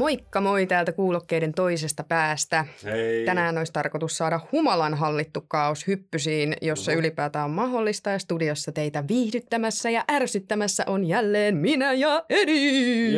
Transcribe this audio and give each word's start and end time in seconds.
Moikka 0.00 0.40
moi 0.40 0.66
täältä 0.66 0.92
kuulokkeiden 0.92 1.52
toisesta 1.52 2.04
päästä. 2.04 2.66
Hei. 2.84 3.24
Tänään 3.24 3.58
olisi 3.58 3.72
tarkoitus 3.72 4.16
saada 4.16 4.40
humalan 4.52 4.94
hallittu 4.94 5.44
kaos 5.48 5.86
hyppysiin, 5.86 6.56
jossa 6.62 6.92
ylipäätään 6.92 7.44
on 7.44 7.50
mahdollista 7.50 8.10
ja 8.10 8.18
studiossa 8.18 8.72
teitä 8.72 9.04
viihdyttämässä 9.08 9.90
ja 9.90 10.04
ärsyttämässä 10.12 10.84
on 10.86 11.04
jälleen 11.04 11.56
minä 11.56 11.92
ja 11.92 12.24
Edi. 12.28 13.12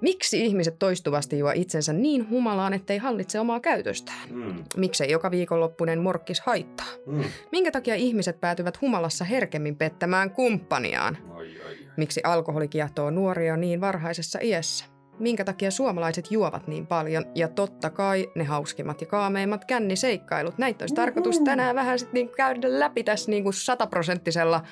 Miksi 0.00 0.44
ihmiset 0.44 0.78
toistuvasti 0.78 1.38
juo 1.38 1.52
itsensä 1.54 1.92
niin 1.92 2.30
humalaan, 2.30 2.74
ettei 2.74 2.98
hallitse 2.98 3.40
omaa 3.40 3.60
käytöstään? 3.60 4.28
Mm. 4.30 4.64
Miksei 4.76 5.10
joka 5.10 5.30
viikonloppuinen 5.30 6.00
morkkis 6.00 6.40
haittaa? 6.40 6.86
Mm. 7.06 7.24
Minkä 7.52 7.70
takia 7.70 7.94
ihmiset 7.94 8.40
päätyvät 8.40 8.80
humalassa 8.80 9.24
herkemmin 9.24 9.76
pettämään 9.76 10.30
kumppaniaan? 10.30 11.18
Oi, 11.30 11.46
oi, 11.46 11.66
oi. 11.66 11.76
Miksi 11.96 12.20
alkoholi 12.24 12.68
kiehtoo 12.68 13.10
nuoria 13.10 13.56
niin 13.56 13.80
varhaisessa 13.80 14.38
iässä? 14.42 14.97
Minkä 15.18 15.44
takia 15.44 15.70
suomalaiset 15.70 16.30
juovat 16.30 16.66
niin 16.66 16.86
paljon? 16.86 17.24
Ja 17.34 17.48
totta 17.48 17.90
kai 17.90 18.30
ne 18.34 18.44
hauskimmat 18.44 19.00
ja 19.00 19.06
kaameimmat 19.06 19.64
känniseikkailut. 19.64 20.58
Näitä 20.58 20.82
olisi 20.82 20.94
tarkoitus 20.94 21.40
tänään 21.40 21.74
vähän 21.74 21.98
sit 21.98 22.12
niinku 22.12 22.34
käydä 22.34 22.80
läpi 22.80 23.04
tässä 23.04 23.30
niinku 23.30 23.52
sataprosenttisella 23.52 24.62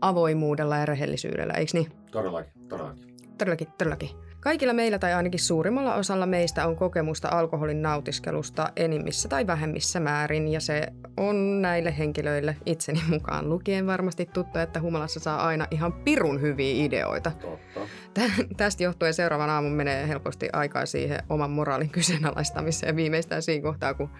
avoimuudella 0.00 0.76
ja 0.76 0.86
rehellisyydellä, 0.86 1.54
eikö 1.54 1.70
niin? 1.74 1.92
Todellakin, 2.10 2.52
todellakin. 2.68 3.14
Todellakin, 3.38 3.68
todellakin. 3.78 4.23
Kaikilla 4.44 4.72
meillä 4.72 4.98
tai 4.98 5.12
ainakin 5.12 5.40
suurimmalla 5.40 5.94
osalla 5.94 6.26
meistä 6.26 6.66
on 6.66 6.76
kokemusta 6.76 7.28
alkoholin 7.28 7.82
nautiskelusta 7.82 8.72
enimmissä 8.76 9.28
tai 9.28 9.46
vähemmissä 9.46 10.00
määrin 10.00 10.48
ja 10.48 10.60
se 10.60 10.86
on 11.16 11.62
näille 11.62 11.98
henkilöille 11.98 12.56
itseni 12.66 13.02
mukaan 13.08 13.48
lukien 13.48 13.86
varmasti 13.86 14.26
tuttu, 14.26 14.58
että 14.58 14.80
humalassa 14.80 15.20
saa 15.20 15.46
aina 15.46 15.66
ihan 15.70 15.92
pirun 15.92 16.40
hyviä 16.40 16.84
ideoita. 16.84 17.30
Totta. 17.30 17.80
Tä- 18.14 18.44
tästä 18.56 18.82
johtuen 18.82 19.14
seuraavan 19.14 19.50
aamun 19.50 19.72
menee 19.72 20.08
helposti 20.08 20.48
aikaa 20.52 20.86
siihen 20.86 21.22
oman 21.28 21.50
moraalin 21.50 21.90
kyseenalaistamiseen 21.90 22.96
viimeistään 22.96 23.42
siinä 23.42 23.62
kohtaa, 23.62 23.94
kun 23.94 24.10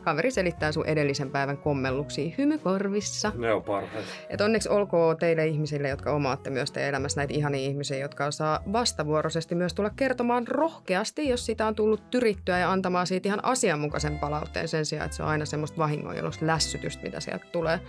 kaveri 0.00 0.30
selittää 0.30 0.72
sun 0.72 0.86
edellisen 0.86 1.30
päivän 1.30 1.58
kommelluksia 1.58 2.34
hymykorvissa. 2.38 3.32
Ne 3.36 3.52
on 3.52 3.62
parhaita. 3.62 4.08
Et 4.28 4.40
onneksi 4.40 4.68
olkoon 4.68 5.16
teille 5.16 5.46
ihmisille, 5.46 5.88
jotka 5.88 6.12
omaatte 6.12 6.50
myös 6.50 6.70
teidän 6.70 6.88
elämässä 6.88 7.20
näitä 7.20 7.34
ihania 7.34 7.60
ihmisiä, 7.60 7.98
jotka 7.98 8.26
osaa 8.26 8.62
vastavuoroisesti 8.72 9.54
myös 9.54 9.74
tulla 9.74 9.90
kertomaan 9.90 10.48
rohkeasti, 10.48 11.28
jos 11.28 11.46
sitä 11.46 11.66
on 11.66 11.74
tullut 11.74 12.10
tyrittyä 12.10 12.58
ja 12.58 12.72
antamaan 12.72 13.06
siitä 13.06 13.28
ihan 13.28 13.44
asianmukaisen 13.44 14.18
palautteen 14.18 14.68
sen 14.68 14.86
sijaan, 14.86 15.04
että 15.04 15.16
se 15.16 15.22
on 15.22 15.28
aina 15.28 15.44
semmoista 15.44 15.78
vahingonjalosta 15.78 16.46
lässytystä, 16.46 17.02
mitä 17.02 17.20
sieltä 17.20 17.46
tulee. 17.52 17.80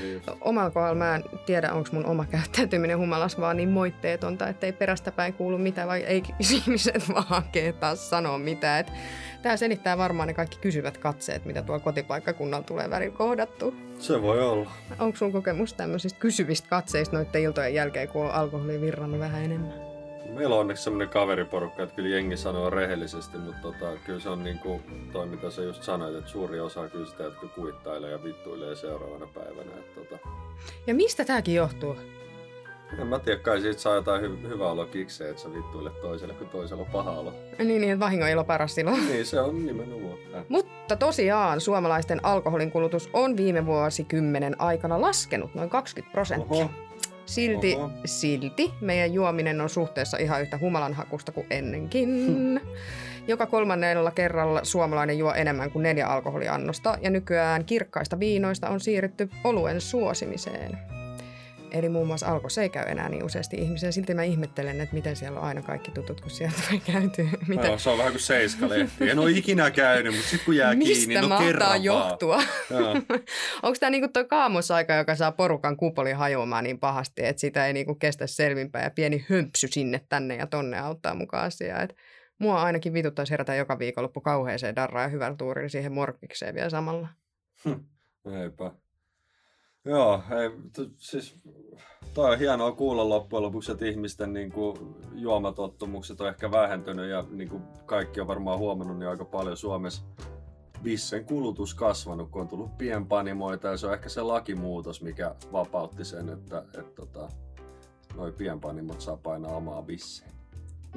Niin. 0.00 0.22
Omalla 0.40 0.70
kohdalla 0.70 0.94
mä 0.94 1.14
en 1.14 1.24
tiedä, 1.46 1.72
onko 1.72 1.88
mun 1.92 2.06
oma 2.06 2.24
käyttäytyminen 2.24 2.98
humalas 2.98 3.40
vaan 3.40 3.56
niin 3.56 3.68
moitteetonta, 3.68 4.48
ettei 4.48 4.72
perästäpäin 4.72 5.32
kuulu 5.34 5.58
mitään, 5.58 5.88
vai 5.88 6.02
ei 6.02 6.22
ihmiset 6.38 7.08
vaan 7.14 7.44
taas 7.80 8.10
sanoa 8.10 8.38
mitään. 8.38 8.80
Et 8.80 8.92
Tämä 9.46 9.56
selittää 9.56 9.98
varmaan 9.98 10.26
ne 10.26 10.34
kaikki 10.34 10.58
kysyvät 10.58 10.98
katseet, 10.98 11.44
mitä 11.44 11.55
tuolla 11.62 11.84
kotipaikkakunnalla 11.84 12.66
tulee 12.66 12.90
välillä 12.90 13.16
kohdattu. 13.16 13.74
Se 13.98 14.22
voi 14.22 14.42
olla. 14.42 14.70
Onko 14.98 15.16
sun 15.16 15.32
kokemus 15.32 15.74
tämmöisistä 15.74 16.18
kysyvistä 16.18 16.68
katseista 16.68 17.16
noiden 17.16 17.42
iltojen 17.42 17.74
jälkeen, 17.74 18.08
kun 18.08 18.24
on 18.24 18.30
alkoholi 18.30 18.80
virrannut 18.80 19.20
vähän 19.20 19.42
enemmän? 19.44 19.86
Meillä 20.34 20.54
on 20.54 20.60
onneksi 20.60 20.82
semmoinen 20.84 21.08
kaveriporukka, 21.08 21.82
että 21.82 21.96
kyllä 21.96 22.08
jengi 22.08 22.36
sanoo 22.36 22.70
rehellisesti, 22.70 23.38
mutta 23.38 23.62
tota, 23.62 23.96
kyllä 24.06 24.20
se 24.20 24.28
on 24.28 24.44
niin 24.44 24.58
kuin 24.58 24.82
toi, 25.12 25.26
mitä 25.26 25.50
sä 25.50 25.62
just 25.62 25.82
sanoit, 25.82 26.14
että 26.16 26.30
suuri 26.30 26.60
osa 26.60 26.88
kyllä 26.88 27.06
sitä, 27.06 27.26
että 27.26 27.46
kuittailee 27.54 28.10
ja 28.10 28.24
vittuilee 28.24 28.76
seuraavana 28.76 29.26
päivänä. 29.34 29.70
Että 29.78 30.00
tota, 30.00 30.18
Ja 30.86 30.94
mistä 30.94 31.24
tämäkin 31.24 31.54
johtuu? 31.54 31.96
En 32.98 33.06
mä 33.06 33.18
tiedä, 33.18 33.38
kai 33.38 33.60
siitä 33.60 33.80
saa 33.80 33.94
jotain 33.94 34.22
hy- 34.24 34.48
hyvää 34.48 34.68
olo 34.68 34.86
kikseen, 34.86 35.30
että 35.30 35.42
sä 35.42 35.52
vittuilet 35.52 36.00
toiselle, 36.00 36.34
kun 36.34 36.48
toisella 36.48 36.82
on 36.82 36.88
paha 36.92 37.10
olo. 37.10 37.34
Niin, 37.58 37.80
niin, 37.80 38.00
vahingon 38.00 38.28
ilo 38.28 38.44
paras 38.44 38.78
ilo. 38.78 38.90
Niin 39.08 39.26
se 39.26 39.40
on 39.40 39.66
nimenomaan. 39.66 40.18
Mutta 40.48 40.96
tosiaan 40.96 41.60
suomalaisten 41.60 42.24
alkoholin 42.24 42.70
kulutus 42.70 43.10
on 43.12 43.36
viime 43.36 43.66
vuosikymmenen 43.66 44.60
aikana 44.60 45.00
laskenut 45.00 45.54
noin 45.54 45.70
20 45.70 46.12
prosenttia. 46.12 46.64
Oho. 46.64 46.70
Silti, 47.26 47.74
Oho. 47.74 47.90
silti 48.04 48.74
meidän 48.80 49.12
juominen 49.12 49.60
on 49.60 49.68
suhteessa 49.68 50.16
ihan 50.16 50.42
yhtä 50.42 50.58
humalanhakusta 50.58 51.32
kuin 51.32 51.46
ennenkin. 51.50 52.60
Joka 53.28 53.46
kolmannella 53.46 54.10
kerralla 54.10 54.60
suomalainen 54.62 55.18
juo 55.18 55.32
enemmän 55.34 55.70
kuin 55.70 55.82
neljä 55.82 56.06
alkoholiannosta 56.06 56.98
ja 57.02 57.10
nykyään 57.10 57.64
kirkkaista 57.64 58.20
viinoista 58.20 58.68
on 58.68 58.80
siirrytty 58.80 59.30
oluen 59.44 59.80
suosimiseen. 59.80 60.95
Eli 61.78 61.88
muun 61.88 62.06
muassa 62.06 62.26
alko 62.26 62.48
se 62.48 62.62
ei 62.62 62.70
käy 62.70 62.84
enää 62.88 63.08
niin 63.08 63.24
useasti 63.24 63.56
ihmisiä. 63.56 63.92
Silti 63.92 64.14
mä 64.14 64.22
ihmettelen, 64.22 64.80
että 64.80 64.94
miten 64.94 65.16
siellä 65.16 65.40
on 65.40 65.46
aina 65.46 65.62
kaikki 65.62 65.90
tutut, 65.90 66.20
kun 66.20 66.30
sieltä 66.30 66.56
voi 66.70 66.80
käyty. 66.80 67.28
Miten, 67.48 67.66
Joo, 67.66 67.78
se 67.78 67.90
on 67.90 67.98
vähän 67.98 68.12
kuin 68.12 68.22
seiska-lehti. 68.22 69.10
En 69.10 69.18
ole 69.18 69.30
ikinä 69.30 69.70
käynyt, 69.70 70.14
mutta 70.14 70.28
sitten 70.28 70.44
kun 70.44 70.56
jää 70.56 70.74
Mistä 70.74 71.06
kiinni, 71.06 71.28
no 71.28 71.38
kerran 71.38 71.84
johtua? 71.84 72.36
Onko 73.62 73.76
tämä 73.80 73.90
niinku 73.90 74.08
tuo 74.08 74.24
kaamosaika, 74.24 74.94
joka 74.94 75.16
saa 75.16 75.32
porukan 75.32 75.76
kupoli 75.76 76.12
hajoamaan 76.12 76.64
niin 76.64 76.78
pahasti, 76.78 77.26
että 77.26 77.40
sitä 77.40 77.66
ei 77.66 77.72
niinku 77.72 77.94
kestä 77.94 78.26
selvinpäin 78.26 78.84
ja 78.84 78.90
pieni 78.90 79.26
hömpsy 79.30 79.68
sinne 79.70 80.00
tänne 80.08 80.36
ja 80.36 80.46
tonne 80.46 80.78
auttaa 80.78 81.14
mukaan 81.14 81.44
asiaa. 81.44 81.82
Et 81.82 81.96
mua 82.38 82.62
ainakin 82.62 82.92
vituttaisi 82.92 83.30
herätä 83.30 83.54
joka 83.54 83.78
viikonloppu 83.78 84.20
kauheeseen 84.20 84.76
darraan 84.76 85.04
ja 85.04 85.08
hyvällä 85.08 85.36
tuurilla 85.36 85.68
siihen 85.68 85.92
morkkikseen 85.92 86.54
vielä 86.54 86.70
samalla. 86.70 87.08
Eipä. 88.42 88.85
Joo, 89.86 90.22
ei, 90.40 90.50
t- 90.50 90.94
siis 90.98 91.38
toi 92.14 92.32
on 92.32 92.38
hienoa 92.38 92.72
kuulla 92.72 93.08
loppujen 93.08 93.42
lopuksi, 93.42 93.72
että 93.72 93.86
ihmisten 93.86 94.32
niin 94.32 94.52
kuin, 94.52 94.76
juomatottumukset 95.14 96.20
on 96.20 96.28
ehkä 96.28 96.50
vähentynyt 96.50 97.10
ja 97.10 97.24
niin 97.30 97.48
kuin 97.48 97.62
kaikki 97.86 98.20
on 98.20 98.26
varmaan 98.26 98.58
huomannut, 98.58 98.98
niin 98.98 99.08
aika 99.08 99.24
paljon 99.24 99.56
Suomessa 99.56 100.02
Vissen 100.84 101.24
kulutus 101.24 101.74
kasvanut, 101.74 102.30
kun 102.30 102.42
on 102.42 102.48
tullut 102.48 102.78
pienpanimoita 102.78 103.68
ja 103.68 103.76
se 103.76 103.86
on 103.86 103.94
ehkä 103.94 104.08
se 104.08 104.22
lakimuutos, 104.22 105.02
mikä 105.02 105.34
vapautti 105.52 106.04
sen, 106.04 106.28
että, 106.28 106.58
että 106.58 106.94
tota, 106.94 107.28
noi 108.16 108.32
pienpanimot 108.32 109.00
saa 109.00 109.16
painaa 109.16 109.56
omaa 109.56 109.82
bisseen. 109.82 110.35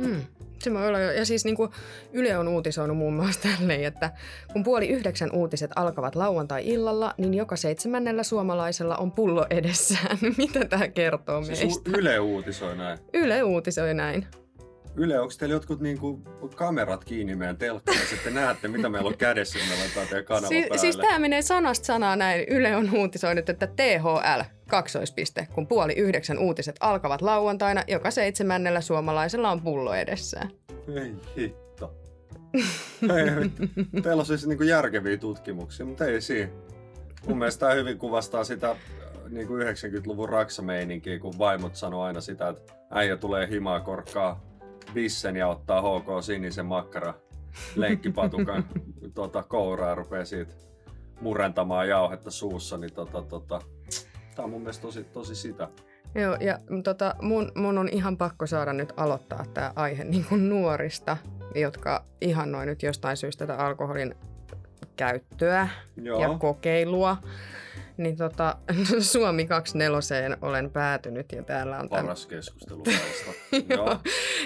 Mm. 0.08 0.22
Se 0.60 0.74
voi 0.74 0.88
olla 0.88 1.00
jo. 1.00 1.12
Ja 1.12 1.26
siis 1.26 1.46
niin 1.46 1.56
kuin 1.56 1.72
Yle 2.14 2.38
on 2.38 2.48
uutisoinut 2.48 2.98
muun 2.98 3.14
muassa 3.14 3.42
tälleen, 3.42 3.84
että 3.84 4.12
kun 4.54 4.64
puoli 4.64 4.88
yhdeksän 4.90 5.32
uutiset 5.32 5.72
alkavat 5.76 6.16
lauantai-illalla, 6.16 7.14
niin 7.18 7.34
joka 7.34 7.56
seitsemännellä 7.56 8.24
suomalaisella 8.24 8.98
on 8.98 9.12
pullo 9.12 9.46
edessään. 9.50 10.18
Mitä 10.38 10.66
tämä 10.66 10.88
kertoo 10.88 11.44
Siis 11.44 11.60
meistä? 11.60 11.90
Yle 11.98 12.20
uutisoi 12.20 12.78
näin. 12.78 13.00
Yle 13.14 13.44
uutisoi 13.44 13.94
näin. 13.94 14.26
Yle, 15.00 15.20
onko 15.20 15.34
teillä 15.40 15.56
jotkut 15.56 15.80
niinku 15.82 16.22
kamerat 16.56 17.06
kiinni 17.06 17.36
meidän 17.36 17.58
telkkarissa, 17.58 18.16
että 18.16 18.30
näette, 18.30 18.68
mitä 18.68 18.90
meillä 18.90 19.08
on 19.08 19.18
kädessä, 19.18 19.60
kun 19.60 19.68
me 19.68 19.76
laitetaan 19.76 20.08
teidän 20.08 20.26
kanava 20.26 20.48
Si- 20.48 20.62
päälle? 20.62 20.78
siis 20.78 20.98
tämä 20.98 21.20
menee 21.20 21.42
sanasta 21.42 21.86
sanaa 21.86 22.16
näin. 22.16 22.46
Yle 22.50 22.76
on 22.76 22.90
uutisoinut, 22.96 23.50
että 23.50 23.68
THL, 23.68 24.42
kaksoispiste, 24.70 25.48
kun 25.54 25.68
puoli 25.68 25.94
yhdeksän 25.94 26.38
uutiset 26.40 26.76
alkavat 26.80 27.22
lauantaina, 27.22 27.84
joka 27.88 28.12
seitsemännellä 28.12 28.82
suomalaisella 28.82 29.52
on 29.52 29.62
pullo 29.62 29.94
edessään. 29.94 30.50
Ei 30.96 31.16
hitto. 31.38 31.94
ei, 33.02 33.50
teillä 34.04 34.20
on 34.20 34.26
siis 34.26 34.48
niinku 34.48 34.64
järkeviä 34.64 35.18
tutkimuksia, 35.18 35.86
mutta 35.86 36.06
ei 36.06 36.22
siinä. 36.22 36.52
Mun 37.28 37.38
mielestä 37.38 37.60
tämä 37.60 37.74
hyvin 37.74 37.98
kuvastaa 37.98 38.44
sitä 38.44 38.70
äh, 38.70 38.78
niinku 39.30 39.58
90-luvun 39.58 40.30
raksameininkiä, 40.30 41.20
kun 41.20 41.38
vaimot 41.38 41.76
sanoo 41.76 42.04
aina 42.04 42.22
sitä, 42.22 42.50
että 42.50 42.74
äijä 42.92 43.18
tulee 43.18 43.48
himaa 43.50 43.80
korkkaa 43.80 44.49
bissen 44.94 45.36
ja 45.36 45.48
ottaa 45.48 45.82
HK 45.82 46.24
sinisen 46.24 46.66
makkara 46.66 47.14
lenkkipatukan 47.76 48.66
tota, 49.16 49.44
kouraa 49.44 49.90
ja 49.90 49.96
rupeaa 49.96 50.26
siitä 50.26 50.54
murentamaan 51.22 51.88
jauhetta 51.90 52.32
suussa, 52.32 52.78
niin 52.78 52.94
tota, 52.94 53.22
tota, 53.22 53.62
tää 54.36 54.46
on 54.46 54.52
mun 54.52 54.62
mielestä 54.62 54.82
tosi, 54.82 55.04
tosi 55.04 55.36
sitä. 55.36 55.68
Joo, 56.16 56.38
ja 56.40 56.60
tota, 56.84 57.16
mun, 57.22 57.52
mun 57.56 57.78
on 57.78 57.90
ihan 57.92 58.18
pakko 58.18 58.48
saada 58.48 58.74
nyt 58.74 58.94
aloittaa 58.98 59.46
tämä 59.54 59.74
aihe 59.76 60.04
niin 60.04 60.26
kuin 60.30 60.50
nuorista, 60.50 61.18
jotka 61.56 62.06
ihannoi 62.22 62.66
nyt 62.66 62.84
jostain 62.84 63.18
syystä 63.18 63.48
tätä 63.48 63.60
alkoholin 63.66 64.16
käyttöä 64.96 65.70
Joo. 65.96 66.22
ja 66.22 66.38
kokeilua. 66.38 67.18
Niin 68.00 68.18
tota, 68.18 68.56
Suomi 69.00 69.46
24 69.46 70.38
olen 70.42 70.70
päätynyt 70.70 71.32
ja 71.32 71.44
täällä 71.44 71.80
on 71.80 71.90
Paras 71.90 72.26
keskustelu. 72.26 72.84
Joo. 73.70 73.78
Joo. 73.86 74.00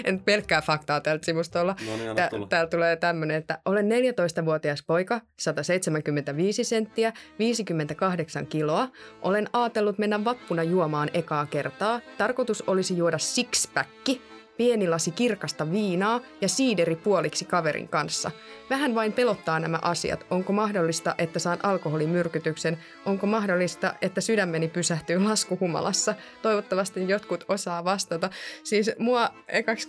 En 0.04 0.20
pelkkää 0.20 0.62
faktaa 0.62 1.00
tältä 1.00 1.26
sivustolla. 1.26 1.76
No 1.86 1.96
niin, 1.96 2.10
anna 2.10 2.14
Tä- 2.22 2.28
tulla. 2.28 2.46
Täällä 2.46 2.70
tulee 2.70 2.96
tämmöinen, 2.96 3.36
että 3.36 3.58
olen 3.64 3.86
14-vuotias 3.90 4.82
poika, 4.82 5.20
175 5.40 6.64
senttiä, 6.64 7.12
58 7.38 8.46
kiloa. 8.46 8.88
Olen 9.22 9.48
ajatellut 9.52 9.98
mennä 9.98 10.24
vappuna 10.24 10.62
juomaan 10.62 11.10
ekaa 11.14 11.46
kertaa. 11.46 12.00
Tarkoitus 12.18 12.62
olisi 12.66 12.96
juoda 12.96 13.18
sixpacki. 13.18 14.33
Pieni 14.56 14.88
lasi 14.88 15.10
kirkasta 15.10 15.72
viinaa 15.72 16.20
ja 16.40 16.48
siideri 16.48 16.96
puoliksi 16.96 17.44
kaverin 17.44 17.88
kanssa. 17.88 18.30
Vähän 18.70 18.94
vain 18.94 19.12
pelottaa 19.12 19.60
nämä 19.60 19.78
asiat. 19.82 20.26
Onko 20.30 20.52
mahdollista, 20.52 21.14
että 21.18 21.38
saan 21.38 21.58
alkoholimyrkytyksen? 21.62 22.78
Onko 23.06 23.26
mahdollista, 23.26 23.94
että 24.02 24.20
sydämeni 24.20 24.68
pysähtyy 24.68 25.24
laskuhumalassa? 25.24 26.14
Toivottavasti 26.42 27.08
jotkut 27.08 27.44
osaa 27.48 27.84
vastata. 27.84 28.30
Siis 28.64 28.90
mua 28.98 29.30
ekaksi... 29.48 29.88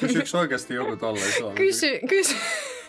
Kysyykö 0.00 0.38
oikeasti 0.38 0.74
joku 0.74 0.96
tolleen 0.96 1.32
Kysy, 1.54 2.00
kysy. 2.08 2.34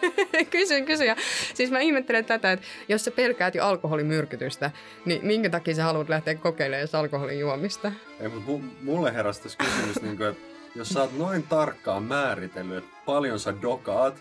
kysyn, 0.52 0.86
kysyn. 0.86 1.08
Ja 1.08 1.16
siis 1.54 1.72
mä 1.72 1.80
ihmettelen 1.80 2.26
tätä, 2.26 2.52
että 2.52 2.66
jos 2.88 3.06
sä 3.06 3.12
pelkäät 3.12 3.56
jo 3.56 3.66
alkoholimyrkytystä, 3.66 4.72
niin 5.06 5.26
minkä 5.26 5.50
takia 5.50 5.76
sä 5.76 5.84
haluat 5.84 6.10
lähteä 6.10 6.36
kokeilemaan 6.36 6.88
alkoholin 6.94 7.40
juomista? 7.40 7.92
Ei, 8.20 8.30
mutta 8.30 8.52
mulle 8.82 9.14
heräsi 9.14 9.42
tässä 9.42 9.58
kysymys, 9.58 10.02
niin 10.02 10.18
kuin, 10.18 10.30
että 10.30 10.59
jos 10.76 10.90
sä 10.90 11.02
oot 11.02 11.18
noin 11.18 11.44
tarkkaan 11.44 12.04
määritellyt, 12.04 12.78
että 12.78 12.98
paljon 13.06 13.40
sä 13.40 13.54
dokaat, 13.62 14.16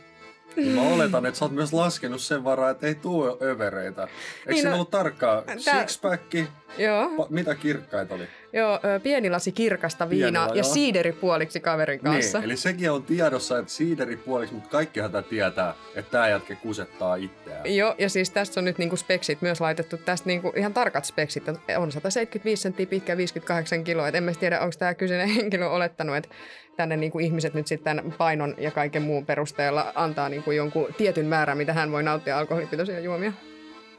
niin 0.56 0.74
mä 0.74 0.80
oletan, 0.80 1.26
että 1.26 1.38
sä 1.38 1.44
oot 1.44 1.52
myös 1.52 1.72
laskenut 1.72 2.20
sen 2.20 2.44
varaa, 2.44 2.70
että 2.70 2.86
ei 2.86 2.94
tuu 2.94 3.38
övereitä. 3.42 4.02
Eikö 4.02 4.52
niin 4.52 4.62
se 4.62 4.68
no, 4.68 4.74
ollut 4.74 4.90
tarkkaa? 4.90 5.42
Tää... 5.64 5.80
Sixpacki, 5.80 6.48
Joo. 6.78 7.06
Pa- 7.08 7.26
mitä 7.30 7.54
kirkkaita 7.54 8.14
oli? 8.14 8.28
Joo, 8.52 8.80
pieni 9.02 9.30
lasi 9.30 9.52
kirkasta 9.52 10.10
viinaa 10.10 10.30
Pienellä, 10.30 10.48
ja 10.48 10.62
joo. 10.64 10.74
siideri 10.74 11.12
puoliksi 11.12 11.60
kaverin 11.60 12.00
kanssa. 12.00 12.38
Niin, 12.38 12.44
eli 12.44 12.56
sekin 12.56 12.90
on 12.90 13.02
tiedossa, 13.02 13.58
että 13.58 13.72
siideri 13.72 14.16
puoliksi, 14.16 14.54
mutta 14.54 14.70
kaikkihan 14.70 15.12
tämä 15.12 15.22
tietää, 15.22 15.74
että 15.94 16.10
tämä 16.10 16.28
jätkä 16.28 16.54
kusettaa 16.54 17.16
itseään. 17.16 17.76
Joo, 17.76 17.94
ja 17.98 18.08
siis 18.08 18.30
tästä 18.30 18.60
on 18.60 18.64
nyt 18.64 18.78
niinku 18.78 18.96
speksit 18.96 19.42
myös 19.42 19.60
laitettu, 19.60 19.96
tästä 19.96 20.26
niinku 20.26 20.52
ihan 20.56 20.74
tarkat 20.74 21.04
speksit. 21.04 21.44
On 21.78 21.92
175 21.92 22.62
senttiä 22.62 22.86
pitkä, 22.86 23.16
58 23.16 23.84
kiloa. 23.84 24.08
Et 24.08 24.14
en 24.14 24.24
mä 24.24 24.32
tiedä, 24.40 24.60
onko 24.60 24.74
tämä 24.78 24.94
kyseinen 24.94 25.28
henkilö 25.36 25.66
olettanut, 25.66 26.16
että 26.16 26.28
tänne 26.76 26.96
niinku 26.96 27.18
ihmiset 27.18 27.54
nyt 27.54 27.66
sitten 27.66 28.14
painon 28.18 28.54
ja 28.58 28.70
kaiken 28.70 29.02
muun 29.02 29.26
perusteella 29.26 29.92
antaa 29.94 30.28
niinku 30.28 30.50
jonkun 30.50 30.94
tietyn 30.96 31.26
määrän, 31.26 31.58
mitä 31.58 31.72
hän 31.72 31.92
voi 31.92 32.02
nauttia 32.02 32.38
alkoholipitoisia 32.38 33.00
juomia. 33.00 33.32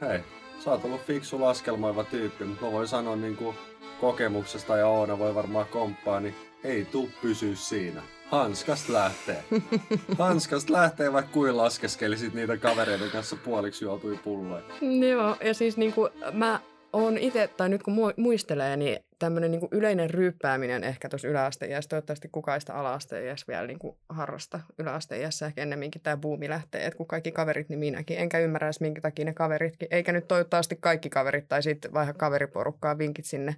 Hei, 0.00 0.20
sä 0.64 0.70
oot 0.70 0.84
ollut 0.84 1.02
fiksu 1.02 1.40
laskelmoiva 1.40 2.04
tyyppi, 2.04 2.44
mutta 2.44 2.64
mä 2.64 2.72
voin 2.72 2.88
sanoa 2.88 3.16
niin 3.16 3.36
kuin 3.36 3.56
kokemuksesta 4.00 4.76
ja 4.76 4.86
Oona 4.86 5.18
voi 5.18 5.34
varmaan 5.34 5.66
komppaa, 5.66 6.20
niin 6.20 6.34
ei 6.64 6.84
tuu 6.84 7.10
pysyä 7.22 7.54
siinä. 7.54 8.02
Hanskas 8.26 8.88
lähtee. 8.88 9.44
Hanskas 10.18 10.70
lähtee, 10.70 11.12
vaikka 11.12 11.32
kuin 11.32 11.56
laskeskelisit 11.56 12.34
niitä 12.34 12.56
kavereiden 12.56 13.10
kanssa 13.10 13.36
puoliksi 13.36 13.84
juotui 13.84 14.18
pulloja. 14.24 14.62
Joo, 15.10 15.36
ja 15.44 15.54
siis 15.54 15.76
niin 15.76 15.92
kuin 15.92 16.10
mä 16.32 16.60
on 16.92 17.18
itse, 17.18 17.48
tai 17.48 17.68
nyt 17.68 17.82
kun 17.82 17.94
muistelee, 18.16 18.76
niin 18.76 18.98
tämmöinen 19.18 19.50
niin 19.50 19.68
yleinen 19.70 20.10
ryyppääminen 20.10 20.84
ehkä 20.84 21.08
tuossa 21.08 21.28
yläasteiässä, 21.28 21.88
toivottavasti 21.88 22.28
kukaan 22.28 22.60
sitä 22.60 22.74
ala-asteiässä 22.74 23.44
vielä 23.48 23.66
niin 23.66 23.78
kuin 23.78 23.96
harrasta 24.08 24.60
yläasteiässä, 24.78 25.46
ehkä 25.46 25.62
ennemminkin 25.62 26.02
tämä 26.02 26.16
buumi 26.16 26.48
lähtee, 26.48 26.86
että 26.86 26.96
kun 26.96 27.06
kaikki 27.06 27.32
kaverit, 27.32 27.68
niin 27.68 27.78
minäkin, 27.78 28.18
enkä 28.18 28.38
ymmärrä 28.38 28.66
edes 28.66 28.80
minkä 28.80 29.00
takia 29.00 29.24
ne 29.24 29.34
kaveritkin, 29.34 29.88
eikä 29.90 30.12
nyt 30.12 30.28
toivottavasti 30.28 30.76
kaikki 30.76 31.10
kaverit, 31.10 31.48
tai 31.48 31.62
sitten 31.62 31.92
vähän 31.92 32.16
kaveriporukkaa 32.16 32.98
vinkit 32.98 33.24
sinne 33.24 33.56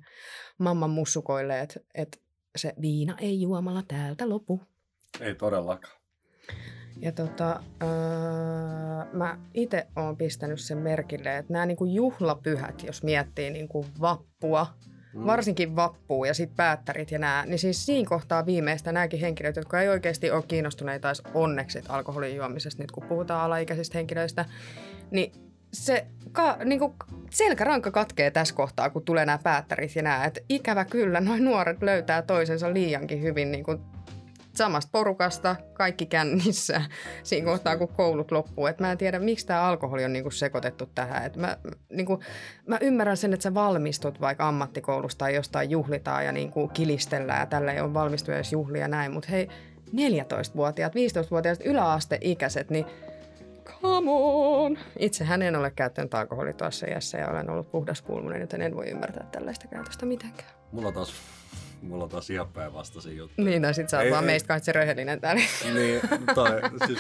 mamman 0.59 0.91
mussukoille, 0.91 1.61
että, 1.61 1.81
että 1.95 2.19
se 2.57 2.75
viina 2.81 3.17
ei 3.21 3.41
juomalla 3.41 3.83
täältä 3.89 4.29
lopu. 4.29 4.61
Ei 5.21 5.35
todellakaan. 5.35 6.03
Ja 7.03 7.13
tota, 7.13 7.61
öö, 7.83 7.89
mä 9.13 9.39
itse 9.55 9.87
oon 9.97 10.17
pistänyt 10.17 10.61
sen 10.61 10.79
merkille, 10.79 11.39
että 11.39 11.53
nämä 11.53 11.67
niinku 11.67 11.85
juhlapyhät, 11.85 12.83
jos 12.83 13.03
miettii 13.03 13.51
niinku 13.51 13.87
vappua, 14.01 14.67
mm. 15.15 15.27
varsinkin 15.27 15.77
vappua 15.77 16.27
ja 16.27 16.35
sitten 16.35 16.57
päättärit 16.57 17.11
ja 17.11 17.19
nämä, 17.19 17.45
niin 17.47 17.59
siis 17.59 17.87
siinä 17.87 18.09
kohtaa 18.09 18.47
viimeistä 18.47 18.93
nämäkin 18.93 19.21
henkilöt, 19.21 19.57
jotka 19.57 19.81
ei 19.81 19.89
oikeasti 19.89 20.31
ole 20.31 20.43
kiinnostuneita 20.49 21.09
edes 21.09 21.23
onneksi 21.35 21.83
alkoholin 21.89 22.37
juomisesta, 22.37 22.83
nyt 22.83 22.91
kun 22.91 23.07
puhutaan 23.09 23.45
alaikäisistä 23.45 23.99
henkilöistä, 23.99 24.45
niin 25.11 25.33
se 25.73 26.07
ka, 26.33 26.57
niin 26.65 26.79
kuin 26.79 26.93
selkäranka 27.31 27.91
katkee 27.91 28.31
tässä 28.31 28.55
kohtaa, 28.55 28.91
kun 28.91 29.05
tulee 29.05 29.27
nämä 29.27 29.39
päättärit 29.39 29.97
ja 29.97 30.03
nämä. 30.03 30.25
Että 30.25 30.41
ikävä 30.49 30.85
kyllä, 30.85 31.21
noin 31.21 31.45
nuoret 31.45 31.83
löytää 31.83 32.23
toisensa 32.23 32.75
liiankin 32.75 33.23
hyvin 33.23 33.53
niin 33.53 33.65
kuin 33.65 33.81
samasta 34.55 34.91
porukasta, 34.93 35.57
kaikki 35.73 36.07
kännissä 36.07 36.83
siinä 37.23 37.45
kohtaa, 37.45 37.77
kun 37.77 37.89
koulut 37.89 38.31
loppuu. 38.31 38.67
Et 38.67 38.81
mä 38.81 38.93
en 38.93 38.99
tiedä, 38.99 39.19
miksi 39.19 39.47
tämä 39.47 39.63
alkoholi 39.63 40.05
on 40.05 40.13
niinku 40.13 40.31
sekoitettu 40.31 40.87
tähän. 40.95 41.27
Et 41.27 41.37
mä, 41.37 41.57
niinku, 41.91 42.21
mä 42.67 42.79
ymmärrän 42.81 43.17
sen, 43.17 43.33
että 43.33 43.43
sä 43.43 43.55
valmistut 43.55 44.21
vaikka 44.21 44.49
ammattikoulusta 44.49 45.19
tai 45.19 45.35
jostain 45.35 45.71
juhlitaan 45.71 46.25
ja 46.25 46.33
niinku 46.33 46.69
kilistellään 46.69 47.41
ja 47.41 47.47
tällä 47.47 47.73
ei 47.73 47.81
ole 47.81 47.95
valmistuja 47.95 48.37
edes 48.37 48.53
juhlia 48.53 48.89
näin. 48.89 49.13
Mutta 49.13 49.29
hei, 49.31 49.49
14-vuotiaat, 49.89 50.93
15-vuotiaat 50.93 51.61
yläasteikäiset, 51.65 52.71
niin 52.71 52.87
come 53.65 54.11
on. 54.11 54.79
Itse 54.99 55.25
hän 55.25 55.43
en 55.43 55.57
ole 55.57 55.71
käyttänyt 55.71 56.15
alkoholia 56.15 56.53
tuossa 56.53 56.87
iässä 56.87 57.19
ja 57.19 57.29
olen 57.29 57.51
ollut 57.51 57.71
puhdas 57.71 58.03
pulmunen, 58.03 58.41
joten 58.41 58.63
en 58.63 58.77
voi 58.77 58.89
ymmärtää 58.89 59.27
tällaista 59.33 59.69
käytöstä 59.69 60.07
mitenkään. 60.07 60.51
Mulla 60.73 60.93
taas 60.93 61.13
mulla 61.83 62.05
on 62.05 62.11
taas 62.11 62.31
ihan 62.31 62.49
päinvastaisia 62.49 63.13
juttuja. 63.13 63.45
Niin, 63.45 63.63
no 63.63 63.73
sit 63.73 63.89
sä 63.89 63.99
oot 63.99 64.11
vaan 64.11 64.25
ei, 64.25 64.27
meistä 64.27 64.49
kahdessa 64.49 64.73
röhellinen 64.73 65.21
täällä. 65.21 65.43
Niin, 65.75 66.01
tai 66.35 66.61
siis 66.87 66.99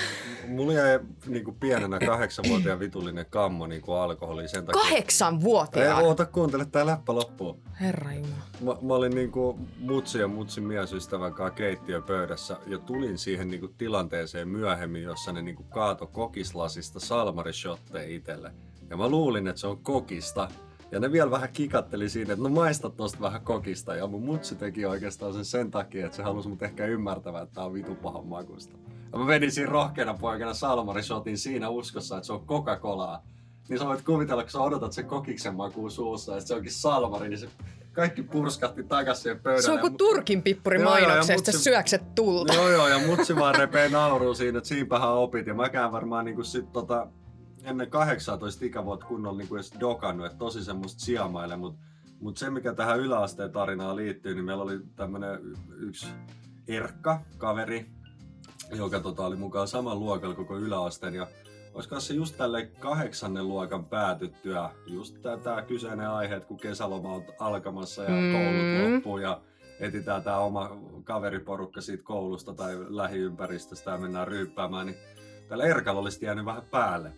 mulla 0.48 0.72
jäi 0.72 1.00
niin 1.26 1.44
kuin 1.44 1.56
pienenä 1.60 1.98
kahdeksanvuotiaan 1.98 2.80
vitullinen 2.80 3.26
kammo 3.30 3.66
niin 3.66 3.82
kuin 3.82 3.98
alkoholiin 3.98 4.48
sen 4.48 4.66
takia. 4.66 4.82
Kahdeksanvuotiaan? 4.82 6.00
Ei, 6.00 6.06
oota, 6.06 6.26
kuuntele 6.26 6.64
tää 6.64 6.86
läppä 6.86 7.14
loppuu. 7.14 7.60
Herra 7.80 8.12
Jumala. 8.12 8.42
Mä, 8.60 8.76
mä, 8.82 8.94
olin 8.94 9.14
niin 9.14 9.32
kuin 9.32 9.68
mutsi 9.78 10.18
ja 10.18 10.28
mutsin 10.28 10.64
miesystävän 10.64 11.34
kanssa 11.34 11.54
keittiöpöydässä 11.54 12.56
ja 12.66 12.78
tulin 12.78 13.18
siihen 13.18 13.50
niin 13.50 13.60
kuin 13.60 13.74
tilanteeseen 13.78 14.48
myöhemmin, 14.48 15.02
jossa 15.02 15.32
ne 15.32 15.42
niin 15.42 15.56
kuin 15.56 15.68
kaato 15.68 16.06
kokislasista 16.06 17.00
salmarishotteja 17.00 18.16
itselle. 18.16 18.52
Ja 18.90 18.96
mä 18.96 19.08
luulin, 19.08 19.48
että 19.48 19.60
se 19.60 19.66
on 19.66 19.78
kokista, 19.78 20.48
ja 20.92 21.00
ne 21.00 21.12
vielä 21.12 21.30
vähän 21.30 21.48
kikatteli 21.52 22.08
siinä, 22.08 22.32
että 22.32 22.42
no 22.42 22.48
maista 22.48 22.90
tosta 22.90 23.20
vähän 23.20 23.42
kokista. 23.42 23.94
Ja 23.94 24.06
mun 24.06 24.22
mutsi 24.22 24.54
teki 24.54 24.86
oikeastaan 24.86 25.32
sen 25.32 25.44
sen 25.44 25.70
takia, 25.70 26.06
että 26.06 26.16
se 26.16 26.22
halusi 26.22 26.48
mut 26.48 26.62
ehkä 26.62 26.86
ymmärtävää, 26.86 27.42
että 27.42 27.54
tää 27.54 27.64
on 27.64 27.72
vitu 27.72 27.94
pahan 27.94 28.26
makusta. 28.26 28.76
Ja 29.12 29.18
mä 29.18 29.26
vedin 29.26 29.52
siinä 29.52 29.70
rohkeana 29.70 30.14
poikana 30.14 30.54
salmarishotin 30.54 31.38
siinä 31.38 31.68
uskossa, 31.68 32.16
että 32.16 32.26
se 32.26 32.32
on 32.32 32.46
Coca-Colaa. 32.46 33.22
Niin 33.68 33.78
sä 33.78 33.86
voit 33.86 34.02
kuvitella, 34.02 34.42
kun 34.42 34.50
sä 34.50 34.60
odotat 34.60 34.92
sen 34.92 35.06
kokiksen 35.06 35.54
makuun 35.54 35.90
suussa, 35.90 36.36
että 36.36 36.48
se 36.48 36.54
onkin 36.54 36.72
salmari, 36.72 37.28
niin 37.28 37.38
se 37.38 37.48
kaikki 37.92 38.22
purskahti 38.22 38.84
takas 38.84 39.22
siihen 39.22 39.40
pöydälle. 39.40 39.62
Se 39.62 39.72
on 39.72 39.78
kuin 39.78 39.96
Turkin 39.96 40.42
pippuri 40.42 40.78
mainoksesta, 40.78 41.52
syökset 41.52 42.14
tulta. 42.14 42.54
Joo 42.54 42.70
joo, 42.70 42.88
ja 42.88 42.98
mutsi 42.98 43.36
vaan 43.36 43.54
repee 43.54 43.88
nauruu 43.88 44.34
siinä, 44.34 44.58
että 44.58 44.68
siinpähän 44.68 45.12
opit. 45.14 45.46
Ja 45.46 45.54
mäkään 45.54 45.92
varmaan 45.92 46.24
niin 46.24 46.44
sit 46.44 46.72
tota, 46.72 47.06
ennen 47.64 47.90
18 47.90 48.64
ikävuotta 48.64 49.06
kunnolla 49.06 49.38
niin 49.38 49.48
kuin 49.48 49.56
edes 49.56 49.74
dokannut, 49.80 50.26
että 50.26 50.38
tosi 50.38 50.64
semmoista 50.64 51.00
sijamaille, 51.00 51.56
mutta 51.56 51.80
mut 52.20 52.36
se 52.36 52.50
mikä 52.50 52.74
tähän 52.74 53.00
yläasteen 53.00 53.52
tarinaan 53.52 53.96
liittyy, 53.96 54.34
niin 54.34 54.44
meillä 54.44 54.62
oli 54.62 54.80
tämmönen 54.96 55.40
yksi 55.76 56.06
Erkka, 56.68 57.20
kaveri, 57.38 57.86
joka 58.72 59.00
tota, 59.00 59.26
oli 59.26 59.36
mukaan 59.36 59.68
saman 59.68 60.00
luokalla 60.00 60.34
koko 60.34 60.58
yläasteen 60.58 61.14
ja 61.14 61.26
olisiko 61.74 62.00
se 62.00 62.14
just 62.14 62.36
tälle 62.36 62.66
kahdeksannen 62.66 63.48
luokan 63.48 63.84
päätyttyä, 63.84 64.70
just 64.86 65.16
tämä 65.42 65.62
kyseinen 65.62 66.08
aihe, 66.08 66.34
että 66.34 66.48
kun 66.48 66.56
kesäloma 66.56 67.14
on 67.14 67.24
alkamassa 67.38 68.02
ja 68.02 68.10
mm. 68.10 68.32
koulut 68.32 68.94
loppuu 68.94 69.18
ja 69.18 69.40
etitään 69.80 70.22
tämä 70.22 70.38
oma 70.38 70.70
kaveriporukka 71.04 71.80
siitä 71.80 72.04
koulusta 72.04 72.54
tai 72.54 72.76
lähiympäristöstä 72.88 73.90
ja 73.90 73.98
mennään 73.98 74.28
ryyppäämään, 74.28 74.86
niin 74.86 74.98
tällä 75.48 75.64
Erkalla 75.64 76.00
olisi 76.00 76.24
jäänyt 76.24 76.44
vähän 76.44 76.62
päälle. 76.70 77.12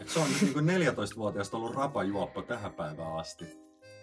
Et 0.00 0.08
se 0.08 0.20
on 0.20 0.26
niin 0.66 0.86
14-vuotiaasta 0.86 1.56
ollut 1.56 1.74
rapajuoppo 1.74 2.42
tähän 2.42 2.72
päivään 2.72 3.16
asti. 3.16 3.44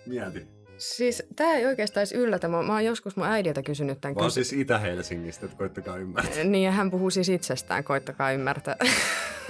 Mieti. 0.05 0.47
Siis 0.77 1.23
tämä 1.35 1.53
ei 1.53 1.65
oikeastaan 1.65 2.01
edes 2.01 2.11
yllätä. 2.11 2.47
Mä, 2.47 2.61
mä 2.63 2.73
oon 2.73 2.85
joskus 2.85 3.15
mun 3.15 3.27
äidiltä 3.27 3.63
kysynyt 3.63 4.01
tämän. 4.01 4.15
Vaan 4.15 4.27
kysy- 4.27 4.43
siis 4.43 4.61
Itä-Helsingistä, 4.61 5.45
että 5.45 5.57
koittakaa 5.57 5.97
ymmärtää. 5.97 6.43
Niin, 6.43 6.63
ja 6.65 6.71
hän 6.71 6.91
puhuu 6.91 7.09
siis 7.09 7.29
itsestään, 7.29 7.83
koittakaa 7.83 8.31
ymmärtää. 8.31 8.75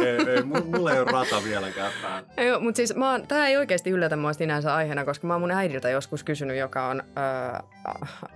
ei, 0.06 0.36
ei, 0.36 0.44
mulla 0.44 0.94
ei 0.94 1.00
ole 1.00 1.12
rata 1.12 1.44
vieläkään 1.44 1.92
päällä. 2.02 2.44
Joo, 2.48 2.60
mutta 2.60 2.78
siis 2.78 2.96
mä 2.96 3.12
oon, 3.12 3.28
tää 3.28 3.48
ei 3.48 3.58
oikeasti 3.58 3.90
yllätä 3.90 4.16
mua 4.16 4.34
sinänsä 4.34 4.76
aiheena, 4.76 5.06
koska 5.06 5.28
mä 5.28 5.34
oon 5.34 5.42
mun 5.42 5.52
äidiltä 5.52 5.90
joskus 5.90 6.24
kysynyt, 6.24 6.58
joka 6.58 6.88
on 6.88 7.02
ö, 7.02 7.64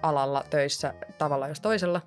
alalla 0.01 0.43
töissä 0.49 0.93
tavalla 1.17 1.47
jos 1.47 1.59
toisella, 1.59 2.01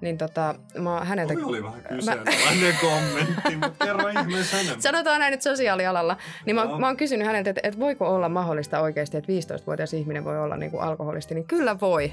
niin 0.00 0.18
tota, 0.18 0.54
mä 0.78 0.94
oon 0.94 1.06
häneltä... 1.06 1.34
Toi 1.34 1.44
oli 1.44 1.62
vähän 1.62 1.82
kyseenalainen 1.82 2.74
mä... 2.74 2.80
kommentti, 2.90 3.56
mutta 3.56 3.84
kerro 3.84 4.08
ihmeessä 4.08 4.60
enemmän. 4.60 4.82
Sanotaan 4.82 5.20
näin 5.20 5.30
nyt 5.30 5.42
sosiaalialalla. 5.42 6.16
Niin 6.46 6.56
mä, 6.56 6.64
no. 6.64 6.78
mä 6.78 6.86
oon 6.86 6.96
kysynyt 6.96 7.26
häneltä, 7.26 7.50
että, 7.50 7.60
että 7.64 7.80
voiko 7.80 8.14
olla 8.14 8.28
mahdollista 8.28 8.80
oikeasti, 8.80 9.16
että 9.16 9.32
15-vuotias 9.32 9.94
ihminen 9.94 10.24
voi 10.24 10.38
olla 10.38 10.56
niin 10.56 10.70
kuin 10.70 10.82
alkoholisti, 10.82 11.34
niin 11.34 11.46
kyllä 11.46 11.80
voi. 11.80 12.12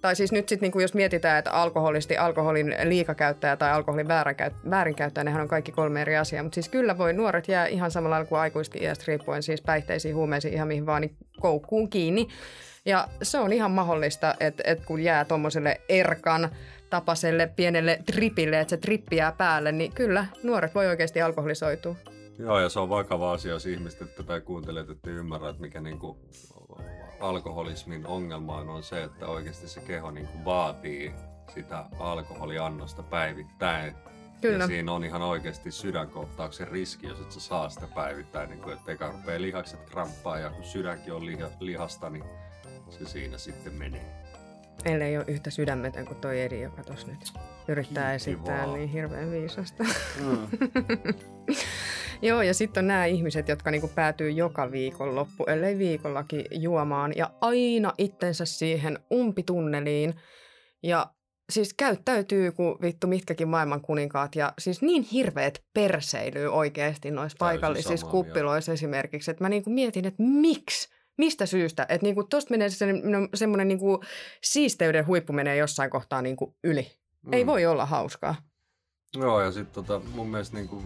Tai 0.00 0.16
siis 0.16 0.32
nyt 0.32 0.48
sitten 0.48 0.70
niin 0.74 0.82
jos 0.82 0.94
mietitään, 0.94 1.38
että 1.38 1.50
alkoholisti, 1.50 2.16
alkoholin 2.16 2.76
liikakäyttäjä 2.84 3.56
tai 3.56 3.72
alkoholin 3.72 4.08
väärinkäyttäjä, 4.70 5.24
nehän 5.24 5.42
on 5.42 5.48
kaikki 5.48 5.72
kolme 5.72 6.02
eri 6.02 6.16
asiaa. 6.16 6.42
Mutta 6.42 6.54
siis 6.54 6.68
kyllä 6.68 6.98
voi 6.98 7.12
nuoret 7.12 7.48
jää 7.48 7.66
ihan 7.66 7.90
samalla 7.90 8.14
lailla 8.14 8.28
kuin 8.28 8.38
aikuiset 8.38 8.76
iästä 8.76 9.04
riippuen 9.08 9.42
siis 9.42 9.62
päihteisiin, 9.62 10.14
huumeisiin, 10.14 10.54
ihan 10.54 10.68
mihin 10.68 10.86
vaan, 10.86 11.02
niin 11.02 11.16
koukkuun 11.40 11.90
kiinni. 11.90 12.28
Ja 12.84 13.08
se 13.22 13.38
on 13.38 13.52
ihan 13.52 13.70
mahdollista, 13.70 14.34
että, 14.40 14.62
että 14.66 14.84
kun 14.86 15.00
jää 15.00 15.24
tuommoiselle 15.24 15.80
erkan 15.88 16.48
tapaselle 16.90 17.46
pienelle 17.56 17.98
tripille, 18.06 18.60
että 18.60 18.70
se 18.70 18.76
trippi 18.76 19.16
jää 19.16 19.32
päälle, 19.32 19.72
niin 19.72 19.92
kyllä 19.92 20.26
nuoret 20.42 20.74
voi 20.74 20.86
oikeasti 20.86 21.22
alkoholisoitua. 21.22 21.96
Joo, 22.38 22.60
ja 22.60 22.68
se 22.68 22.80
on 22.80 22.88
vakava 22.88 23.32
asia, 23.32 23.52
jos 23.52 23.66
ihmiset 23.66 24.14
tätä 24.14 24.40
kuuntelet, 24.40 24.90
että 24.90 25.10
ymmärrä, 25.10 25.48
että 25.48 25.62
mikä 25.62 25.80
niinku 25.80 26.18
alkoholismin 27.20 28.06
ongelma 28.06 28.56
on 28.56 28.82
se, 28.82 29.02
että 29.02 29.26
oikeasti 29.26 29.68
se 29.68 29.80
keho 29.80 30.10
niinku 30.10 30.44
vaatii 30.44 31.12
sitä 31.54 31.84
alkoholiannosta 31.98 33.02
päivittäin. 33.02 33.94
Kyllä. 34.40 34.64
Ja 34.64 34.66
siinä 34.66 34.92
on 34.92 35.04
ihan 35.04 35.22
oikeasti 35.22 35.70
sydänkohtauksen 35.70 36.68
riski, 36.68 37.06
jos 37.06 37.20
et 37.20 37.32
sä 37.32 37.40
saa 37.40 37.68
sitä 37.68 37.86
päivittäin, 37.94 38.50
niin 38.50 38.60
kuin, 38.60 38.76
että 38.76 38.92
eka 38.92 39.12
rupeaa 39.12 39.40
lihakset 39.40 39.80
kramppaa 39.90 40.38
ja 40.38 40.50
kun 40.50 40.64
sydänkin 40.64 41.12
on 41.12 41.26
liha, 41.26 41.48
lihasta, 41.60 42.10
niin 42.10 42.24
se 42.90 43.04
siinä 43.04 43.38
sitten 43.38 43.72
menee. 43.74 44.20
Ellei 44.84 45.16
ole 45.16 45.24
yhtä 45.28 45.50
sydämetön 45.50 46.06
kuin 46.06 46.20
toi 46.20 46.40
Edi, 46.40 46.60
joka 46.60 46.84
tuossa 46.84 47.06
nyt 47.06 47.32
yrittää 47.68 48.10
Kiitti 48.10 48.30
esittää 48.30 48.66
vaan. 48.66 48.74
niin 48.74 48.88
hirveän 48.88 49.30
viisasta. 49.30 49.84
Mm. 50.20 50.48
Joo, 52.22 52.42
ja 52.42 52.54
sitten 52.54 52.84
on 52.84 52.88
nämä 52.88 53.04
ihmiset, 53.04 53.48
jotka 53.48 53.70
niinku 53.70 53.90
päätyy 53.94 54.30
joka 54.30 54.70
viikonloppu, 54.70 55.44
ellei 55.44 55.78
viikollakin 55.78 56.44
juomaan, 56.50 57.12
ja 57.16 57.30
aina 57.40 57.92
itsensä 57.98 58.44
siihen 58.44 58.98
umpitunneliin. 59.12 60.14
Ja 60.82 61.06
siis 61.50 61.74
käyttäytyy 61.74 62.52
kuin 62.52 62.74
vittu 62.82 63.06
mitkäkin 63.06 63.48
maailman 63.48 63.80
kuninkaat 63.80 64.36
ja 64.36 64.52
siis 64.58 64.82
niin 64.82 65.02
hirveät 65.02 65.64
perseilyy 65.74 66.46
oikeasti 66.46 67.10
noissa 67.10 67.36
paikallisissa 67.38 68.06
kuppiloissa 68.06 68.72
esimerkiksi, 68.72 69.30
että 69.30 69.44
mä 69.44 69.48
niinku 69.48 69.70
mietin, 69.70 70.06
että 70.06 70.22
miksi? 70.22 70.88
Mistä 71.18 71.46
syystä? 71.46 71.86
Että 71.88 72.06
niinku 72.06 72.24
tosta 72.24 72.50
menee 72.50 72.68
se, 72.68 72.92
no, 72.92 73.28
semmoinen 73.34 73.68
niinku 73.68 74.00
siisteyden 74.42 75.06
huippu 75.06 75.32
menee 75.32 75.56
jossain 75.56 75.90
kohtaa 75.90 76.22
niinku 76.22 76.56
yli. 76.64 76.92
Mm. 77.26 77.32
Ei 77.32 77.46
voi 77.46 77.66
olla 77.66 77.86
hauskaa. 77.86 78.34
Joo, 79.16 79.40
ja 79.40 79.52
sitten 79.52 79.84
tota, 79.84 80.06
mun 80.14 80.28
mielestä 80.28 80.56
niinku 80.56 80.82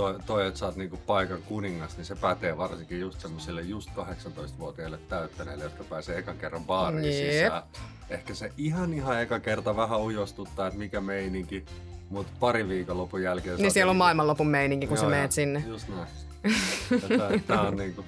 toi, 0.00 0.18
toi, 0.26 0.46
että 0.46 0.60
sä 0.60 0.66
oot 0.66 0.76
niinku 0.76 0.96
paikan 0.96 1.42
kuningas, 1.42 1.96
niin 1.96 2.04
se 2.04 2.14
pätee 2.14 2.56
varsinkin 2.56 3.00
just 3.00 3.20
semmoisille 3.20 3.62
just 3.62 3.90
18-vuotiaille 3.96 4.98
täyttäneille, 5.08 5.64
jotka 5.64 5.84
pääsee 5.84 6.18
ekan 6.18 6.38
kerran 6.38 6.64
baariin 6.64 7.04
Jep. 7.04 7.32
sisään. 7.32 7.62
Ehkä 8.10 8.34
se 8.34 8.52
ihan 8.56 8.94
ihan 8.94 9.22
eka 9.22 9.40
kerta 9.40 9.76
vähän 9.76 10.00
ujostuttaa, 10.00 10.66
että 10.66 10.78
mikä 10.78 11.00
meininki, 11.00 11.64
mutta 12.10 12.32
pari 12.40 12.68
viikonlopun 12.68 13.22
jälkeen... 13.22 13.56
Niin 13.56 13.70
siellä 13.70 13.90
on 13.90 13.94
niinku- 13.94 13.98
maailmanlopun 13.98 14.46
meininki, 14.46 14.86
kun 14.86 14.96
Joo, 14.96 15.04
sä 15.04 15.10
meet 15.10 15.32
sinne. 15.32 15.64
Just 15.66 15.88
näin. 15.88 16.08
tää, 17.18 17.30
tää 17.46 17.60
on 17.60 17.76
niinku... 17.76 18.04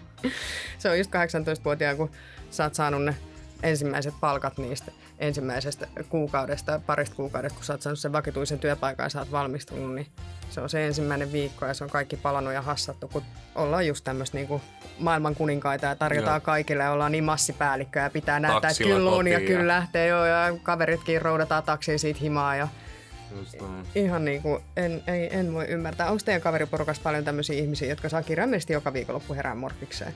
Se 0.79 0.91
on 0.91 0.99
just 0.99 1.11
18-vuotiaan, 1.11 1.97
kun 1.97 2.11
sä 2.51 2.65
oot 2.65 2.75
saanut 2.75 3.05
ne 3.05 3.17
ensimmäiset 3.63 4.15
palkat 4.21 4.59
niistä 4.59 4.93
ensimmäisestä 5.19 5.89
kuukaudesta, 6.09 6.81
parista 6.87 7.17
kuukaudesta, 7.17 7.57
kun 7.57 7.65
sä 7.65 7.73
oot 7.73 7.83
saanut 7.83 7.99
sen 7.99 8.13
vakituisen 8.13 8.59
työpaikan 8.59 9.05
ja 9.05 9.11
sä 9.11 9.19
oot 9.19 9.33
valmistunut, 9.33 9.95
niin 9.95 10.07
se 10.53 10.61
on 10.61 10.71
se 10.71 10.87
ensimmäinen 10.87 11.33
viikko 11.33 11.67
ja 11.67 11.75
se 11.75 11.85
on 11.85 11.91
kaikki 11.91 12.17
palannut 12.17 12.55
ja 12.55 12.63
hassattu, 12.63 13.09
kun 13.09 13.23
ollaan 13.55 13.87
just 13.87 14.05
tämmöistä 14.05 14.39
niin 14.39 14.63
maailman 14.99 15.35
kuninkaita 15.35 15.87
ja 15.87 15.97
tarjotaan 15.97 16.35
joo. 16.35 16.45
kaikille 16.45 16.83
ja 16.83 16.91
ollaan 16.91 17.13
niin 17.13 17.25
massipäällikköä 17.25 18.03
ja 18.03 18.11
pitää 18.11 18.41
näyttää, 18.41 18.71
että 18.71 18.85
kyllä 18.85 19.11
on 19.11 19.29
ja 19.29 19.41
kyllä 19.41 19.69
lähtee 19.69 20.07
joo 20.07 20.27
ja 20.27 20.57
kaveritkin 20.63 21.23
roudataan 21.23 21.63
taksiin 21.63 21.99
siitä 21.99 22.21
himaa 22.21 22.57
ja 22.57 22.69
Ihan 23.95 24.25
niin 24.25 24.43
kuin, 24.43 24.63
en, 24.77 25.03
ei, 25.07 25.37
en 25.37 25.55
voi 25.55 25.65
ymmärtää. 25.65 26.11
Onko 26.11 26.23
teidän 26.25 26.43
kaveriporukasta 26.43 27.03
paljon 27.03 27.25
tämmöisiä 27.25 27.57
ihmisiä, 27.57 27.89
jotka 27.89 28.09
saa 28.09 28.23
kirjaimellisesti 28.23 28.73
joka 28.73 28.93
viikonloppu 28.93 29.35
herään 29.35 29.59
morfikseen? 29.59 30.15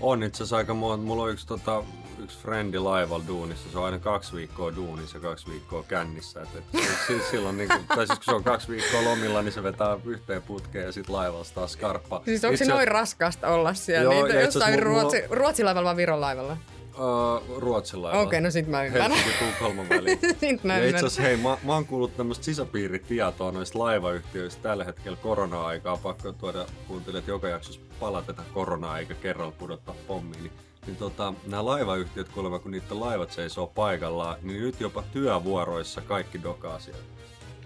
On 0.00 0.22
itse 0.22 0.36
asiassa 0.36 0.56
aika 0.56 0.74
monta. 0.74 1.06
Mulla 1.06 1.22
on 1.22 1.30
yksi, 1.30 1.46
tota, 1.46 1.82
yksi 2.18 2.38
frendi 2.38 2.78
laivalla 2.78 3.24
duunissa. 3.26 3.70
Se 3.72 3.78
on 3.78 3.84
aina 3.84 3.98
kaksi 3.98 4.36
viikkoa 4.36 4.76
duunissa 4.76 5.16
ja 5.16 5.22
kaksi 5.22 5.46
viikkoa 5.50 5.82
kännissä. 5.82 6.42
Et, 6.42 6.48
et, 6.56 6.64
siis 7.06 7.30
silloin, 7.30 7.56
niin 7.56 7.68
kuin, 7.68 7.86
tai 7.86 8.06
siis 8.06 8.18
kun 8.18 8.24
se 8.24 8.34
on 8.34 8.44
kaksi 8.44 8.68
viikkoa 8.68 9.04
lomilla, 9.04 9.42
niin 9.42 9.52
se 9.52 9.62
vetää 9.62 9.98
yhteen 10.04 10.42
putkeen 10.42 10.84
ja 10.84 10.92
sitten 10.92 11.14
laivalla 11.14 11.44
taas 11.54 11.72
skarppa. 11.72 12.22
Siis 12.24 12.44
onko 12.44 12.52
itse... 12.54 12.64
se 12.64 12.70
noin 12.70 12.88
raskasta 12.88 13.48
olla 13.48 13.74
siellä? 13.74 14.14
Joo, 14.14 14.24
Niitä 14.24 14.40
jossain 14.40 14.82
Ruotsi, 14.82 15.22
mulla... 15.22 15.34
Ruotsin 15.34 15.66
laivalla 15.66 15.88
vai 15.88 15.96
Viron 15.96 16.20
laivalla? 16.20 16.56
Uh. 16.98 17.66
Okei, 18.08 18.22
okay, 18.22 18.40
no 18.40 18.50
sit 18.50 18.66
mä 18.66 18.84
ymmärrän. 18.84 19.10
Helsinki-Tukholman 19.10 19.88
väliin. 19.88 20.18
ja 20.80 20.86
itse 20.86 20.96
asiassa 20.96 21.22
hei, 21.22 21.36
mä, 21.36 21.58
mä 21.62 21.74
oon 21.74 21.86
kuullut 21.86 22.16
tämmöistä 22.16 22.44
sisäpiiritietoa 22.44 23.52
noista 23.52 23.78
laivayhtiöistä 23.78 24.62
tällä 24.62 24.84
hetkellä 24.84 25.18
korona-aikaa. 25.22 25.96
Pakko 25.96 26.32
tuoda 26.32 26.66
kuuntelijat 26.88 27.28
joka 27.28 27.48
jaksossa 27.48 27.80
palateta 28.00 28.42
koronaa 28.54 28.98
eikä 28.98 29.14
kerralla 29.14 29.52
pudottaa 29.58 29.94
pommiin. 30.06 30.42
Niin, 30.42 30.52
niin 30.86 30.96
tota, 30.96 31.34
nämä 31.46 31.64
laivayhtiöt 31.64 32.28
kuulemma, 32.28 32.58
kun 32.58 32.70
niiden 32.70 33.00
laivat 33.00 33.32
seisoo 33.32 33.66
paikallaan, 33.66 34.36
niin 34.42 34.62
nyt 34.62 34.80
jopa 34.80 35.02
työvuoroissa 35.12 36.00
kaikki 36.00 36.42
dokaa 36.42 36.78
siellä. 36.80 37.15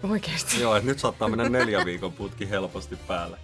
Oikeesti? 0.09 0.61
Joo, 0.61 0.79
nyt 0.79 0.99
saattaa 0.99 1.29
mennä 1.29 1.49
neljä 1.49 1.85
viikon 1.85 2.13
putki 2.13 2.49
helposti 2.49 2.95
päälle. 3.07 3.37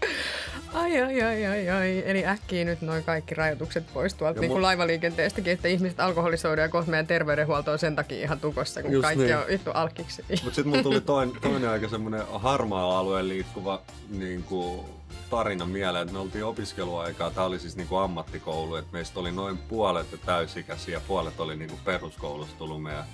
Ai, 0.73 1.01
ai, 1.01 1.21
ai, 1.21 1.45
ai, 1.45 1.69
ai. 1.69 2.03
Eli 2.05 2.25
äkkiä 2.25 2.65
nyt 2.65 2.81
noin 2.81 3.03
kaikki 3.03 3.35
rajoitukset 3.35 3.83
pois 3.93 4.13
tuolta 4.13 4.39
niin 4.39 4.51
kuin 4.51 4.61
laivaliikenteestäkin, 4.61 5.53
että 5.53 5.67
ihmiset 5.67 5.99
alkoholisoidaan 5.99 6.65
ja 6.65 6.69
kohta 6.69 6.91
meidän 6.91 7.07
terveydenhuolto 7.07 7.71
on 7.71 7.79
sen 7.79 7.95
takia 7.95 8.23
ihan 8.23 8.39
tukossa, 8.39 8.81
kun 8.81 8.91
Just 8.91 9.01
kaikki 9.01 9.23
niin. 9.23 9.37
on 9.37 9.43
vittu 9.49 9.71
alkiksi. 9.73 10.25
Mutta 10.29 10.43
sitten 10.43 10.67
mulla 10.67 10.83
tuli 10.83 11.01
toinen, 11.11 11.35
toinen 11.41 11.69
aika 11.69 11.89
semmoinen 11.89 12.21
harmaalla 12.33 12.99
alueen 12.99 13.29
liikkuva 13.29 13.81
niin 14.09 14.43
kuin 14.43 14.85
tarina 15.29 15.65
mieleen, 15.65 16.01
että 16.01 16.13
me 16.13 16.19
oltiin 16.19 16.45
opiskeluaikaa, 16.45 17.31
tämä 17.31 17.45
oli 17.45 17.59
siis 17.59 17.75
niin 17.75 17.87
kuin 17.87 18.01
ammattikoulu, 18.01 18.75
että 18.75 18.93
meistä 18.93 19.19
oli 19.19 19.31
noin 19.31 19.57
puolet 19.57 20.07
täysikäisiä, 20.25 21.01
puolet 21.07 21.39
oli 21.39 21.55
niin 21.55 21.69
kuin 21.69 21.81
peruskoulusta 21.85 22.57
tullut 22.57 22.83
meidän 22.83 23.05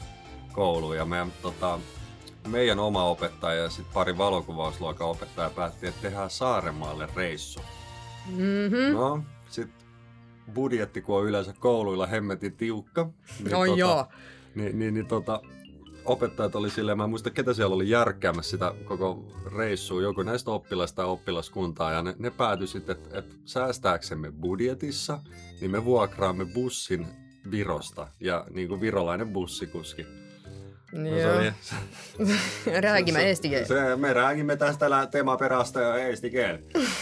kouluun 0.52 0.98
ja 0.98 1.06
meidän 1.06 1.34
tota, 1.42 1.80
meidän 2.48 2.80
oma 2.80 3.04
opettaja 3.04 3.64
ja 3.64 3.70
sitten 3.70 3.94
pari 3.94 4.18
valokuvausluokan 4.18 5.08
opettaja 5.08 5.50
päätti, 5.50 5.88
että 5.88 6.02
tehdään 6.02 6.30
Saarenmaalle 6.30 7.08
reissu. 7.16 7.60
Mm-hmm. 8.28 8.94
No, 8.94 9.24
sitten 9.50 9.88
budjetti, 10.54 11.02
kun 11.02 11.18
on 11.18 11.26
yleensä 11.26 11.54
kouluilla 11.60 12.08
hemmetin 12.08 12.54
tiukka. 12.54 13.04
Niin 13.40 13.52
no 13.52 13.66
tota, 13.66 13.80
joo. 13.80 14.08
Niin, 14.56 14.80
niin, 14.80 14.94
niin 14.94 15.06
tota, 15.06 15.42
opettajat 16.06 16.56
oli 16.56 16.70
silleen, 16.70 16.98
mä 16.98 17.04
en 17.04 17.10
muista 17.10 17.30
ketä 17.30 17.54
siellä 17.54 17.76
oli 17.76 17.90
järkkäämässä 17.90 18.52
sitä 18.52 18.74
koko 18.86 19.26
reissua, 19.58 20.02
joku 20.02 20.24
näistä 20.24 20.52
oppilaista 20.52 20.96
tai 20.96 21.06
oppilaskuntaa, 21.06 21.92
ja 21.92 22.04
ne, 22.04 22.16
ne 22.20 22.30
päätyi 22.30 22.68
sitten, 22.68 22.96
että, 22.96 23.20
että 23.20 23.36
säästääksemme 23.46 24.32
budjetissa, 24.32 25.20
niin 25.62 25.72
me 25.72 25.86
vuokraamme 25.86 26.46
bussin 26.46 27.08
Virosta, 27.52 28.08
ja 28.20 28.46
niin 28.50 28.68
kuin 28.68 28.82
virolainen 28.82 29.34
bussikuski 29.34 30.06
No, 30.94 31.10
se 31.10 31.32
oli, 31.32 31.52
räägimme 32.82 33.24
eesti 33.24 33.50
Se, 33.66 33.96
me 33.96 34.14
räägimme 34.14 34.56
tästä 34.56 35.08
teemaperästä 35.12 35.82
ja 35.82 35.98
eesti 35.98 36.32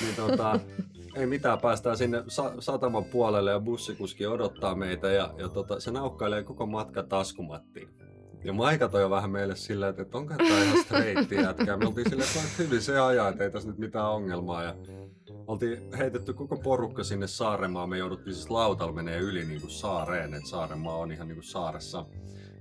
niin 0.01 0.15
tota, 0.15 0.59
ei 1.15 1.25
mitään, 1.25 1.59
päästään 1.59 1.97
sinne 1.97 2.23
sa- 2.27 2.53
sataman 2.59 3.05
puolelle 3.05 3.51
ja 3.51 3.59
bussikuski 3.59 4.27
odottaa 4.27 4.75
meitä 4.75 5.11
ja, 5.11 5.33
ja 5.37 5.49
tota, 5.49 5.79
se 5.79 5.91
naukkailee 5.91 6.43
koko 6.43 6.65
matka 6.65 7.03
taskumattiin. 7.03 7.89
Ja 8.43 8.53
Maika 8.53 8.89
toi 8.89 9.09
vähän 9.09 9.29
meille 9.29 9.55
silleen, 9.55 9.95
että 9.97 10.17
onko 10.17 10.33
tämä 10.37 10.63
ihan 10.63 10.83
streitti 10.83 11.35
jätkää. 11.35 11.77
Me 11.77 11.87
oltiin 11.87 12.09
silleen, 12.09 12.29
että 12.29 12.63
hyvin 12.63 12.81
se 12.81 12.99
ajaa, 12.99 13.29
että 13.29 13.43
ei 13.43 13.51
tässä 13.51 13.69
nyt 13.69 13.77
mitään 13.77 14.09
ongelmaa. 14.11 14.63
Ja 14.63 14.75
oltiin 15.47 15.93
heitetty 15.97 16.33
koko 16.33 16.57
porukka 16.57 17.03
sinne 17.03 17.27
Saaremaan. 17.27 17.89
Me 17.89 17.97
jouduttiin 17.97 18.33
siis 18.33 18.49
lautalla 18.49 18.93
menee 18.93 19.17
yli 19.17 19.45
niin 19.45 19.61
kuin 19.61 19.71
saareen, 19.71 20.33
että 20.33 20.49
Saaremaa 20.49 20.97
on 20.97 21.11
ihan 21.11 21.27
niin 21.27 21.35
kuin 21.35 21.45
saaressa 21.45 22.05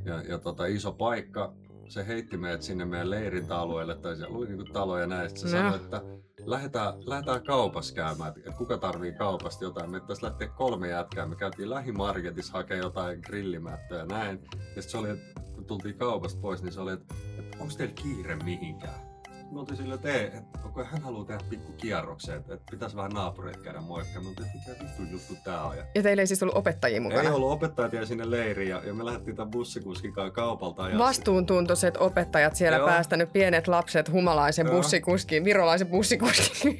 ja, 0.04 0.22
ja 0.28 0.38
tota, 0.38 0.66
iso 0.66 0.92
paikka. 0.92 1.52
Se 1.88 2.06
heitti 2.06 2.36
meidät 2.36 2.62
sinne 2.62 2.84
meidän 2.84 3.10
leirintäalueelle, 3.10 3.96
tai 3.96 4.16
siellä 4.16 4.36
oli 4.36 4.46
niinku 4.46 4.64
taloja 4.72 5.06
näistä. 5.06 5.40
Se 5.40 5.46
no. 5.46 5.62
sanoi, 5.62 5.76
että 5.84 6.02
lähdetään, 6.44 6.94
lähdetään 7.06 7.44
kaupassa 7.44 7.94
käymään, 7.94 8.32
että 8.36 8.52
kuka 8.52 8.78
tarvii 8.78 9.12
kaupasta 9.12 9.64
jotain. 9.64 9.90
Me 9.90 10.00
tässä 10.00 10.26
lähteä 10.26 10.48
kolme 10.48 10.88
jätkää. 10.88 11.26
Me 11.26 11.36
käytiin 11.36 11.70
lähimarketissa 11.70 12.52
hakemaan 12.52 12.84
jotain 12.84 13.20
grillimättöä 13.26 13.98
ja 13.98 14.06
näin. 14.06 14.40
Ja 14.52 14.82
sitten 14.82 14.82
se 14.82 14.98
oli, 14.98 15.10
että 15.10 15.40
kun 15.54 15.64
tultiin 15.64 15.98
kaupasta 15.98 16.40
pois, 16.40 16.62
niin 16.62 16.72
se 16.72 16.80
oli, 16.80 16.92
että, 16.92 17.14
että 17.38 17.58
onko 17.60 17.74
teillä 17.76 17.94
kiire 17.94 18.36
mihinkään? 18.36 19.09
Me 19.50 19.60
oltiin 19.60 19.76
sillä, 19.76 19.94
että, 19.94 20.14
että 20.14 20.58
okay, 20.64 20.84
hän 20.84 21.02
haluaa 21.02 21.24
tehdä 21.24 21.44
pikku 21.50 21.72
kierroksen, 21.72 22.36
että, 22.36 22.54
että 22.54 22.70
pitäisi 22.70 22.96
vähän 22.96 23.10
naapureita 23.10 23.60
käydä 23.60 23.80
moikka. 23.80 24.20
Me 24.20 24.28
oltiin, 24.28 24.46
että 24.46 24.58
mikä 24.70 24.84
vittu 24.84 25.02
juttu 25.12 25.36
tää 25.44 25.64
on. 25.64 25.76
Ja, 25.76 25.84
ja 25.94 26.02
teillä 26.02 26.22
ei 26.22 26.26
siis 26.26 26.42
ollut 26.42 26.56
opettajia 26.56 27.00
mukana? 27.00 27.22
Ei 27.22 27.28
ollut 27.28 27.52
opettajat 27.52 27.92
ja 27.92 28.06
sinne 28.06 28.30
leiriin 28.30 28.68
ja, 28.68 28.82
ja 28.84 28.94
me 28.94 29.04
lähdettiin 29.04 29.36
tämän 29.36 29.50
bussikuskin 29.50 30.12
kaupalta. 30.32 30.88
Ja 30.88 30.98
Vastuuntuntoiset 30.98 31.96
opettajat 31.96 32.56
siellä 32.56 32.78
Joo. 32.78 32.86
päästänyt 32.86 33.32
pienet 33.32 33.68
lapset 33.68 34.12
humalaisen 34.12 34.66
Joo. 34.66 34.76
bussikuskin, 34.76 35.44
virolaisen 35.44 35.86
bussikuskin 35.86 36.78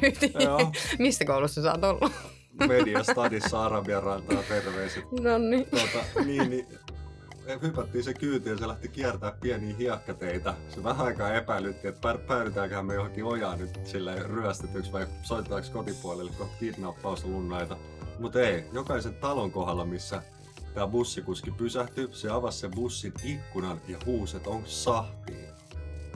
Mistä 0.99 1.25
koulussa 1.25 1.63
sä 1.63 1.73
oot 1.73 1.85
ollut? 1.85 2.13
Media 2.69 3.03
Stadissa 3.03 3.65
Arabian 3.65 4.03
rantaa 4.03 4.43
terveiset. 4.49 5.05
No 5.21 5.39
niin. 5.39 5.67
Tuota, 5.71 6.25
niin, 6.25 6.51
niin 6.51 6.67
hypättiin 7.63 8.05
se 8.05 8.15
kyyti 8.15 8.49
ja 8.49 8.59
se 8.59 8.69
lähti 8.69 8.89
kiertää 8.89 9.33
pieniä 9.41 9.77
hiekkateitä. 9.77 10.55
Se 10.69 10.85
vähän 10.85 11.07
aikaa 11.07 11.35
epäilytti, 11.35 11.89
että 11.89 12.19
päädytäänköhän 12.29 12.87
me 12.87 12.95
johonkin 12.95 13.25
ojaan 13.25 13.59
nyt 13.59 13.81
sille 13.87 14.23
ryöstetyksi 14.23 14.93
vai 14.93 15.07
soitetaanko 15.23 15.69
kotipuolelle 15.73 16.31
kohta 16.39 16.57
kidnappauslunnaita. 16.59 17.77
Mutta 18.19 18.41
ei, 18.41 18.65
jokaisen 18.73 19.15
talon 19.15 19.51
kohdalla, 19.53 19.85
missä 19.85 20.23
Tää 20.75 20.87
bussikuski 20.87 21.51
pysähtyi, 21.51 22.09
se 22.13 22.31
avasi 22.31 22.59
sen 22.59 22.71
bussin 22.75 23.13
ikkunan 23.25 23.81
ja 23.89 23.99
huusi, 24.07 24.37
että 24.37 24.51
onko 24.51 24.67
sahtiin. 24.69 25.49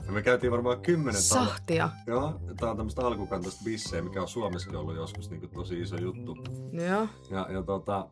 Ja 0.05 0.11
me 0.11 0.21
käytiin 0.21 0.51
varmaan 0.51 0.81
kymmenen 0.81 1.21
talo- 1.21 1.45
Sahtia. 1.45 1.89
Joo, 2.07 2.41
tää 2.59 2.71
on 2.71 2.77
tämmöstä 2.77 3.01
alkukantaista 3.07 3.61
bissejä, 3.63 4.01
mikä 4.01 4.21
on 4.21 4.27
Suomessakin 4.27 4.75
ollut 4.77 4.95
joskus 4.95 5.29
niin 5.29 5.49
tosi 5.49 5.81
iso 5.81 5.95
juttu. 5.95 6.37
Joo. 6.71 7.07
Ja, 7.29 7.47
ja 7.51 7.63
tota, 7.63 8.09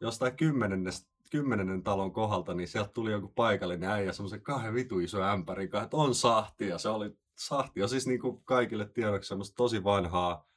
jostain 0.00 0.36
kymmenennen, 0.36 0.92
kymmenennen 1.34 1.82
talon 1.82 2.12
kohdalta, 2.12 2.54
niin 2.54 2.68
sieltä 2.68 2.90
tuli 2.90 3.12
joku 3.12 3.28
paikallinen 3.28 3.90
äijä 3.90 4.12
semmoisen 4.12 4.42
kahden 4.42 4.74
vitu 4.74 4.98
iso 4.98 5.22
ämpärin 5.22 5.68
kanssa, 5.68 5.84
että 5.84 5.96
on 5.96 6.14
sahti. 6.14 6.68
Ja 6.68 6.78
se 6.78 6.88
oli 6.88 7.16
sahti. 7.34 7.80
Ja 7.80 7.88
siis 7.88 8.06
niin 8.06 8.20
kuin 8.20 8.44
kaikille 8.44 8.86
tiedoksi 8.86 9.28
semmoista 9.28 9.54
tosi 9.56 9.84
vanhaa, 9.84 10.48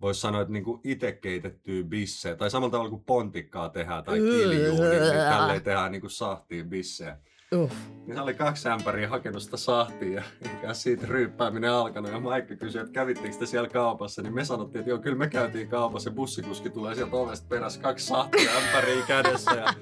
voisi 0.00 0.20
sanoa, 0.20 0.40
että 0.40 0.52
niinku 0.52 0.80
itse 0.84 1.12
keitettyä 1.12 1.84
bissejä, 1.84 2.36
tai 2.36 2.50
samalla 2.50 2.70
tavalla 2.70 2.90
kuin 2.90 3.04
pontikkaa 3.04 3.68
tehdään 3.68 4.04
tai 4.04 4.18
kiljuun, 4.18 4.80
niin, 4.80 5.02
niin 5.02 5.30
tälleen 5.30 5.62
tehdään 5.62 5.92
niinku 5.92 6.08
sahtiin 6.08 6.68
bissejä. 6.68 7.18
Uh. 7.54 7.70
Se 8.14 8.20
oli 8.20 8.34
kaksi 8.34 8.68
ämpäriä 8.68 9.08
hakenut 9.08 9.42
sitä 9.42 9.56
sahtia 9.56 10.22
ja 10.62 10.74
siitä 10.74 11.06
ryyppääminen 11.06 11.70
alkanut. 11.70 12.10
Ja 12.12 12.20
Maikka 12.20 12.56
kysyi, 12.56 12.80
että 12.80 12.92
kävittekö 12.92 13.36
te 13.36 13.46
siellä 13.46 13.68
kaupassa, 13.68 14.22
niin 14.22 14.34
me 14.34 14.44
sanottiin, 14.44 14.80
että 14.80 14.90
joo, 14.90 14.98
kyllä 14.98 15.16
me 15.16 15.28
käytiin 15.28 15.68
kaupassa 15.68 16.10
ja 16.10 16.14
bussikuski 16.14 16.70
tulee 16.70 16.94
sieltä 16.94 17.16
ovesta 17.16 17.46
perässä 17.48 17.80
kaksi 17.80 18.06
sahtia 18.06 18.50
ämpäriä 18.56 19.02
kädessä. 19.06 19.50
Ja 19.50 19.74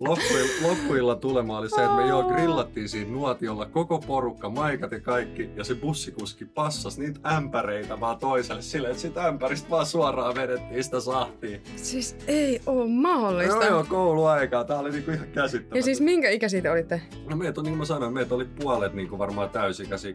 loppuilla, 0.00 0.68
loppuilla 0.68 1.16
tulema 1.16 1.58
oli 1.58 1.70
se, 1.70 1.82
että 1.82 1.96
me 1.96 2.06
joo 2.06 2.22
grillattiin 2.22 2.88
siinä 2.88 3.10
nuotiolla 3.10 3.66
koko 3.66 3.98
porukka, 3.98 4.48
Maikat 4.48 4.92
ja 4.92 5.00
kaikki, 5.00 5.50
ja 5.56 5.64
se 5.64 5.74
bussikuski 5.74 6.44
passas 6.44 6.98
niitä 6.98 7.20
ämpäreitä 7.36 8.00
vaan 8.00 8.18
toiselle 8.18 8.62
silleen, 8.62 8.90
että 8.90 9.02
sitä 9.02 9.26
ämpäristä 9.26 9.70
vaan 9.70 9.86
suoraan 9.86 10.34
vedettiin 10.34 10.84
sitä 10.84 11.00
sahtia. 11.00 11.58
Siis 11.76 12.16
ei 12.26 12.60
oo 12.66 12.86
mahdollista. 12.86 13.54
Joo, 13.54 13.64
joo, 13.64 13.84
kouluaikaa. 13.88 14.64
Tää 14.64 14.78
oli 14.78 14.90
niinku 14.90 15.10
ihan 15.10 15.28
käsittämätöntä. 15.28 15.78
Ja 15.78 15.82
siis 15.82 16.00
minkä 16.00 16.30
ikäisiä 16.30 16.62
te 16.62 16.70
olitte? 16.76 17.02
No 17.30 17.36
meitä 17.36 17.60
on, 17.60 17.64
niin 17.64 17.72
kuin 17.72 17.78
mä 17.78 17.84
sanoin, 17.84 18.14
meitä 18.14 18.34
oli 18.34 18.44
puolet 18.44 18.94
niin 18.94 19.08
kuin 19.08 19.18
varmaan 19.18 19.50
täysikäisiä, 19.50 20.10
18-19, 20.10 20.14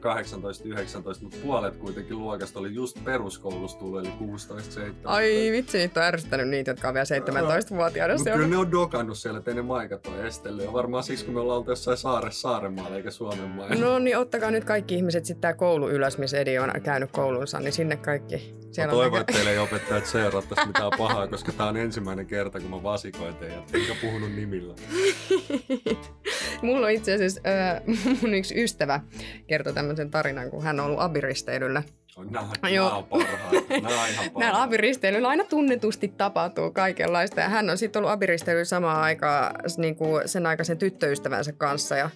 mutta 1.22 1.38
puolet 1.44 1.76
kuitenkin 1.78 2.20
luokasta 2.20 2.60
oli 2.60 2.74
just 2.74 3.04
peruskoulusta 3.04 3.80
tullut, 3.80 4.00
eli 4.00 4.10
16-17. 4.10 4.94
Ai 5.04 5.50
vitsi, 5.52 5.78
niitä 5.78 6.00
on 6.00 6.06
ärsyttänyt 6.06 6.50
niitä, 6.50 6.72
jotka 6.72 6.88
on 6.88 6.94
vielä 6.94 7.06
17-vuotiaana. 7.20 8.14
Mutta 8.14 8.32
kyllä 8.32 8.48
ne 8.48 8.58
on 8.58 8.72
dokannut 8.72 9.18
siellä, 9.18 9.38
ettei 9.38 9.54
ne 9.54 9.62
maikat 9.62 10.08
ole 10.08 10.28
estellyt. 10.28 10.66
Ja 10.66 10.74
varmaan 10.74 11.04
siksi, 11.04 11.26
kun 11.26 11.34
me 11.34 11.40
ollaan 11.40 11.58
oltu 11.58 11.72
jossain 11.72 11.98
saaressa 11.98 12.42
Saarenmaalla 12.42 12.96
eikä 12.96 13.12
Suomen 13.12 13.50
mailla. 13.50 13.76
No 13.76 14.00
niin, 14.00 14.18
ottakaa 14.18 14.52
nyt 14.52 14.64
kaikki 14.64 14.96
ihmiset 14.96 15.26
sitten 15.26 15.42
tää 15.42 15.54
koulu 15.54 15.90
ylös, 15.90 16.18
missä 16.18 16.38
Edi 16.38 16.60
on 16.60 16.72
käynyt 16.84 17.12
koulunsa, 17.12 17.60
niin 17.60 17.74
sinne 17.74 17.98
kaikki. 17.98 18.36
Mä 18.36 18.74
Siellä 18.74 18.92
on 18.92 18.98
toivon, 18.98 19.22
että 19.22 19.34
teille 19.34 19.52
ei 19.52 19.58
opettajat 19.58 20.06
seurattaisi 20.06 20.68
mitään 20.68 20.92
pahaa, 20.98 21.28
koska 21.28 21.52
tää 21.52 21.68
on 21.68 21.78
ensimmäinen 21.78 22.26
kerta, 22.26 22.60
kun 22.60 22.70
mä 22.70 22.84
vasikoin 22.84 23.36
teidät, 23.36 23.76
enkä 23.76 23.96
puhunut 24.02 24.32
nimillä. 24.32 24.74
Mulla 26.62 26.86
on 26.86 26.92
itse 26.92 27.14
asiassa 27.14 27.42
äh, 27.48 27.82
mun 28.22 28.34
yksi 28.34 28.64
ystävä 28.64 29.00
kertoi 29.48 29.74
tämmöisen 29.74 30.12
tarinan, 30.12 30.50
kun 30.50 30.64
hän 30.64 30.80
on 30.80 30.86
ollut 30.86 31.00
abiristeilyllä. 31.00 31.84
Nää, 32.30 32.70
Joo. 32.70 32.90
nää 32.90 32.98
on 32.98 33.04
parhaita. 33.04 33.52
Nää 33.82 34.02
on 34.04 34.10
ihan 34.10 34.32
parhaita. 34.34 35.00
Näillä 35.12 35.28
aina 35.28 35.44
tunnetusti 35.44 36.08
tapahtuu 36.08 36.72
kaikenlaista. 36.72 37.42
Ja 37.42 37.50
hän 37.50 37.70
on 37.70 37.78
sitten 37.78 38.00
ollut 38.00 38.12
abiristeilyllä 38.12 38.66
samaan 38.66 39.02
aikaan 39.02 39.56
niin 39.78 39.96
kuin 39.96 40.28
sen 40.28 40.46
aikaisen 40.46 40.78
tyttöystävänsä 40.78 41.52
kanssa. 41.52 41.96
Ja 41.96 42.10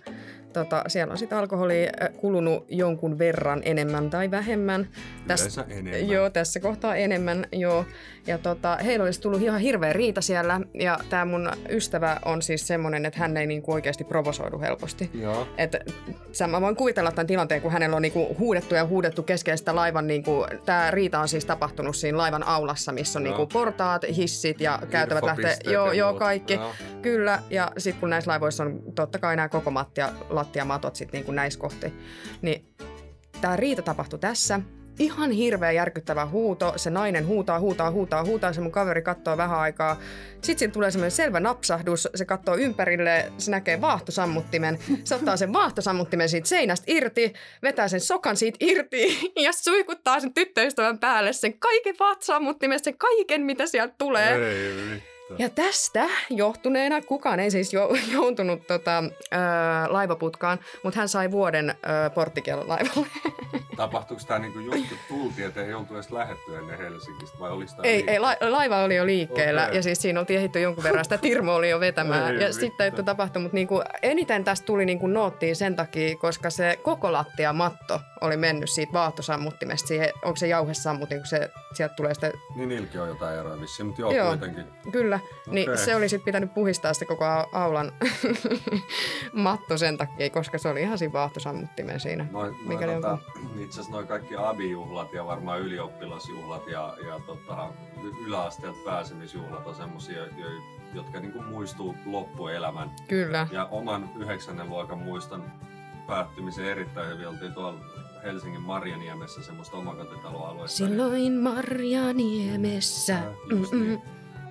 tota, 0.59 0.83
siellä 0.87 1.11
on 1.11 1.17
sitten 1.17 1.37
alkoholi 1.37 1.87
äh, 2.01 2.09
kulunut 2.17 2.65
jonkun 2.69 3.19
verran 3.19 3.61
enemmän 3.65 4.09
tai 4.09 4.31
vähemmän. 4.31 4.87
Yleensä 5.25 5.65
enemmän. 5.69 6.09
Joo, 6.09 6.29
tässä 6.29 6.59
kohtaa 6.59 6.95
enemmän, 6.95 7.45
joo. 7.51 7.85
Ja 8.27 8.37
tota, 8.37 8.77
heillä 8.77 9.05
olisi 9.05 9.21
tullut 9.21 9.41
ihan 9.41 9.59
hirveä 9.59 9.93
riita 9.93 10.21
siellä. 10.21 10.61
Ja 10.73 10.99
tämä 11.09 11.25
mun 11.25 11.51
ystävä 11.69 12.19
on 12.25 12.41
siis 12.41 12.67
semmoinen, 12.67 13.05
että 13.05 13.19
hän 13.19 13.37
ei 13.37 13.47
niinku 13.47 13.73
oikeasti 13.73 14.03
provosoidu 14.03 14.59
helposti. 14.59 15.09
Joo. 15.13 15.47
Et, 15.57 15.75
sä, 16.31 16.47
mä 16.47 16.61
voin 16.61 16.75
kuvitella 16.75 17.11
tämän 17.11 17.27
tilanteen, 17.27 17.61
kun 17.61 17.71
hänellä 17.71 17.95
on 17.95 18.01
niinku 18.01 18.35
huudettu 18.39 18.75
ja 18.75 18.85
huudettu 18.85 19.23
keskellä 19.23 19.57
sitä 19.57 19.75
laivan, 19.75 20.07
niinku, 20.07 20.45
tämä 20.65 20.91
riita 20.91 21.19
on 21.19 21.27
siis 21.27 21.45
tapahtunut 21.45 21.95
siinä 21.95 22.17
laivan 22.17 22.43
aulassa, 22.43 22.91
missä 22.91 23.19
on 23.19 23.23
niinku 23.23 23.45
portaat, 23.45 24.05
hissit 24.15 24.61
ja 24.61 24.79
käytävät 24.89 25.23
lähtee. 25.23 25.57
Joo, 25.65 25.91
joo, 25.91 26.13
kaikki. 26.13 26.53
Joo. 26.53 26.71
Kyllä, 27.01 27.39
ja 27.49 27.71
sitten 27.77 27.99
kun 27.99 28.09
näissä 28.09 28.31
laivoissa 28.31 28.63
on 28.63 28.79
totta 28.95 29.19
kai 29.19 29.35
nämä 29.35 29.49
koko 29.49 29.71
matti 29.71 30.01
ja 30.01 30.09
lattiamatot 30.45 30.95
sitten 30.95 31.17
niinku 31.17 31.31
näissä 31.31 31.59
kohti, 31.59 31.93
niin 32.41 32.65
tämä 33.41 33.55
riita 33.55 33.81
tapahtui 33.81 34.19
tässä. 34.19 34.59
Ihan 34.99 35.31
hirveä 35.31 35.71
järkyttävä 35.71 36.25
huuto. 36.25 36.73
Se 36.75 36.89
nainen 36.89 37.27
huutaa, 37.27 37.59
huutaa, 37.59 37.91
huutaa, 37.91 38.23
huutaa. 38.23 38.53
Se 38.53 38.61
mun 38.61 38.71
kaveri 38.71 39.01
katsoo 39.01 39.37
vähän 39.37 39.59
aikaa. 39.59 39.99
Sitten 40.33 40.59
siinä 40.59 40.73
tulee 40.73 40.91
semmoinen 40.91 41.11
selvä 41.11 41.39
napsahdus. 41.39 42.07
Se 42.15 42.25
katsoo 42.25 42.55
ympärille, 42.55 43.31
se 43.37 43.51
näkee 43.51 43.81
vaahtosammuttimen. 43.81 44.79
Se 45.03 45.15
ottaa 45.15 45.37
sen 45.37 45.53
vaahtosammuttimen 45.53 46.29
siitä 46.29 46.47
seinästä 46.47 46.85
irti, 46.87 47.33
vetää 47.63 47.87
sen 47.87 48.01
sokan 48.01 48.37
siitä 48.37 48.57
irti 48.59 49.19
ja 49.45 49.53
suikuttaa 49.53 50.19
sen 50.19 50.33
tyttöystävän 50.33 50.99
päälle 50.99 51.33
sen 51.33 51.59
kaiken 51.59 51.95
vaahtosammuttimen, 51.99 52.83
sen 52.83 52.97
kaiken 52.97 53.41
mitä 53.41 53.65
sieltä 53.65 53.95
tulee. 53.97 54.35
Ei 54.35 54.75
vittu. 54.91 55.14
Ja 55.37 55.49
tästä 55.49 56.05
johtuneena 56.29 57.01
kukaan 57.01 57.39
ei 57.39 57.51
siis 57.51 57.73
jo, 57.73 57.89
joutunut 58.11 58.67
tota, 58.67 59.03
ö, 59.33 59.37
laivaputkaan, 59.87 60.59
mutta 60.83 60.99
hän 60.99 61.09
sai 61.09 61.31
vuoden 61.31 61.69
ö, 61.69 62.09
porttikielon 62.09 62.67
laivalle. 62.67 63.07
Tapahtuuko 63.77 64.23
tämä 64.27 64.39
niinku 64.39 64.59
just 64.59 64.89
kun 64.89 64.97
tultiin, 65.07 65.47
että 65.47 65.61
ei 65.65 65.73
oltu 65.73 65.93
edes 65.93 66.11
lähetty 66.11 66.57
ennen 66.57 66.77
Helsingistä, 66.77 67.39
vai 67.39 67.51
oliko 67.51 67.71
tämä 67.71 67.83
ei, 67.83 68.03
ei, 68.07 68.19
la, 68.19 68.35
laiva 68.41 68.83
oli 68.83 68.95
jo 68.95 69.05
liikkeellä 69.05 69.63
Okei. 69.63 69.75
ja 69.75 69.83
siis 69.83 70.01
siinä 70.01 70.19
oltiin 70.19 70.37
ehditty 70.37 70.59
jonkun 70.59 70.83
verran, 70.83 71.05
sitä 71.05 71.17
Tirmo 71.17 71.55
oli 71.55 71.69
jo 71.69 71.79
vetämään. 71.79 72.35
Ei 72.35 72.41
ja 72.41 72.47
vittu. 72.47 72.59
sitten 72.59 72.87
että 72.87 73.03
tapahtui, 73.03 73.41
mutta 73.41 73.55
niinku, 73.55 73.81
eniten 74.01 74.43
tästä 74.43 74.65
tuli 74.65 74.85
niinku 74.85 75.07
noottiin 75.07 75.55
sen 75.55 75.75
takia, 75.75 76.17
koska 76.17 76.49
se 76.49 76.79
koko 76.83 77.11
lattia 77.11 77.53
matto 77.53 78.01
oli 78.21 78.37
mennyt 78.37 78.69
siitä 78.69 78.93
vaahtosammuttimesta 78.93 79.87
siihen, 79.87 80.09
onko 80.23 80.35
se 80.35 80.47
jauhesammutin, 80.47 81.17
kun 81.17 81.27
se, 81.27 81.49
sieltä 81.73 81.95
tulee 81.95 82.13
sitä 82.13 82.31
Niin 82.55 82.69
niilläkin 82.69 83.01
on 83.01 83.07
jotain 83.07 83.39
eroa 83.39 83.61
vissiin, 83.61 83.85
mutta 83.85 84.01
joo, 84.01 84.11
Joo. 84.11 84.27
kuitenkin. 84.27 84.65
Kyllä, 84.91 85.14
niin 85.47 85.69
Okei. 85.69 85.85
se 85.85 85.95
oli 85.95 86.09
sitten 86.09 86.25
pitänyt 86.25 86.53
puhistaa 86.53 86.93
se 86.93 87.05
koko 87.05 87.25
au- 87.25 87.49
aulan 87.51 87.91
matto 89.33 89.77
sen 89.77 89.97
takia, 89.97 90.29
koska 90.29 90.57
se 90.57 90.69
oli 90.69 90.81
ihan 90.81 90.97
siinä 90.97 91.13
vaahtosammuttimen 91.13 91.99
siinä. 91.99 92.25
Mikäli 92.67 92.93
tota, 92.93 93.17
itse 93.59 93.73
asiassa 93.73 93.91
noin 93.91 94.07
kaikki 94.07 94.35
abijuhlat 94.37 95.13
ja 95.13 95.25
varmaan 95.25 95.59
ylioppilasjuhlat 95.61 96.67
ja, 96.67 96.97
ja 97.07 97.19
tota, 97.25 97.69
yläasteelta 98.25 98.79
pääsemisjuhlat 98.85 99.67
on 99.67 99.75
semmosia, 99.75 100.19
jo- 100.25 100.61
jotka 100.93 101.19
niinku 101.19 101.41
muistuu 101.41 101.95
loppuelämän. 102.05 102.91
Kyllä. 103.07 103.47
Ja 103.51 103.65
oman 103.65 104.09
yhdeksännen 104.19 104.69
luokan 104.69 104.97
muistan 104.97 105.43
päättymisen 106.07 106.65
erittäin 106.65 107.09
hyvin. 107.09 107.27
Oltiin 107.27 107.53
tuolla 107.53 107.79
Helsingin 108.23 108.61
Marjaniemessä 108.61 109.43
semmoista 109.43 109.77
omakotitaloaluetta. 109.77 110.77
Silloin 110.77 111.33
Marjaniemessä. 111.33 113.15
Äh, 113.17 113.23
just 113.49 113.71
Mm-mm. 113.73 114.01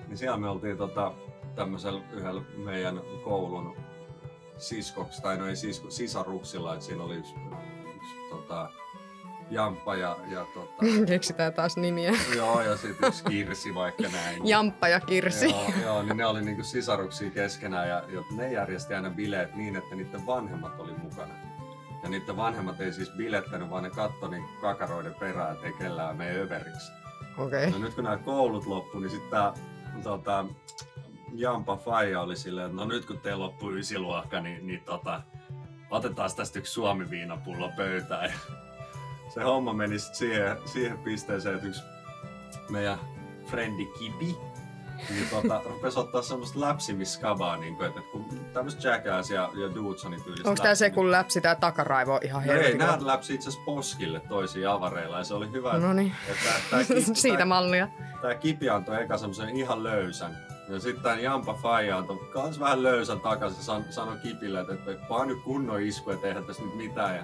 Niin. 0.07 0.17
siellä 0.17 0.37
me 0.37 0.49
oltiin 0.49 0.77
tota, 0.77 1.11
tämmöisellä 1.55 2.01
yhdellä 2.11 2.41
meidän 2.57 3.01
koulun 3.23 3.75
siskoksi, 4.57 5.21
tai 5.21 5.37
no 5.37 5.47
ei 5.47 5.55
sisko, 5.55 5.89
sisaruksilla, 5.89 6.73
että 6.73 6.85
siinä 6.85 7.03
oli 7.03 7.15
yksi, 7.15 7.35
yksi 7.95 8.15
tota, 8.29 8.69
Jamppa 9.51 9.95
ja, 9.95 10.17
ja 10.27 10.45
tota, 10.53 10.85
Keksitään 11.07 11.53
taas 11.53 11.77
nimiä. 11.77 12.13
joo, 12.35 12.61
ja 12.61 12.77
sitten 12.77 13.07
yksi 13.07 13.23
Kirsi 13.23 13.75
vaikka 13.75 14.03
näin. 14.03 14.47
Jamppa 14.47 14.87
ja 14.87 14.99
Kirsi. 14.99 15.49
Joo, 15.49 15.71
joo, 15.83 16.03
niin 16.03 16.17
ne 16.17 16.25
oli 16.25 16.41
niinku 16.41 16.63
sisaruksia 16.63 17.29
keskenään 17.29 17.89
ja, 17.89 18.03
ja 18.07 18.23
ne 18.31 18.51
järjesti 18.51 18.93
aina 18.93 19.09
bileet 19.09 19.55
niin, 19.55 19.75
että 19.75 19.95
niiden 19.95 20.25
vanhemmat 20.25 20.79
oli 20.79 20.93
mukana. 20.93 21.33
Ja 22.03 22.09
niiden 22.09 22.37
vanhemmat 22.37 22.81
ei 22.81 22.93
siis 22.93 23.09
bilettänyt, 23.17 23.69
vaan 23.69 23.83
ne 23.83 23.89
katsoi 23.89 24.29
niin 24.29 24.43
kakaroiden 24.61 25.15
perään, 25.15 25.55
ettei 25.55 25.73
kellään 25.73 26.17
mene 26.17 26.39
överiksi. 26.41 26.91
Okei. 27.37 27.71
No 27.71 27.77
nyt 27.77 27.93
kun 27.93 28.03
nämä 28.03 28.17
koulut 28.17 28.65
loppu, 28.65 28.99
niin 28.99 29.09
sitten 29.09 29.29
tää 29.29 29.53
tota, 30.03 30.45
Jampa 31.33 31.77
Faija 31.77 32.21
oli 32.21 32.35
silleen, 32.35 32.65
että 32.65 32.77
no 32.77 32.85
nyt 32.85 33.05
kun 33.05 33.17
teillä 33.17 33.43
loppuu 33.43 33.71
ysiluokka, 33.71 34.41
niin, 34.41 34.67
niin 34.67 34.81
tota, 34.85 35.21
otetaan 35.89 36.29
tästä 36.35 36.59
yksi 36.59 36.73
suomi-viinapullo 36.73 37.71
pöytään. 37.77 38.29
Ja 38.29 38.37
se 39.33 39.43
homma 39.43 39.73
meni 39.73 39.99
sit 39.99 40.15
siihen, 40.15 40.57
siihen 40.65 40.97
pisteeseen, 40.97 41.55
että 41.55 41.67
yksi 41.67 41.81
meidän 42.69 42.99
frendi 43.45 43.85
Kipi, 43.85 44.35
niin 45.09 45.27
tota, 45.29 45.61
rupesi 45.65 45.99
ottaa 45.99 46.21
semmoista 46.21 46.59
läpsimiskabaa, 46.59 47.57
niin 47.57 47.75
kuin, 47.75 47.87
että 47.87 48.01
kun 48.11 48.25
tämmöistä 48.53 48.87
Jackass 48.87 49.29
ja, 49.29 49.49
ja 49.53 49.75
Dudesonin 49.75 50.23
tyylistä 50.23 50.49
Onko 50.49 50.63
tää 50.63 50.75
se, 50.75 50.89
kun 50.89 51.11
läpsi 51.11 51.41
tää 51.41 51.55
takaraivo 51.55 52.19
ihan 52.23 52.43
No 52.45 52.51
ei, 52.51 52.57
helvetin? 52.57 52.77
nämä 52.77 52.97
läpsi 53.01 53.33
itse 53.33 53.49
asiassa 53.49 53.65
poskille 53.65 54.19
toisiin 54.29 54.69
avareilla 54.69 55.17
ja 55.17 55.23
se 55.23 55.33
oli 55.33 55.51
hyvä, 55.51 55.73
No 55.77 55.93
niin. 55.93 56.15
että 56.27 56.49
tää, 56.69 56.79
Siitä 57.13 57.45
mallia. 57.45 57.87
tää 58.21 58.35
kipi 58.35 58.69
antoi 58.69 59.03
eka 59.03 59.17
semmosen 59.17 59.49
ihan 59.49 59.83
löysän. 59.83 60.37
Ja 60.69 60.79
sitten 60.79 61.23
Jampa 61.23 61.53
Faija 61.53 61.97
antoi 61.97 62.17
kans 62.33 62.59
vähän 62.59 62.83
löysän 62.83 63.19
takaisin 63.19 63.63
san, 63.63 63.85
sanoi 63.89 64.17
kipille, 64.17 64.59
että, 64.61 64.73
että 64.73 65.09
vaan 65.09 65.27
nyt 65.27 65.43
kunnon 65.43 65.81
isku, 65.81 66.11
että 66.11 66.27
eihän 66.27 66.45
tässä 66.45 66.63
nyt 66.63 66.75
mitään. 66.75 67.15
Ja 67.15 67.23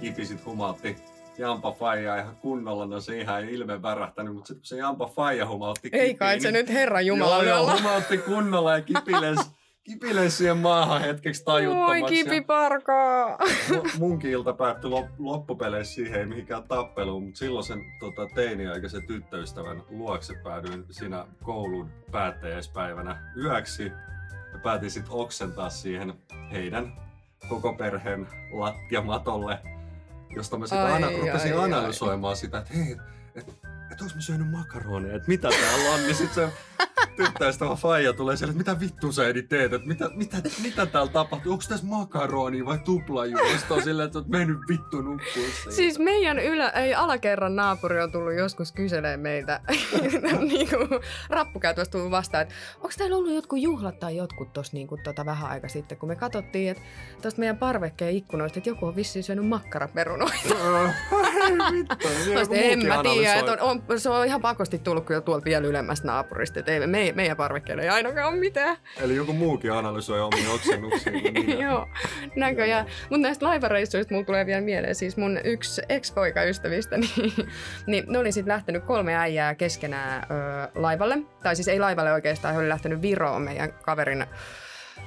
kipi 0.00 0.26
sit 0.26 0.44
humaltti 0.44 0.96
Jampa 1.38 1.72
Faija 1.72 2.16
ihan 2.16 2.36
kunnolla, 2.36 2.86
no 2.86 3.00
se 3.00 3.18
ihan 3.20 3.48
ilme 3.48 3.82
värähtänyt, 3.82 4.34
mutta 4.34 4.46
sitten 4.48 4.60
kun 4.60 4.66
se 4.66 4.76
Jampa 4.76 5.06
Faija 5.06 5.46
humautti 5.46 5.88
Ei 5.92 6.14
kai 6.14 6.34
kipiin, 6.34 6.42
se 6.42 6.50
niin- 6.52 6.66
nyt 6.66 6.74
Herran 6.74 7.06
Jumala 7.06 7.42
Joo, 7.42 7.56
joo, 7.56 7.76
humautti 7.76 8.18
kunnolla 8.18 8.72
ja 8.76 8.82
kipiles, 8.82 9.38
kipiles 9.88 10.38
siihen 10.38 10.56
maahan 10.56 11.00
hetkeksi 11.00 11.44
tajuttomaksi. 11.44 12.02
Oi 12.04 12.08
kipi 12.10 12.40
parkaa. 12.40 13.36
Mu- 13.70 13.90
munkin 13.98 14.30
ilta 14.30 14.52
päättyi 14.52 14.90
lop- 14.90 15.14
loppupeleissä 15.18 15.94
siihen, 15.94 16.20
ei 16.20 16.26
mihinkään 16.26 16.62
tappeluun, 16.62 17.22
mutta 17.24 17.38
silloin 17.38 17.64
sen 17.66 17.80
tota, 18.00 18.26
teiniaikaisen 18.34 19.06
tyttöystävän 19.06 19.82
luokse 19.90 20.34
päädyin 20.44 20.84
siinä 20.90 21.26
koulun 21.42 21.90
päättäjäispäivänä 22.10 23.32
yöksi. 23.36 23.92
Ja 24.52 24.58
päätin 24.62 24.90
sitten 24.90 25.12
oksentaa 25.12 25.70
siihen 25.70 26.14
heidän 26.52 26.92
koko 27.48 27.72
perheen 27.72 28.28
lattiamatolle, 28.52 29.58
josta 30.36 30.58
mä 30.58 30.66
sitten 30.66 30.82
Ai, 30.86 30.92
ana- 30.92 31.10
rupesin 31.10 31.52
ai, 31.52 31.58
ai. 31.58 31.64
analysoimaan 31.64 32.36
sitä, 32.36 32.58
että 32.58 32.74
hei, 32.74 32.96
että 33.34 33.52
et 33.92 34.00
onks 34.00 34.14
mä 34.14 34.20
syönyt 34.20 34.50
makaronia, 34.50 35.16
että 35.16 35.28
mitä 35.28 35.48
täällä 35.48 35.94
on, 35.94 36.02
niin 36.02 36.14
sit 36.14 36.32
se 36.34 36.48
tyttöystävä 37.18 37.74
faija 37.74 38.12
tulee 38.12 38.36
siellä, 38.36 38.50
että 38.50 38.70
mitä 38.70 38.80
vittu 38.80 39.12
sä 39.12 39.28
Edi 39.28 39.42
teet, 39.42 39.72
että 39.72 39.88
mitä, 39.88 40.10
mitä, 40.14 40.36
mitä 40.62 40.86
täällä 40.86 41.12
tapahtuu, 41.12 41.52
onko 41.52 41.64
tässä 41.68 41.86
makaronia 41.86 42.64
vai 42.64 42.78
tuplajuustoa 42.78 43.80
silleen, 43.80 44.06
että 44.06 44.12
sä 44.12 44.18
oot 44.18 44.28
mennyt 44.28 44.58
vittu 44.68 45.02
nukkuu 45.02 45.42
Siis 45.70 45.98
meidän 45.98 46.38
ylä, 46.38 46.68
ei 46.68 46.94
alakerran 46.94 47.56
naapuri 47.56 48.00
on 48.02 48.12
tullut 48.12 48.34
joskus 48.34 48.72
kyselee 48.72 49.16
meitä. 49.16 49.60
Niin 50.38 50.68
kuin 50.68 50.88
rappukäytössä 51.30 51.92
tullut 51.92 52.10
vastaan, 52.10 52.42
että 52.42 52.54
onko 52.76 52.90
täällä 52.98 53.16
ollut 53.16 53.34
jotkut 53.34 53.58
juhlat 53.60 54.00
tai 54.00 54.16
jotkut 54.16 54.52
tuossa 54.52 54.76
niin 54.76 54.86
kuin, 54.86 55.02
tota, 55.02 55.26
vähän 55.26 55.50
aika 55.50 55.68
sitten, 55.68 55.98
kun 55.98 56.08
me 56.08 56.16
katsottiin, 56.16 56.70
että 56.70 56.82
tuosta 57.22 57.40
meidän 57.40 57.56
parvekkeen 57.56 58.16
ikkunoista, 58.16 58.58
että 58.58 58.70
joku 58.70 58.86
on 58.86 58.96
vissiin 58.96 59.22
syönyt 59.22 59.46
makkaraperunoita. 59.46 60.54
vittu, 61.72 61.98
niin 62.50 62.72
en 62.72 62.86
mä 62.86 63.02
tiedä, 63.02 63.34
että 63.34 63.52
on, 63.52 63.60
on, 63.88 64.00
se 64.00 64.10
on 64.10 64.26
ihan 64.26 64.40
pakosti 64.40 64.78
tullut 64.78 65.04
kyllä 65.04 65.20
tuolta 65.20 65.44
vielä 65.44 65.66
ylemmästä 65.66 66.06
naapurista, 66.06 66.58
että 66.58 66.72
ei, 66.72 66.86
me, 66.86 67.07
meidän 67.12 67.36
parvekkeella 67.36 67.82
ei 67.82 67.88
ainakaan 67.88 68.32
ole 68.32 68.40
mitään. 68.40 68.76
Eli 69.00 69.16
joku 69.16 69.32
muukin 69.32 69.72
analysoi 69.72 70.20
omia 70.20 70.50
oksennuksia. 70.50 71.12
Niin 71.12 71.58
Joo, 71.68 71.88
näköjään. 72.36 72.86
Mutta 73.10 73.22
näistä 73.22 73.46
laivareissuista 73.46 74.14
mulla 74.14 74.26
tulee 74.26 74.46
vielä 74.46 74.60
mieleen, 74.60 74.94
siis 74.94 75.16
mun 75.16 75.40
yksi 75.44 75.82
ex-poikaystävistä, 75.88 76.96
niin, 76.98 77.32
niin 77.86 78.04
ne 78.08 78.18
oli 78.18 78.32
sitten 78.32 78.52
lähtenyt 78.52 78.84
kolme 78.84 79.16
äijää 79.16 79.54
keskenään 79.54 80.22
ö, 80.22 80.68
laivalle. 80.74 81.18
Tai 81.42 81.56
siis 81.56 81.68
ei 81.68 81.80
laivalle 81.80 82.12
oikeastaan, 82.12 82.54
he 82.54 82.60
oli 82.60 82.68
lähtenyt 82.68 83.02
Viroon 83.02 83.42
meidän 83.42 83.72
kaverin 83.72 84.26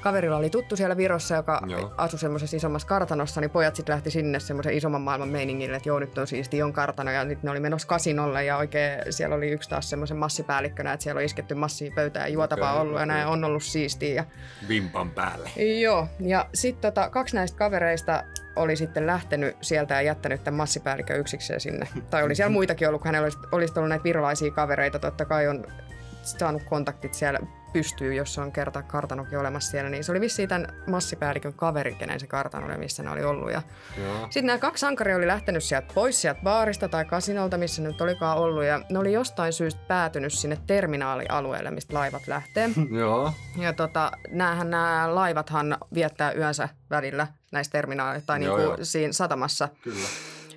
Kaverilla 0.01 0.37
oli 0.37 0.49
tuttu 0.49 0.75
siellä 0.75 0.97
Virossa, 0.97 1.35
joka 1.35 1.61
Joo. 1.67 1.93
asui 1.97 2.19
semmoisessa 2.19 2.57
isommassa 2.57 2.87
kartanossa, 2.87 3.41
niin 3.41 3.51
pojat 3.51 3.75
sitten 3.75 3.93
lähti 3.93 4.11
sinne 4.11 4.39
semmoisen 4.39 4.73
isomman 4.73 5.01
maailman 5.01 5.29
meiningille, 5.29 5.77
että 5.77 5.89
joo, 5.89 5.99
nyt 5.99 6.17
on 6.17 6.27
siisti 6.27 6.63
on 6.63 6.73
kartano, 6.73 7.11
ja 7.11 7.25
nyt 7.25 7.43
ne 7.43 7.51
oli 7.51 7.59
menossa 7.59 7.87
kasinolle, 7.87 8.43
ja 8.43 8.57
oikein 8.57 8.99
siellä 9.09 9.35
oli 9.35 9.49
yksi 9.49 9.69
taas 9.69 9.89
semmoisen 9.89 10.17
massipäällikkönä, 10.17 10.93
että 10.93 11.03
siellä 11.03 11.19
on 11.19 11.25
isketty 11.25 11.55
massia 11.55 11.91
pöytään 11.95 12.25
ja 12.25 12.33
juotavaa 12.33 12.71
Okei, 12.71 12.81
ollut, 12.81 12.99
ja 12.99 13.03
okei. 13.03 13.07
näin 13.07 13.27
on 13.27 13.43
ollut 13.43 13.63
siistiä. 13.63 14.13
Ja 14.13 14.25
Vimpan 14.67 15.11
päälle. 15.11 15.49
Joo, 15.79 16.07
ja 16.19 16.45
sitten 16.53 16.91
tota, 16.91 17.09
kaksi 17.09 17.35
näistä 17.35 17.57
kavereista 17.57 18.23
oli 18.55 18.75
sitten 18.75 19.07
lähtenyt 19.07 19.57
sieltä 19.61 19.93
ja 19.93 20.01
jättänyt 20.01 20.43
tämän 20.43 20.57
massipäällikön 20.57 21.19
yksikseen 21.19 21.59
sinne. 21.59 21.87
Tai 22.09 22.23
oli 22.23 22.35
siellä 22.35 22.53
muitakin 22.53 22.87
ollut, 22.87 23.01
kun 23.01 23.07
hänellä 23.07 23.25
olisi, 23.25 23.37
olisi 23.51 23.73
ollut 23.77 23.89
näitä 23.89 24.03
virolaisia 24.03 24.51
kavereita. 24.51 24.99
Totta 24.99 25.25
kai 25.25 25.47
on 25.47 25.65
saanut 26.23 26.63
kontaktit 26.63 27.13
siellä 27.13 27.39
pystyy, 27.73 28.13
jos 28.13 28.37
on 28.37 28.51
kerta 28.51 28.83
kartanokin 28.83 29.39
olemassa 29.39 29.71
siellä. 29.71 29.89
Niin 29.89 30.03
se 30.03 30.11
oli 30.11 30.21
vissiin 30.21 30.49
tämän 30.49 30.67
massipäällikön 30.87 31.53
kaveri, 31.53 31.95
kenen 31.95 32.19
se 32.19 32.27
kartano 32.27 32.65
oli, 32.65 32.77
missä 32.77 33.03
ne 33.03 33.09
oli 33.09 33.23
ollut. 33.23 33.51
Ja 33.51 33.61
Joo. 33.97 34.21
sitten 34.21 34.45
nämä 34.45 34.59
kaksi 34.59 34.81
sankaria 34.81 35.15
oli 35.15 35.27
lähtenyt 35.27 35.63
sieltä 35.63 35.93
pois 35.93 36.21
sieltä 36.21 36.41
baarista 36.43 36.87
tai 36.87 37.05
kasinolta, 37.05 37.57
missä 37.57 37.81
ne 37.81 37.87
nyt 37.87 38.01
olikaan 38.01 38.37
ollut. 38.37 38.63
Ja 38.63 38.81
ne 38.89 38.99
oli 38.99 39.13
jostain 39.13 39.53
syystä 39.53 39.81
päätynyt 39.87 40.33
sinne 40.33 40.57
terminaalialueelle, 40.67 41.71
mistä 41.71 41.93
laivat 41.93 42.27
lähtee. 42.27 42.69
Joo. 42.99 43.33
Ja 43.57 43.73
tota, 43.73 44.11
näähän 44.29 44.69
nämä 44.69 45.15
laivathan 45.15 45.77
viettää 45.93 46.33
yönsä 46.33 46.69
välillä 46.89 47.27
näissä 47.51 47.71
terminaaleissa 47.71 48.27
tai 48.27 48.43
Joo, 48.43 48.57
niinku 48.57 48.75
siinä 48.85 49.13
satamassa. 49.13 49.69
Kyllä. 49.81 50.07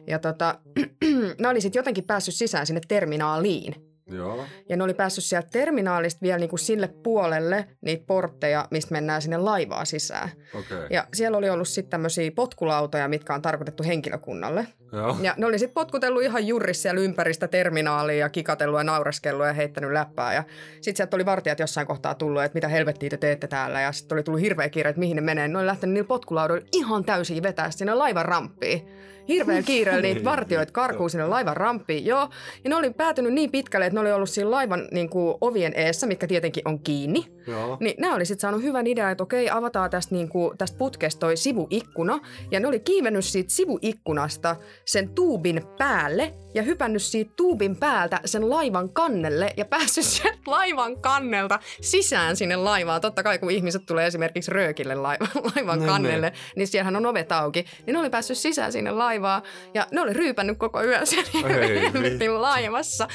Ja 0.07 0.19
tota, 0.19 0.59
ne 1.41 1.49
oli 1.49 1.61
sitten 1.61 1.81
jotenkin 1.81 2.05
päässyt 2.05 2.35
sisään 2.35 2.67
sinne 2.67 2.81
terminaaliin. 2.89 3.75
Joo. 4.07 4.47
Ja 4.69 4.77
ne 4.77 4.85
oli 4.85 4.95
päässyt 4.95 5.25
sieltä 5.25 5.49
terminaalista 5.53 6.23
vielä 6.23 6.39
niinku 6.39 6.57
sille 6.57 6.89
puolelle 6.89 7.69
niitä 7.81 8.05
portteja, 8.07 8.69
mistä 8.71 8.93
mennään 8.93 9.23
sinne 9.23 9.37
laivaa 9.37 9.85
sisään. 9.85 10.29
Okay. 10.55 10.87
Ja 10.91 11.07
siellä 11.15 11.39
oli 11.39 11.51
ollut 11.51 11.69
sitten 11.69 11.91
tämmöisiä 11.91 12.31
potkulautoja, 12.35 13.09
mitkä 13.09 13.35
on 13.35 13.43
tarkoitettu 13.43 13.83
henkilökunnalle. 13.83 14.67
Joo. 14.95 15.17
Ja 15.23 15.35
ne 15.37 15.47
oli 15.47 15.59
sitten 15.59 15.75
potkutellut 15.75 16.23
ihan 16.23 16.47
juuri 16.47 16.75
siellä 16.75 17.01
ympäristä 17.01 17.49
terminaalia 17.49 18.19
ja 18.19 18.29
kikatellut 18.29 18.81
ja 18.81 18.85
naureskellut 18.85 19.47
ja 19.47 19.53
heittänyt 19.53 19.93
läppää. 19.93 20.35
Ja 20.35 20.45
sitten 20.75 20.97
sieltä 20.97 21.17
oli 21.17 21.27
vartijat 21.27 21.59
jossain 21.59 21.87
kohtaa 21.87 22.15
tullut, 22.15 22.43
että 22.43 22.57
mitä 22.57 22.69
helvettiä 22.69 23.11
te 23.11 23.17
teette 23.17 23.47
täällä. 23.47 23.81
Ja 23.81 23.93
sitten 23.93 24.17
oli 24.17 24.23
tullut 24.23 24.41
hirveä 24.41 24.69
kiire, 24.69 24.91
että 24.91 25.01
mihin 25.01 25.17
ne 25.17 25.23
menee. 25.23 25.49
Ne 25.49 25.59
oli 25.59 25.67
lähtenyt 25.67 25.95
niillä 25.95 26.09
potkulaudoilla 26.09 26.67
ihan 26.73 27.05
täysin 27.05 27.43
vetää 27.43 27.71
sinne 27.71 27.95
laivan 27.95 28.25
ramppiin. 28.25 28.89
Hirveä 29.29 29.63
kiireellä 29.63 30.03
niitä 30.03 30.19
Ei 30.21 30.25
vartioita 30.25 30.73
karkuu 30.73 31.09
sinne 31.09 31.27
laivan 31.27 31.57
ramppiin, 31.57 32.07
joo. 32.07 32.29
Ja 32.65 32.71
ne 32.71 32.77
oli 32.77 32.91
päätynyt 32.91 33.33
niin 33.33 33.51
pitkälle, 33.51 33.87
että 33.87 33.95
ne 33.95 34.01
oli 34.01 34.13
ollut 34.13 34.31
siinä 34.31 34.51
laivan 34.51 34.89
niin 34.93 35.09
kuin, 35.09 35.35
ovien 35.41 35.73
eessä, 35.77 36.07
mitkä 36.07 36.27
tietenkin 36.27 36.69
on 36.69 36.81
kiinni. 36.81 37.34
Joo. 37.47 37.77
Niin 37.81 37.95
nämä 37.99 38.15
oli 38.15 38.25
sitten 38.25 38.41
saanut 38.41 38.63
hyvän 38.63 38.87
idean, 38.87 39.13
että 39.13 39.25
okei, 39.25 39.51
avataan 39.51 39.91
tästä, 39.91 40.15
niinku, 40.15 40.55
tästä 40.59 40.79
putkesta 40.79 41.21
toi 41.21 41.37
sivuikkuna. 41.37 42.21
Ja 42.51 42.61
ne 42.61 42.69
oli 42.69 42.81
kiivennyt 42.81 43.25
siitä 43.25 43.53
sivuikkunasta 43.53 44.57
sen 44.85 45.09
tuubin 45.09 45.63
päälle 45.79 46.35
ja 46.55 46.63
hypännyt 46.63 47.03
siitä 47.03 47.33
tuubin 47.37 47.77
päältä 47.77 48.21
sen 48.25 48.51
laivan 48.51 48.89
kannelle 48.89 49.51
ja 49.57 49.65
päässyt 49.65 50.05
sieltä 50.15 50.39
laivan 50.47 51.01
kannelta 51.01 51.59
sisään 51.81 52.37
sinne 52.37 52.57
laivaan. 52.57 53.01
Totta 53.01 53.23
kai 53.23 53.39
kun 53.39 53.51
ihmiset 53.51 53.83
tulee 53.87 54.07
esimerkiksi 54.07 54.51
röökille 54.51 54.95
laivan, 55.05 55.29
laivan 55.57 55.81
Ne, 55.81 55.87
kannelle, 55.87 56.33
niin 56.57 56.69
siellähän 56.69 56.97
on 56.97 57.07
ovet 57.07 57.33
auki. 57.33 57.65
Niin 57.87 57.95
ne 57.95 58.01
oli 58.01 58.11
päässyt 58.11 58.39
sisään 58.39 58.73
sinne 58.73 58.91
laivaan 58.91 59.43
ja 59.75 59.87
ne 59.91 60.01
oli 60.01 60.13
ryypännyt 60.13 60.59
koko 60.59 60.83
yön 60.83 61.07
siellä 61.07 61.31
Ei 61.65 61.81
helvetin 61.81 62.43
laivassa. 62.43 63.09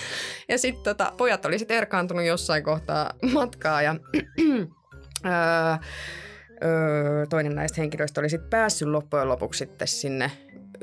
Ja 0.50 0.58
sitten 0.58 0.84
tota, 0.84 1.14
pojat 1.18 1.46
oli 1.46 1.60
sitten 1.60 1.78
erkaantunut 1.78 2.26
jossain 2.26 2.64
kohtaa 2.64 3.14
matkaa 3.34 3.82
ja 3.82 3.96
öö, 5.26 5.32
öö, 6.64 7.26
toinen 7.26 7.56
näistä 7.56 7.82
henkilöistä 7.82 8.22
oli 8.22 8.30
sitten 8.30 8.50
päässyt 8.50 8.88
loppujen 8.88 9.30
lopuksi 9.30 9.58
sitten 9.58 9.88
sinne 9.88 10.32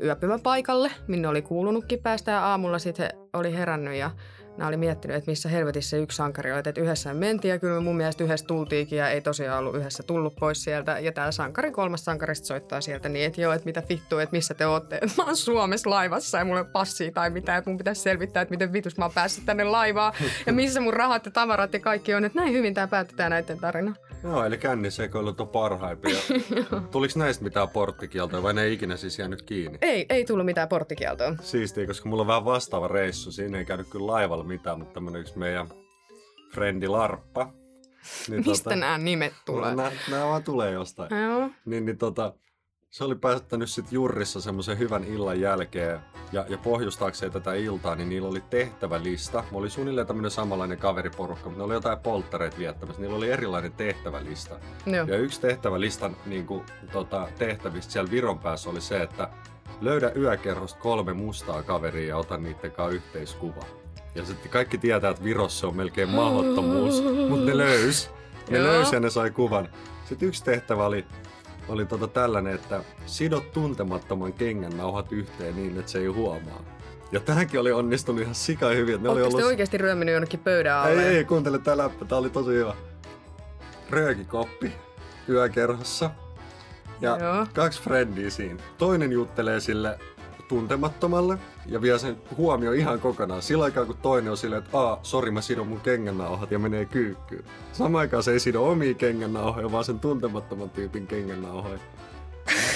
yöpymäpaikalle, 0.03 0.91
minne 1.07 1.27
oli 1.27 1.41
kuulunutkin 1.41 1.99
päästä 1.99 2.31
ja 2.31 2.45
aamulla 2.45 2.79
sitten 2.79 3.09
oli 3.33 3.53
herännyt 3.53 3.93
ja 3.93 4.11
nämä 4.57 4.67
oli 4.67 4.77
miettinyt, 4.77 5.17
että 5.17 5.31
missä 5.31 5.49
helvetissä 5.49 5.97
yksi 5.97 6.15
sankari 6.15 6.51
oli, 6.51 6.59
että 6.59 6.81
yhdessä 6.81 7.13
me 7.13 7.19
mentiin 7.19 7.49
ja 7.49 7.59
kyllä 7.59 7.79
mun 7.79 7.97
mielestä 7.97 8.23
yhdessä 8.23 8.45
tultiinkin 8.45 8.97
ja 8.97 9.09
ei 9.09 9.21
tosiaan 9.21 9.59
ollut 9.59 9.75
yhdessä 9.75 10.03
tullut 10.03 10.35
pois 10.35 10.63
sieltä. 10.63 10.99
Ja 10.99 11.11
tämä 11.11 11.31
sankari, 11.31 11.71
kolmas 11.71 12.05
sankarista 12.05 12.47
soittaa 12.47 12.81
sieltä 12.81 13.09
niin, 13.09 13.25
että 13.25 13.41
joo, 13.41 13.53
että 13.53 13.65
mitä 13.65 13.83
vittua, 13.89 14.21
että 14.21 14.35
missä 14.35 14.53
te 14.53 14.67
ootte. 14.67 14.99
Mä 15.17 15.23
oon 15.23 15.37
Suomessa 15.37 15.89
laivassa 15.89 16.37
ja 16.37 16.45
mulla 16.45 16.59
ei 16.59 16.63
ole 16.63 16.71
passia 16.71 17.11
tai 17.11 17.29
mitään, 17.29 17.57
että 17.57 17.69
mun 17.69 17.77
pitäisi 17.77 18.01
selvittää, 18.01 18.41
että 18.41 18.53
miten 18.53 18.73
vitus 18.73 18.97
mä 18.97 19.05
oon 19.05 19.13
päässyt 19.13 19.45
tänne 19.45 19.63
laivaan 19.63 20.13
ja 20.45 20.53
missä 20.53 20.79
mun 20.79 20.93
rahat 20.93 21.25
ja 21.25 21.31
tavarat 21.31 21.73
ja 21.73 21.79
kaikki 21.79 22.13
on. 22.13 22.25
Että 22.25 22.39
näin 22.39 22.53
hyvin 22.53 22.73
tämä 22.73 22.87
päätetään 22.87 23.31
näiden 23.31 23.59
tarina. 23.59 23.95
Joo, 24.27 24.45
eli 24.45 24.57
kännisekoilut 24.57 25.41
on 25.41 25.47
parhaimpia. 25.47 26.17
Tuliko 26.91 27.19
näistä 27.19 27.43
mitään 27.43 27.69
porttikieltoja 27.69 28.43
vai 28.43 28.53
ne 28.53 28.61
ei 28.61 28.73
ikinä 28.73 28.97
siis 28.97 29.19
jäänyt 29.19 29.41
kiinni? 29.41 29.77
Ei, 29.81 30.05
ei 30.09 30.25
tullut 30.25 30.45
mitään 30.45 30.67
porttikieltoa. 30.67 31.35
Siistiä, 31.41 31.87
koska 31.87 32.09
mulla 32.09 32.21
on 32.21 32.27
vähän 32.27 32.45
vastaava 32.45 32.87
reissu. 32.87 33.31
Siinä 33.31 33.57
ei 33.57 33.65
käynyt 33.65 33.87
kyllä 33.89 34.07
laivalla 34.07 34.43
mitään, 34.43 34.79
mutta 34.79 34.93
tämmönen 34.93 35.21
yksi 35.21 35.37
meidän 35.37 35.67
frendi 36.53 36.87
Larppa. 36.87 37.53
Niin 38.29 38.43
Mistä 38.45 38.75
nämä 38.75 38.97
nimet 38.97 39.33
tulee? 39.45 39.75
Nämä, 39.75 39.91
nämä 40.11 40.25
vaan 40.25 40.43
tulee 40.43 40.71
jostain. 40.71 41.09
Joo. 41.21 41.49
Niin, 41.65 41.85
niin 41.85 41.97
tota, 41.97 42.33
se 42.89 43.03
oli 43.03 43.15
päättänyt 43.15 43.69
sitten 43.69 43.95
Jurrissa 43.95 44.41
semmoisen 44.41 44.79
hyvän 44.79 45.03
illan 45.03 45.41
jälkeen. 45.41 45.99
Ja, 46.31 46.45
ja 46.49 46.57
pohjustaakseen 46.57 47.31
tätä 47.31 47.53
iltaa, 47.53 47.95
niin 47.95 48.09
niillä 48.09 48.27
oli 48.27 48.43
tehtävälista. 48.49 49.43
Mä 49.51 49.57
oli 49.57 49.69
suunnilleen 49.69 50.07
tämmöinen 50.07 50.31
samanlainen 50.31 50.77
kaveriporukka, 50.77 51.49
mutta 51.49 51.57
ne 51.57 51.63
oli 51.63 51.73
jotain 51.73 51.99
polttareita 51.99 52.57
viettämässä. 52.57 53.01
Niillä 53.01 53.17
oli 53.17 53.31
erilainen 53.31 53.71
tehtävälista. 53.71 54.55
Joo. 54.85 55.05
Ja 55.07 55.17
yksi 55.17 55.41
tehtävälistan 55.41 56.17
niin 56.25 56.45
kuin, 56.45 56.63
tota, 56.91 57.27
tehtävistä 57.37 57.91
siellä 57.93 58.11
Viron 58.11 58.39
päässä 58.39 58.69
oli 58.69 58.81
se, 58.81 59.01
että 59.01 59.29
löydä 59.81 60.11
yökerhosta 60.15 60.79
kolme 60.79 61.13
mustaa 61.13 61.63
kaveria 61.63 62.07
ja 62.07 62.17
ota 62.17 62.37
niiden 62.37 62.71
kanssa 62.71 62.95
yhteiskuva. 62.95 63.61
Ja 64.15 64.25
sitten 64.25 64.51
kaikki 64.51 64.77
tietää, 64.77 65.11
että 65.11 65.23
Virossa 65.23 65.67
on 65.67 65.75
melkein 65.75 66.09
mahdottomuus, 66.09 67.03
mutta 67.29 67.45
ne 67.45 67.57
löys. 67.57 68.09
Ne 68.49 68.63
löysi 68.63 68.95
ja 68.95 68.99
ne 68.99 69.09
sai 69.09 69.31
kuvan. 69.31 69.69
Sitten 70.05 70.27
yksi 70.27 70.43
tehtävä 70.43 70.85
oli, 70.85 71.05
oli 71.67 71.85
tota 71.85 72.07
tällainen, 72.07 72.55
että 72.55 72.83
sidot 73.05 73.51
tuntemattoman 73.51 74.33
kengän 74.33 74.77
nauhat 74.77 75.11
yhteen 75.11 75.55
niin, 75.55 75.79
että 75.79 75.91
se 75.91 75.99
ei 75.99 76.07
huomaa. 76.07 76.63
Ja 77.11 77.19
tähänkin 77.19 77.59
oli 77.59 77.71
onnistunut 77.71 78.21
ihan 78.21 78.35
sika 78.35 78.69
hyvin. 78.69 79.03
Ne 79.03 79.09
oli 79.09 79.21
ollut... 79.21 79.41
oikeasti 79.41 79.77
ryöminyt 79.77 80.13
jonnekin 80.13 80.39
pöydän 80.39 80.85
Ei, 80.85 80.91
alle? 80.91 81.09
ei, 81.09 81.25
kuuntele 81.25 81.59
tää 81.59 81.77
läppä, 81.77 82.05
tää 82.05 82.17
oli 82.17 82.29
tosi 82.29 82.49
hyvä. 82.49 82.75
Röökikoppi 83.89 84.73
yökerhossa. 85.29 86.11
Ja 87.01 87.17
Joo. 87.17 87.47
kaksi 87.53 87.81
frendiä 87.81 88.29
siinä. 88.29 88.63
Toinen 88.77 89.11
juttelee 89.11 89.59
sille 89.59 89.99
tuntemattomalle 90.47 91.37
ja 91.65 91.81
vie 91.81 91.99
sen 91.99 92.17
huomio 92.37 92.71
ihan 92.71 92.99
kokonaan. 92.99 93.41
Sillä 93.41 93.63
aikaa 93.63 93.85
kun 93.85 93.97
toinen 93.97 94.31
on 94.31 94.37
silleen, 94.37 94.63
että 94.63 94.77
aa, 94.77 94.99
sori 95.03 95.31
mä 95.31 95.41
sidon 95.41 95.67
mun 95.67 95.79
kengännauhat 95.79 96.51
ja 96.51 96.59
menee 96.59 96.85
kyykkyyn. 96.85 97.43
Samaan 97.73 97.99
aikaan 97.99 98.23
se 98.23 98.31
ei 98.31 98.39
sido 98.39 98.63
omia 98.63 98.93
kengännauhoja, 98.93 99.71
vaan 99.71 99.83
sen 99.83 99.99
tuntemattoman 99.99 100.69
tyypin 100.69 101.07
kengännauhoja. 101.07 101.79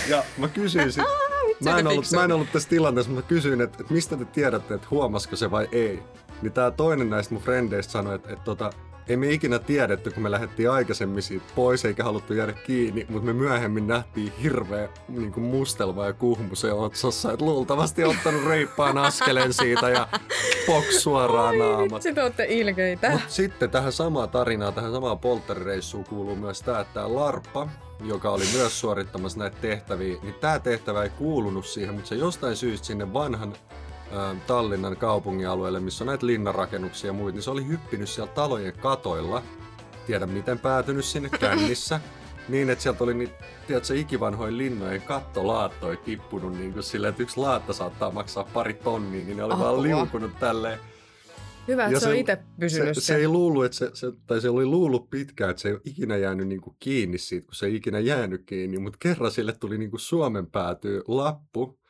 Ja 0.08 0.24
mä 0.38 0.48
kysyin 0.48 0.92
sit, 0.92 1.04
mä 1.64 1.80
en, 1.80 1.88
ollut, 1.88 2.06
mä 2.16 2.24
en 2.24 2.32
ollut 2.32 2.52
tässä 2.52 2.70
tilanteessa, 2.70 3.12
mutta 3.12 3.26
mä 3.26 3.30
kysyin, 3.30 3.62
että, 3.62 3.78
että 3.82 3.94
mistä 3.94 4.18
te 4.18 4.26
tiedätte, 4.26 4.74
että 4.74 4.88
huomasiko 4.92 5.36
se 5.36 5.52
vai 5.52 5.68
ei. 5.72 6.04
Niin 6.42 6.54
tää 6.54 6.72
toinen 6.72 7.10
näistä 7.10 7.34
mun 7.34 7.44
frendeistä 7.44 7.92
sanoi, 7.92 8.16
että, 8.16 8.34
että, 8.34 8.52
että 8.52 8.70
ei 9.08 9.18
me 9.18 9.30
ikinä 9.30 9.60
tiedetty, 9.60 10.12
kun 10.12 10.24
me 10.24 10.32
lähdettiin 10.32 10.72
aikaisemmin 10.72 11.24
siitä 11.24 11.46
pois 11.56 11.86
eikä 11.86 12.04
haluttu 12.04 12.34
jäädä 12.34 12.54
kiinni, 12.54 13.06
mutta 13.10 13.26
me 13.26 13.34
myöhemmin 13.34 13.88
nähtiin 13.88 14.34
hirveä 14.44 14.90
niin 15.08 15.32
kuin 15.32 15.44
mustelma 15.44 16.06
ja 16.06 16.14
kuhmu 16.14 16.56
se 16.56 16.74
otsassa, 16.74 17.32
että 17.32 17.46
luultavasti 17.46 18.04
ottanut 18.04 18.46
reippaan 18.46 18.98
askeleen 18.98 19.54
siitä 19.54 19.90
ja 19.90 20.08
poks 20.66 21.04
suoraan 21.04 21.58
naamat. 21.60 22.02
Sitten 22.02 22.24
olette 22.24 22.46
ilkeitä. 22.50 23.10
Mut 23.10 23.22
sitten 23.28 23.70
tähän 23.70 23.92
samaan 23.92 24.30
tarinaan, 24.30 24.74
tähän 24.74 24.92
samaan 24.92 25.20
polterireissuun 25.20 26.06
kuuluu 26.06 26.36
myös 26.36 26.62
tämä, 26.62 26.80
että 26.80 26.94
tämä 26.94 27.16
Larppa, 27.16 27.68
joka 28.04 28.30
oli 28.30 28.46
myös 28.54 28.80
suorittamassa 28.80 29.40
näitä 29.40 29.58
tehtäviä, 29.62 30.18
niin 30.24 30.34
tämä 30.34 30.60
tehtävä 30.60 31.04
ei 31.04 31.10
kuulunut 31.10 31.66
siihen, 31.66 31.94
mutta 31.94 32.10
se 32.10 32.16
jostain 32.16 32.56
syystä 32.56 32.88
sinne 32.88 33.14
vanhan 33.14 33.54
Tallinnan 34.48 34.98
kaupungin 34.98 35.48
alueelle, 35.48 35.80
missä 35.80 36.04
on 36.04 36.08
näitä 36.08 36.26
linnanrakennuksia 36.26 37.10
ja 37.10 37.14
muita, 37.14 37.36
niin 37.36 37.44
se 37.44 37.52
oli 37.52 37.68
hyppinyt 37.68 38.10
siellä 38.10 38.32
talojen 38.34 38.74
katoilla. 38.74 39.44
Tiedä 40.08 40.26
miten 40.26 40.60
päätynyt 40.60 41.06
sinne 41.06 41.30
kännissä. 41.40 42.00
niin, 42.50 42.70
että 42.70 42.84
sieltä 42.84 43.04
oli 43.04 43.14
niitä, 43.14 43.44
tiedätkö, 43.68 43.96
ikivanhojen 43.96 44.58
linnojen 44.58 45.02
kattolaattoja 45.02 45.98
tippunut 45.98 46.58
niin 46.58 46.74
kuin 46.74 46.84
silleen, 46.84 47.10
että 47.10 47.24
yksi 47.24 47.40
laatta 47.40 47.74
saattaa 47.74 48.12
maksaa 48.12 48.44
pari 48.54 48.74
tonnia, 48.74 49.26
niin 49.26 49.38
ne 49.38 49.44
oli 49.44 49.54
oh, 49.54 49.60
vaan 49.60 49.82
liukunut 49.82 50.40
tälleen. 50.40 50.80
Hyvä, 51.68 51.86
että 51.86 52.00
se, 52.00 52.04
se 52.04 52.10
on 52.10 52.16
itse 52.16 52.38
pysynyt 52.60 52.96
se, 52.96 53.02
se, 53.02 53.16
ei 53.16 53.28
luullut, 53.28 53.66
että 53.66 53.78
se, 53.78 53.90
se, 53.94 54.08
tai 54.28 54.42
se 54.42 54.50
oli 54.50 54.66
luullut 54.66 55.10
pitkään, 55.10 55.50
että 55.50 55.62
se 55.62 55.68
ei 55.68 55.74
ole 55.74 55.82
ikinä 55.86 56.18
jäänyt 56.18 56.48
niin 56.48 56.62
kuin 56.62 56.76
kiinni 56.80 57.18
siitä, 57.18 57.46
kun 57.46 57.56
se 57.56 57.66
ei 57.66 57.76
ikinä 57.76 58.00
jäänyt 58.00 58.44
kiinni, 58.46 58.80
mutta 58.80 58.98
kerran 59.02 59.32
sille 59.32 59.54
tuli 59.54 59.78
niin 59.78 59.90
kuin 59.90 60.00
Suomen 60.00 60.48
päätyy 60.48 61.02
lappu, 61.08 61.81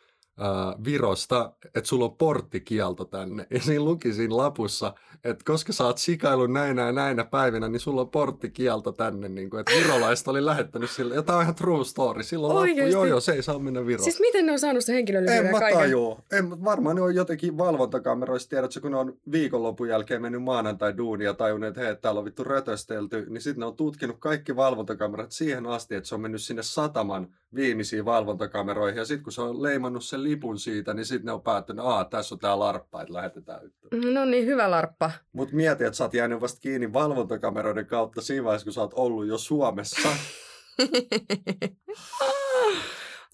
äh, 0.41 0.83
Virosta, 0.85 1.53
että 1.65 1.87
sulla 1.87 2.05
on 2.05 2.17
porttikielto 2.17 3.05
tänne. 3.05 3.47
Ja 3.49 3.59
siinä 3.59 3.83
luki 3.83 4.13
siinä 4.13 4.37
lapussa, 4.37 4.93
että 5.23 5.43
koska 5.45 5.73
sä 5.73 5.83
oot 5.83 5.97
sikailut 5.97 6.51
näinä 6.51 6.85
ja 6.85 6.91
näinä 6.91 7.25
päivinä, 7.25 7.67
niin 7.69 7.79
sulla 7.79 8.01
on 8.01 8.09
porttikielto 8.09 8.91
tänne. 8.91 9.29
Niin 9.29 9.49
kuin, 9.49 9.59
että 9.59 9.71
virolaista 9.75 10.31
oli 10.31 10.45
lähettänyt 10.45 10.89
sille. 10.89 11.15
Ja 11.15 11.23
tää 11.23 11.35
on 11.35 11.41
ihan 11.41 11.55
true 11.55 11.85
story. 11.85 12.23
Silloin 12.23 12.57
Oikeasti? 12.57 12.81
lappu, 12.81 12.93
joo 12.93 13.05
joo, 13.05 13.19
se 13.19 13.31
ei 13.31 13.43
saa 13.43 13.59
mennä 13.59 13.85
Viroon. 13.85 14.03
Siis 14.03 14.19
miten 14.19 14.45
ne 14.45 14.51
on 14.51 14.59
saanut 14.59 14.83
se 14.83 14.93
henkilöllisyyden 14.93 15.45
En 15.45 15.51
mä 15.51 15.59
tajua. 15.59 16.21
En, 16.31 16.63
varmaan 16.63 16.95
ne 16.95 17.01
on 17.01 17.15
jotenkin 17.15 17.57
valvontakameroissa, 17.57 18.49
tiedätkö, 18.49 18.81
kun 18.81 18.91
ne 18.91 18.97
on 18.97 19.13
viikonlopun 19.31 19.89
jälkeen 19.89 20.21
mennyt 20.21 20.43
maanantai 20.43 20.97
duunia 20.97 21.27
ja 21.27 21.33
tajunneet, 21.33 21.71
että 21.71 21.81
hei, 21.81 21.95
täällä 21.95 22.19
on 22.19 22.25
vittu 22.25 22.43
rötöstelty, 22.43 23.25
niin 23.29 23.41
sitten 23.41 23.59
ne 23.59 23.65
on 23.65 23.75
tutkinut 23.75 24.17
kaikki 24.19 24.55
valvontakamerat 24.55 25.31
siihen 25.31 25.65
asti, 25.65 25.95
että 25.95 26.09
se 26.09 26.15
on 26.15 26.21
mennyt 26.21 26.41
sinne 26.41 26.63
sataman 26.63 27.27
viimeisiin 27.55 28.05
valvontakameroihin. 28.05 28.97
Ja 28.97 29.05
sitten 29.05 29.23
kun 29.23 29.33
se 29.33 29.41
on 29.41 29.63
leimannut 29.63 30.03
sen 30.03 30.23
lipun 30.31 30.59
siitä, 30.59 30.93
niin 30.93 31.05
sitten 31.05 31.25
ne 31.25 31.31
on 31.31 31.41
päättänyt, 31.41 31.85
että 32.01 32.17
tässä 32.17 32.35
on 32.35 32.39
tämä 32.39 32.59
larppa, 32.59 33.01
että 33.01 33.13
lähetetään 33.13 33.61
nyt. 33.63 33.73
No 34.13 34.25
niin, 34.25 34.45
hyvä 34.45 34.71
larppa. 34.71 35.11
Mutta 35.33 35.55
mieti, 35.55 35.83
että 35.83 35.97
sä 35.97 36.03
oot 36.03 36.13
jäänyt 36.13 36.41
vasta 36.41 36.59
kiinni 36.59 36.93
valvontakameroiden 36.93 37.85
kautta 37.85 38.21
siinä 38.21 38.43
vaiheessa, 38.43 38.65
kun 38.65 38.73
sä 38.73 38.81
oot 38.81 38.93
ollut 38.93 39.27
jo 39.27 39.37
Suomessa. 39.37 40.09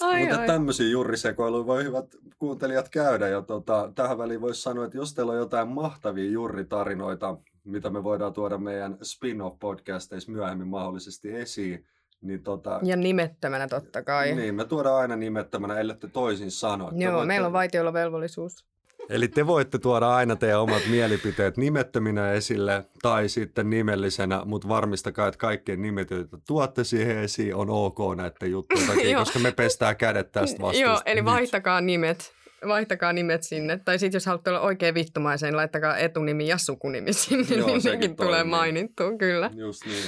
ai, 0.01 0.25
Mutta 0.25 0.45
tämmöisiä 0.45 0.87
jurrisekoiluja 0.87 1.65
voi 1.65 1.83
hyvät 1.83 2.05
kuuntelijat 2.39 2.89
käydä. 2.89 3.27
Ja 3.27 3.41
tota, 3.41 3.91
tähän 3.95 4.17
väliin 4.17 4.41
voisi 4.41 4.61
sanoa, 4.61 4.85
että 4.85 4.97
jos 4.97 5.13
teillä 5.13 5.31
on 5.31 5.37
jotain 5.37 5.67
mahtavia 5.67 6.31
jurritarinoita, 6.31 7.37
mitä 7.63 7.89
me 7.89 8.03
voidaan 8.03 8.33
tuoda 8.33 8.57
meidän 8.57 8.97
spin-off-podcasteissa 9.03 10.31
myöhemmin 10.31 10.67
mahdollisesti 10.67 11.35
esiin, 11.35 11.87
niin 12.21 12.43
tota, 12.43 12.79
ja 12.83 12.95
nimettömänä 12.95 13.67
totta 13.67 14.03
kai. 14.03 14.35
Niin, 14.35 14.55
me 14.55 14.65
tuodaan 14.65 15.01
aina 15.01 15.15
nimettömänä, 15.15 15.79
ellette 15.79 16.07
toisin 16.07 16.51
sano. 16.51 16.91
Joo, 16.95 17.13
voitte... 17.13 17.27
meillä 17.27 17.47
on 17.47 17.53
vaitiolla 17.53 17.93
velvollisuus. 17.93 18.65
Eli 19.09 19.27
te 19.27 19.47
voitte 19.47 19.79
tuoda 19.79 20.15
aina 20.15 20.35
teidän 20.35 20.61
omat 20.61 20.81
mielipiteet 20.89 21.57
nimettöminä 21.57 22.31
esille 22.31 22.85
tai 23.01 23.29
sitten 23.29 23.69
nimellisenä, 23.69 24.41
mutta 24.45 24.67
varmistakaa, 24.67 25.27
että 25.27 25.37
kaikkien 25.37 25.81
nimet, 25.81 26.11
joita 26.11 26.37
tuotte 26.47 26.83
siihen 26.83 27.17
esiin, 27.17 27.55
on 27.55 27.69
ok 27.69 27.97
näiden 28.15 28.51
juttujen 28.51 28.87
takia, 28.95 29.19
koska 29.19 29.39
me 29.39 29.51
pestää 29.51 29.95
kädet 29.95 30.31
tästä 30.31 30.61
vastuusta. 30.61 30.81
Joo, 30.89 31.01
eli 31.05 31.25
vaihtakaa 31.25 31.81
nimet 31.81 32.37
vaihtakaa 32.67 33.13
nimet 33.13 33.43
sinne. 33.43 33.79
Tai 33.85 33.99
sitten 33.99 34.15
jos 34.15 34.25
haluatte 34.25 34.49
olla 34.49 34.59
oikein 34.59 34.93
vittumaisen, 34.93 35.57
laittakaa 35.57 35.97
etunimi 35.97 36.47
ja 36.47 36.57
sukunimi 36.57 37.13
sinne, 37.13 37.55
Joo, 37.55 37.67
niin 37.67 37.81
nekin 37.83 38.15
tulee 38.15 38.43
mainittua, 38.43 39.17
kyllä. 39.17 39.51
Just 39.55 39.85
niin. 39.85 40.03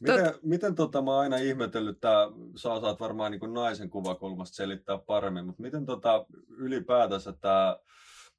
Miten, 0.00 0.24
Tot... 0.24 0.42
miten 0.42 0.74
tota, 0.74 1.02
mä 1.02 1.10
oon 1.10 1.20
aina 1.20 1.36
ihmetellyt, 1.36 2.00
tää, 2.00 2.26
sä 2.56 2.72
osaat 2.72 3.00
varmaan 3.00 3.32
niin 3.32 3.54
naisen 3.54 3.90
kuvakulmasta 3.90 4.56
selittää 4.56 4.98
paremmin, 4.98 5.46
mutta 5.46 5.62
miten 5.62 5.86
tota, 5.86 6.26
ylipäätänsä 6.48 7.32
tämä 7.32 7.78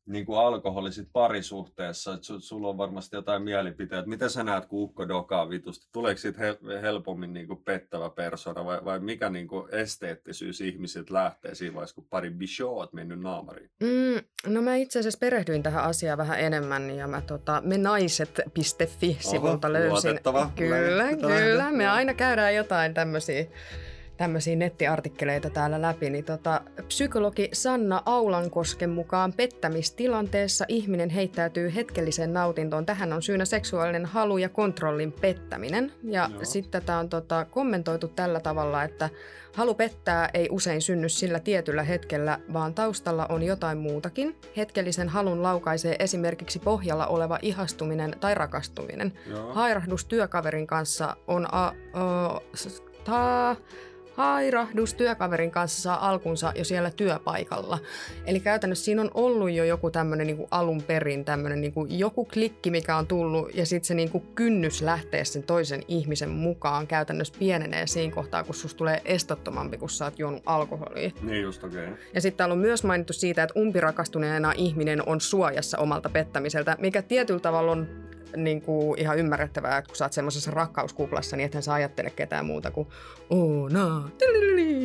niin 0.08 0.26
kuin 0.26 0.40
alkoholi 0.40 0.92
sit 0.92 1.10
parisuhteessa, 1.14 2.14
että 2.14 2.28
sulla 2.40 2.68
on 2.68 2.78
varmasti 2.78 3.16
jotain 3.16 3.42
mielipiteitä. 3.42 4.10
Miten 4.10 4.30
sä 4.30 4.44
näet, 4.44 4.66
kun 4.66 4.84
ukko 4.84 5.08
dokaa 5.08 5.50
vitusti? 5.50 5.88
Tuleeko 5.92 6.18
siitä 6.18 6.40
helpommin 6.82 7.34
niin 7.34 7.48
kuin 7.48 7.64
pettävä 7.64 8.10
persona 8.10 8.66
vai, 8.66 8.86
vai 8.86 9.00
mikä 9.00 9.30
niin 9.30 9.48
kuin 9.48 9.76
esteettisyys 9.76 10.62
ihmisiltä 10.62 11.14
lähtee 11.14 11.56
siinä 11.56 11.76
vaiheessa, 11.76 11.96
kun 11.96 12.08
pari 12.10 12.30
bichot 12.30 12.94
mennyt 12.94 13.20
naamariin? 13.20 13.70
Mm, 13.80 14.54
no 14.54 14.62
mä 14.62 14.76
itse 14.76 15.00
asiassa 15.00 15.20
perehdyin 15.20 15.64
tähän 15.64 15.84
asiaan 15.84 16.18
vähän 16.18 16.40
enemmän 16.40 16.90
ja 16.90 17.08
mä 17.08 17.22
tota, 17.22 17.62
me 17.66 17.78
naiset.fi-sivulta 17.78 19.74
löysin. 19.74 20.20
Kyllä, 20.56 21.10
kyllä. 21.16 21.72
Me 21.72 21.88
aina 21.88 22.14
käydään 22.14 22.56
jotain 22.56 22.94
tämmöisiä 22.94 23.46
tämmöisiä 24.18 24.56
nettiartikkeleita 24.56 25.50
täällä 25.50 25.82
läpi, 25.82 26.10
niin 26.10 26.26
tota, 26.26 26.62
psykologi 26.88 27.50
Sanna 27.54 28.02
Aulankosken 28.06 28.90
mukaan 28.90 29.34
pettämistilanteessa 29.34 30.66
ihminen 30.68 31.10
heittäytyy 31.10 31.76
hetkelliseen 31.76 32.34
nautintoon. 32.34 32.86
Tähän 32.86 33.14
on 33.14 33.22
syynä 33.22 33.46
seksuaalinen 33.46 34.06
halu 34.06 34.38
ja 34.38 34.50
kontrollin 34.50 35.12
pettäminen. 35.12 35.92
Ja 36.04 36.30
Joo. 36.34 36.46
sitten 36.46 36.82
tätä 36.82 36.98
on 36.98 37.10
tota, 37.10 37.46
kommentoitu 37.46 38.08
tällä 38.08 38.40
tavalla, 38.40 38.84
että 38.84 39.10
halu 39.54 39.74
pettää 39.74 40.30
ei 40.34 40.48
usein 40.52 40.82
synny 40.82 41.10
sillä 41.10 41.40
tietyllä 41.40 41.84
hetkellä, 41.84 42.40
vaan 42.54 42.74
taustalla 42.74 43.26
on 43.30 43.44
jotain 43.44 43.78
muutakin. 43.78 44.36
Hetkellisen 44.58 45.10
halun 45.10 45.44
laukaisee 45.44 45.96
esimerkiksi 46.00 46.60
pohjalla 46.60 47.08
oleva 47.08 47.40
ihastuminen 47.42 48.16
tai 48.20 48.36
rakastuminen. 48.36 49.14
Joo. 49.28 49.54
Hairahdus 49.54 50.06
työkaverin 50.06 50.68
kanssa 50.68 51.16
on 51.28 51.48
a, 51.54 51.68
a, 51.94 52.42
ta, 53.04 53.56
hairahdus 54.18 54.94
työkaverin 54.94 55.52
kanssa 55.52 55.82
saa 55.82 56.10
alkunsa 56.10 56.54
jo 56.56 56.64
siellä 56.64 56.92
työpaikalla. 56.92 57.80
Eli 58.26 58.40
käytännössä 58.40 58.86
siinä 58.86 59.02
on 59.02 59.12
ollut 59.14 59.52
jo 59.52 59.64
joku 59.64 59.92
tämmöinen 59.92 60.28
niin 60.28 60.48
alun 60.52 60.82
perin 60.82 61.26
tämmöinen 61.26 61.62
niin 61.62 61.74
joku 61.90 62.26
klikki, 62.26 62.72
mikä 62.72 62.98
on 62.98 63.08
tullut 63.08 63.56
ja 63.56 63.66
sitten 63.66 63.88
se 63.88 63.94
niin 63.94 64.10
kuin 64.10 64.28
kynnys 64.36 64.82
lähteä 64.82 65.24
sen 65.24 65.44
toisen 65.44 65.82
ihmisen 65.88 66.30
mukaan 66.30 66.88
käytännössä 66.88 67.34
pienenee 67.40 67.88
siinä 67.88 68.16
kohtaa, 68.16 68.44
kun 68.44 68.56
susta 68.56 68.78
tulee 68.78 69.02
estottomampi, 69.06 69.78
kun 69.78 69.90
sä 69.90 70.06
oot 70.06 70.20
juonut 70.20 70.44
alkoholia. 70.46 71.12
Niin 71.22 71.44
just 71.44 71.64
okei. 71.64 71.84
Okay. 71.84 71.98
Ja 72.14 72.22
sitten 72.22 72.38
täällä 72.38 72.54
on 72.54 72.60
myös 72.60 72.84
mainittu 72.84 73.14
siitä, 73.14 73.44
että 73.44 73.60
umpirakastuneena 73.60 74.54
ihminen 74.56 75.08
on 75.08 75.22
suojassa 75.22 75.78
omalta 75.78 76.10
pettämiseltä, 76.10 76.78
mikä 76.80 77.02
tietyllä 77.02 77.40
tavalla 77.40 77.72
on 77.72 78.08
niin 78.36 78.62
kuin 78.62 79.00
ihan 79.00 79.18
ymmärrettävää, 79.20 79.78
että 79.78 79.88
kun 79.88 79.96
sä 79.96 80.06
oot 80.06 80.14
semmoisessa 80.14 80.52
rakkauskuplassa, 80.52 81.36
niin 81.38 81.46
ethän 81.46 81.64
sä 81.64 81.74
ajattele 81.74 82.10
ketään 82.10 82.46
muuta 82.46 82.72
kuin 82.72 82.88
Oona, 83.30 84.10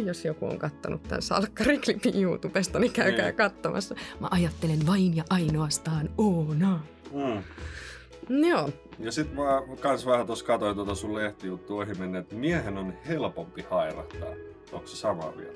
jos 0.04 0.24
joku 0.24 0.46
on 0.46 0.58
kattonut 0.58 1.02
tämän 1.02 1.22
salkkariklipin 1.22 2.22
YouTubesta, 2.22 2.78
niin 2.78 2.92
käykää 2.92 3.30
mm. 3.30 3.36
katsomassa. 3.36 3.94
Mä 4.20 4.28
ajattelen 4.30 4.86
vain 4.86 5.16
ja 5.16 5.24
ainoastaan 5.30 6.10
Oona. 6.18 6.80
Mm. 7.12 7.42
Joo. 8.48 8.70
Ja 8.98 9.12
sit 9.12 9.34
mä 9.34 9.62
kans 9.80 10.06
vähän 10.06 10.26
tuossa 10.26 10.44
katsoin 10.44 10.76
tuota 10.76 10.94
sun 10.94 11.14
lehtijuttu 11.14 11.78
ohi 11.78 11.92
että 12.18 12.34
miehen 12.34 12.78
on 12.78 12.92
helpompi 13.08 13.64
hairahtaa. 13.70 14.28
Onko 14.72 14.86
se 14.86 14.96
samaa 14.96 15.36
vielä? 15.36 15.52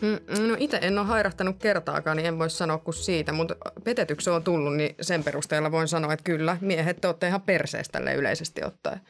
Mm, 0.00 0.48
no 0.48 0.56
itse 0.58 0.78
en 0.82 0.98
ole 0.98 1.06
hairahtanut 1.06 1.56
kertaakaan, 1.58 2.16
niin 2.16 2.26
en 2.26 2.38
voi 2.38 2.50
sanoa 2.50 2.78
kuin 2.78 2.94
siitä, 2.94 3.32
mutta 3.32 3.56
petetyksi 3.84 4.30
on 4.30 4.44
tullut, 4.44 4.76
niin 4.76 4.94
sen 5.00 5.24
perusteella 5.24 5.72
voin 5.72 5.88
sanoa, 5.88 6.12
että 6.12 6.24
kyllä, 6.24 6.56
miehet 6.60 7.00
te 7.00 7.08
olette 7.08 7.28
ihan 7.28 7.42
perseestä 7.42 7.92
tälle 7.92 8.14
yleisesti 8.14 8.64
ottaen. 8.64 9.00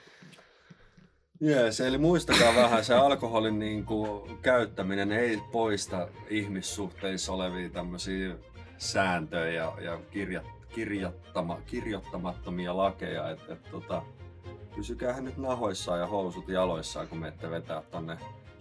Jees, 1.41 1.81
eli 1.81 1.99
muistakaa 1.99 2.55
vähän, 2.55 2.85
se 2.85 2.95
alkoholin 2.95 3.59
niin 3.59 3.85
kuin, 3.85 4.39
käyttäminen 4.43 5.13
ei 5.13 5.39
poista 5.53 6.09
ihmissuhteissa 6.29 7.33
olevia 7.33 7.71
tämmöisiä 7.71 8.35
sääntöjä 8.79 9.53
ja, 9.53 9.73
ja 9.81 9.99
kirjat, 10.11 10.47
kirjoittama, 10.75 11.61
kirjoittamattomia 11.67 12.77
lakeja. 12.77 13.31
Et, 13.31 13.41
et, 13.49 13.71
tota, 13.71 14.03
pysykäähän 14.77 15.25
nyt 15.25 15.37
nahoissaan 15.37 16.01
ja 16.01 16.07
housut 16.07 16.49
jaloissaan, 16.49 17.09
kun 17.09 17.19
menette 17.19 17.51
vetää 17.51 17.83
tonne 17.91 18.19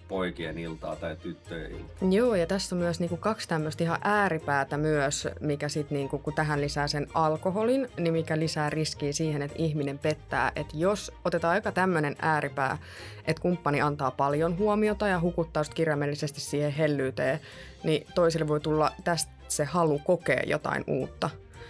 poikien 0.08 0.58
iltaa 0.58 0.96
tai 0.96 1.15
tyttöjen 1.15 1.72
iltaa. 1.72 2.10
Joo, 2.12 2.36
ja 2.36 2.48
tässä 2.48 2.76
on 2.76 2.80
myös 2.80 3.00
niinku 3.00 3.17
kaksi 3.17 3.48
tämmöistä 3.48 3.84
ihan 3.84 4.00
ääripäätä 4.04 4.78
myös, 4.78 5.28
mikä 5.39 5.70
sitten 5.70 5.98
niinku, 5.98 6.17
kun 6.17 6.34
tähän 6.34 6.62
lisää 6.62 6.88
sen 6.88 7.08
alkoholin, 7.13 7.88
niin 7.98 8.13
mikä 8.13 8.39
lisää 8.39 8.70
riskiä 8.70 9.13
siihen, 9.13 9.41
että 9.41 9.58
ihminen 9.60 10.00
pettää. 10.00 10.52
Että 10.56 10.78
jos 10.78 11.12
otetaan 11.26 11.54
aika 11.54 11.72
tämmöinen 11.72 12.15
ääripää, 12.22 12.78
että 13.26 13.41
kumppani 13.41 13.82
antaa 13.82 14.12
paljon 14.12 14.58
huomiota 14.58 15.08
ja 15.08 15.20
hukuttaa 15.20 15.63
kirjaimellisesti 15.74 16.41
siihen 16.41 16.72
hellyyteen, 16.72 17.39
niin 17.84 18.08
toisille 18.15 18.48
voi 18.48 18.60
tulla 18.60 18.91
tästä 19.04 19.32
se 19.48 19.63
halu 19.63 20.00
kokea 20.00 20.43
jotain 20.46 20.84
uutta. 20.88 21.30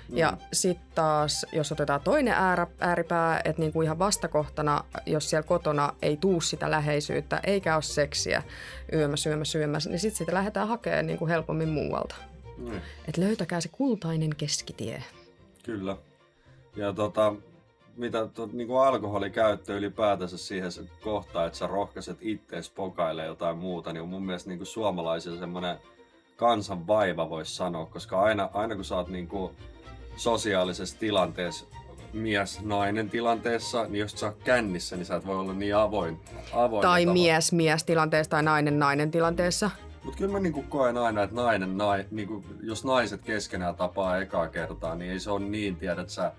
Ja 0.10 0.32
mm. 0.32 0.38
sitten 0.54 0.88
taas, 0.96 1.46
jos 1.52 1.72
otetaan 1.72 2.02
toinen 2.02 2.34
äärä, 2.34 2.68
ääripää, 2.80 3.42
että 3.46 3.62
niinku 3.62 3.82
ihan 3.82 4.00
vastakohtana, 4.00 4.84
jos 5.06 5.30
siellä 5.30 5.48
kotona 5.48 5.94
ei 6.02 6.18
tuu 6.18 6.42
sitä 6.42 6.72
läheisyyttä, 6.72 7.40
eikä 7.44 7.76
ole 7.76 7.82
seksiä 7.82 8.44
yömä, 8.94 9.16
syömä, 9.16 9.46
syömässä, 9.46 9.90
niin 9.90 10.00
sitten 10.00 10.18
sitä 10.18 10.34
lähdetään 10.34 10.68
hakemaan 10.68 11.08
niinku 11.08 11.28
helpommin 11.28 11.70
muualta. 11.70 12.16
Mm. 12.58 12.78
Että 13.08 13.22
löytäkää 13.22 13.62
se 13.62 13.70
kultainen 13.72 14.36
keskitie. 14.38 15.04
Kyllä. 15.64 15.98
Ja 16.76 16.94
tota, 16.94 17.34
mitä 17.98 18.28
to, 18.28 18.50
niin 18.54 18.68
kuin 18.68 18.82
alkoholikäyttö 18.82 19.78
ylipäätänsä 19.78 20.38
siihen 20.38 20.72
se 20.72 20.82
kohtaan, 21.02 21.48
että 21.48 21.60
sä 21.60 21.68
rohkaiset 21.68 22.18
ittees 22.22 22.70
pokaille 22.70 23.26
jotain 23.26 23.58
muuta, 23.58 23.94
niin 23.94 24.02
on 24.02 24.10
mun 24.10 24.26
mielestä 24.26 24.50
niin 24.50 24.60
kuin 24.60 24.68
suomalaisilla 24.68 25.40
semmoinen 25.40 25.78
kansan 26.36 26.88
vaiva, 26.88 27.30
voisi 27.30 27.56
sanoa, 27.56 27.86
koska 27.86 28.22
aina, 28.22 28.50
aina 28.54 28.76
kun 28.76 28.86
sä 28.86 28.96
oot 28.96 29.08
niin 29.08 29.28
kuin 29.28 29.52
sosiaalisessa 30.18 31.00
tilanteessa, 31.00 31.66
mies-nainen 32.14 33.10
tilanteessa, 33.10 33.84
niin 33.84 34.00
jos 34.00 34.12
sä 34.12 34.26
oot 34.26 34.44
kännissä, 34.44 34.96
niin 34.96 35.06
sä 35.06 35.16
et 35.16 35.26
voi 35.26 35.36
olla 35.36 35.54
niin 35.54 35.76
avoin. 35.76 36.20
avoin 36.54 36.82
tai 36.82 37.06
mies-mies 37.06 37.84
tilanteessa 37.84 38.30
tai 38.30 38.44
nainen-nainen 38.44 39.12
tilanteessa. 39.12 39.72
Mutta 40.04 40.18
kyllä 40.18 40.32
mä 40.32 40.40
niinku 40.40 40.64
koen 40.64 40.98
aina, 40.98 41.24
että 41.24 41.36
nainen, 41.36 41.78
nai, 41.78 42.06
niinku, 42.12 42.46
jos 42.62 42.86
naiset 42.86 43.22
keskenään 43.22 43.76
tapaa 43.76 44.18
ekaa 44.18 44.48
kertaa, 44.48 44.96
niin 44.96 45.12
ei 45.12 45.20
se 45.20 45.32
ole 45.32 45.46
niin, 45.46 45.76
tiedät 45.76 46.10
sä, 46.10 46.32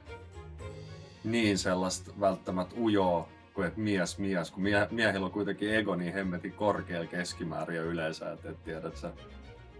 niin 1.25 1.59
sellaista 1.59 2.13
välttämättä 2.21 2.75
ujoa 2.81 3.29
kuin 3.55 3.67
että 3.67 3.81
mies 3.81 4.19
mies, 4.19 4.51
kun 4.51 4.63
mie, 4.63 4.89
miehillä 4.91 5.27
on 5.27 5.33
kuitenkin 5.33 5.75
ego 5.75 5.97
niin 5.97 6.13
hemmetin 6.13 6.53
korkealla 6.53 7.07
keskimäärin 7.07 7.81
yleensä, 7.81 8.33
että 8.33 8.51
et 8.51 8.65
tiedät 8.65 8.97
sä, 8.97 9.11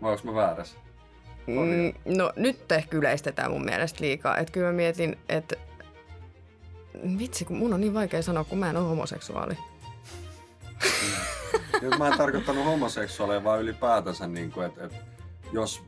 vai 0.03 0.13
onko 0.13 0.25
mä 0.25 0.35
väärässä? 0.35 0.79
Mm, 1.49 2.17
no 2.17 2.33
nyt 2.37 2.73
ehkä 2.73 2.97
yleistetään 2.97 3.51
mun 3.51 3.65
mielestä 3.65 3.99
liikaa. 4.01 4.37
Että 4.37 4.53
kyllä 4.53 4.67
mä 4.67 4.73
mietin, 4.73 5.19
että 5.29 5.57
vitsi, 7.19 7.45
kun 7.45 7.57
mun 7.57 7.75
on 7.75 7.81
niin 7.81 7.95
vaikea 7.95 8.23
sanoa, 8.23 8.45
kun 8.45 8.59
mä 8.59 8.71
en 8.71 8.77
ole 8.77 8.89
homoseksuaali. 8.89 9.59
Nyt 11.83 11.99
mä 11.99 12.09
en 12.09 12.19
tarkoittanut 12.19 12.65
homoseksuaaleja, 12.65 13.45
vaan 13.45 13.61
ylipäätänsä, 13.61 14.27
niin 14.27 14.53
kuin, 14.53 14.67
että, 14.67 14.85
että 14.85 14.99
jos 15.53 15.83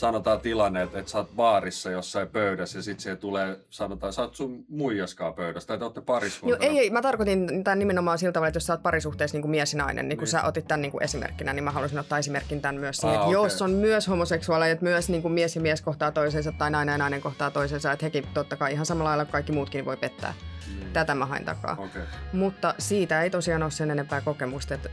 sanotaan 0.00 0.40
tilanne, 0.40 0.82
että, 0.82 0.98
että 0.98 1.10
sä 1.10 1.18
oot 1.18 1.30
baarissa 1.36 1.90
jossain 1.90 2.28
pöydässä 2.28 2.78
ja 2.78 2.82
sitten 2.82 3.02
siihen 3.02 3.18
tulee, 3.18 3.60
sanotaan, 3.70 4.12
sä 4.12 4.22
oot 4.22 4.34
sun 4.34 4.64
muijaskaa 4.68 5.32
pöydässä 5.32 5.66
tai 5.66 5.78
te 5.78 5.84
ootte 5.84 6.00
pariskuntana. 6.00 6.64
Joo, 6.64 6.72
ei, 6.72 6.78
ei, 6.78 6.90
mä 6.90 7.02
tarkoitin 7.02 7.64
tämän 7.64 7.78
nimenomaan 7.78 8.18
sillä 8.18 8.32
tavalla, 8.32 8.48
että 8.48 8.56
jos 8.56 8.66
sä 8.66 8.72
oot 8.72 8.82
parisuhteessa 8.82 9.34
niin 9.34 9.42
kuin 9.42 9.50
mies 9.50 9.72
ja 9.72 9.78
nainen, 9.78 10.08
niin 10.08 10.16
kun 10.16 10.24
niin. 10.24 10.30
sä 10.30 10.42
otit 10.42 10.68
tämän 10.68 10.82
niin 10.82 10.92
kuin 10.92 11.04
esimerkkinä, 11.04 11.52
niin 11.52 11.64
mä 11.64 11.70
haluaisin 11.70 11.98
ottaa 11.98 12.18
esimerkin 12.18 12.60
tämän 12.60 12.76
myös 12.76 12.96
siihen, 12.96 13.14
että 13.14 13.26
okay. 13.26 13.42
jos 13.42 13.62
on 13.62 13.70
myös 13.70 14.08
homoseksuaaleja, 14.08 14.72
että 14.72 14.84
myös 14.84 15.08
niin 15.08 15.22
kuin 15.22 15.32
mies 15.32 15.56
ja 15.56 15.62
mies 15.62 15.80
kohtaa 15.80 16.12
toisensa 16.12 16.52
tai 16.52 16.70
nainen 16.70 16.92
ja 16.92 16.98
nainen 16.98 17.20
kohtaa 17.20 17.50
toisensa, 17.50 17.92
että 17.92 18.06
hekin 18.06 18.26
totta 18.34 18.56
kai 18.56 18.72
ihan 18.72 18.86
samalla 18.86 19.08
lailla 19.08 19.24
kuin 19.24 19.32
kaikki 19.32 19.52
muutkin 19.52 19.84
voi 19.84 19.96
pettää. 19.96 20.34
Niin. 20.78 20.92
Tätä 20.92 21.14
mä 21.14 21.26
hain 21.26 21.44
takaa. 21.44 21.72
Okay. 21.72 22.02
Mutta 22.32 22.74
siitä 22.78 23.22
ei 23.22 23.30
tosiaan 23.30 23.62
ole 23.62 23.70
sen 23.70 23.90
enempää 23.90 24.20
kokemusta, 24.20 24.74
että 24.74 24.90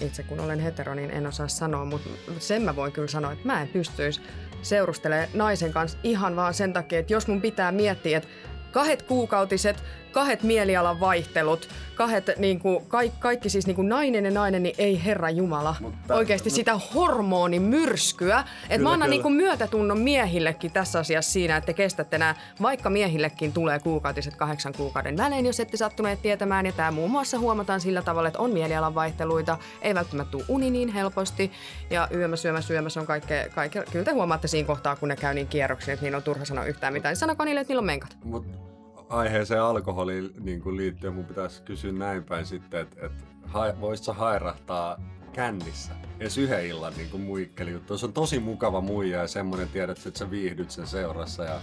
itse 0.00 0.22
kun 0.22 0.40
olen 0.40 0.60
hetero, 0.60 0.94
niin 0.94 1.10
en 1.10 1.26
osaa 1.26 1.48
sanoa, 1.48 1.84
mutta 1.84 2.10
sen 2.38 2.62
mä 2.62 2.76
voin 2.76 2.92
kyllä 2.92 3.08
sanoa, 3.08 3.32
että 3.32 3.46
mä 3.46 3.62
en 3.62 3.68
pystyisi 3.68 4.20
seurustelee 4.62 5.28
naisen 5.34 5.72
kanssa 5.72 5.98
ihan 6.02 6.36
vaan 6.36 6.54
sen 6.54 6.72
takia, 6.72 6.98
että 6.98 7.12
jos 7.12 7.26
mun 7.26 7.40
pitää 7.40 7.72
miettiä, 7.72 8.18
että 8.18 8.28
kahdet 8.72 9.02
kuukautiset 9.02 9.84
kahdet 10.16 10.42
mielialan 10.42 11.00
vaihtelut, 11.00 11.68
kahdet, 11.94 12.30
niin 12.36 12.60
kuin, 12.60 12.86
kaikki, 12.86 13.18
kaikki 13.20 13.50
siis 13.50 13.66
niin 13.66 13.74
kuin 13.76 13.88
nainen 13.88 14.24
ja 14.24 14.30
nainen, 14.30 14.62
niin 14.62 14.74
ei 14.78 15.04
herra 15.04 15.30
Jumala. 15.30 15.76
Mutta, 15.80 16.14
Oikeasti 16.14 16.48
mutta... 16.48 16.56
sitä 16.56 16.78
hormonimyrskyä. 16.94 18.44
Että 18.70 18.82
mä 18.82 18.92
annan 18.92 19.10
niin 19.10 19.22
kuin 19.22 19.34
myötätunnon 19.34 19.98
miehillekin 19.98 20.72
tässä 20.72 20.98
asiassa 20.98 21.32
siinä, 21.32 21.56
että 21.56 21.66
te 21.66 21.72
kestätte 21.72 22.18
nämä, 22.18 22.34
vaikka 22.62 22.90
miehillekin 22.90 23.52
tulee 23.52 23.78
kuukautiset 23.78 24.36
kahdeksan 24.36 24.72
kuukauden 24.76 25.16
välein, 25.16 25.46
jos 25.46 25.60
ette 25.60 25.76
sattuneet 25.76 26.22
tietämään. 26.22 26.66
Ja 26.66 26.72
tämä 26.72 26.90
muun 26.90 27.10
muassa 27.10 27.38
huomataan 27.38 27.80
sillä 27.80 28.02
tavalla, 28.02 28.28
että 28.28 28.40
on 28.40 28.50
mielialan 28.50 28.94
vaihteluita, 28.94 29.58
ei 29.82 29.94
välttämättä 29.94 30.30
tule 30.30 30.44
uni 30.48 30.70
niin 30.70 30.88
helposti. 30.88 31.52
Ja 31.90 32.08
yömä, 32.14 32.36
syömä, 32.36 32.60
syömässä 32.60 33.00
on 33.00 33.06
kaikkea, 33.06 33.48
kaikkea. 33.48 33.84
Kyllä 33.92 34.04
te 34.04 34.12
huomaatte 34.12 34.48
siinä 34.48 34.66
kohtaa, 34.66 34.96
kun 34.96 35.08
ne 35.08 35.16
käy 35.16 35.34
niin 35.34 35.48
kierroksia, 35.48 35.94
että 35.94 36.04
niin 36.04 36.14
on 36.14 36.22
turha 36.22 36.44
sanoa 36.44 36.64
yhtään 36.64 36.92
mitään. 36.92 37.10
Niin 37.10 37.20
sanokaa 37.20 37.44
niille, 37.44 37.60
että 37.60 37.70
niillä 37.70 37.80
on 37.80 37.86
menkat. 37.86 38.16
Mut 38.24 38.75
aiheeseen 39.08 39.62
alkoholiin 39.62 40.30
niin 40.40 40.62
kuin 40.62 40.76
liittyen 40.76 41.14
mun 41.14 41.24
pitäisi 41.24 41.62
kysyä 41.62 41.92
näin 41.92 42.24
päin 42.24 42.46
sitten, 42.46 42.80
että, 42.80 43.06
että 43.06 43.24
ha, 43.42 43.60
voisitko 43.80 44.12
hairahtaa 44.12 45.00
kännissä 45.32 45.92
edes 46.20 46.38
yhden 46.38 46.66
illan 46.66 46.92
niin 46.96 47.10
kuin 47.10 47.22
muikkeli 47.22 47.70
juttu. 47.70 47.98
Se 47.98 48.06
on 48.06 48.12
tosi 48.12 48.38
mukava 48.38 48.80
muija 48.80 49.20
ja 49.20 49.28
semmoinen 49.28 49.68
tiedät, 49.68 50.06
että 50.06 50.18
sä 50.18 50.30
viihdyt 50.30 50.70
sen 50.70 50.86
seurassa 50.86 51.44
ja, 51.44 51.60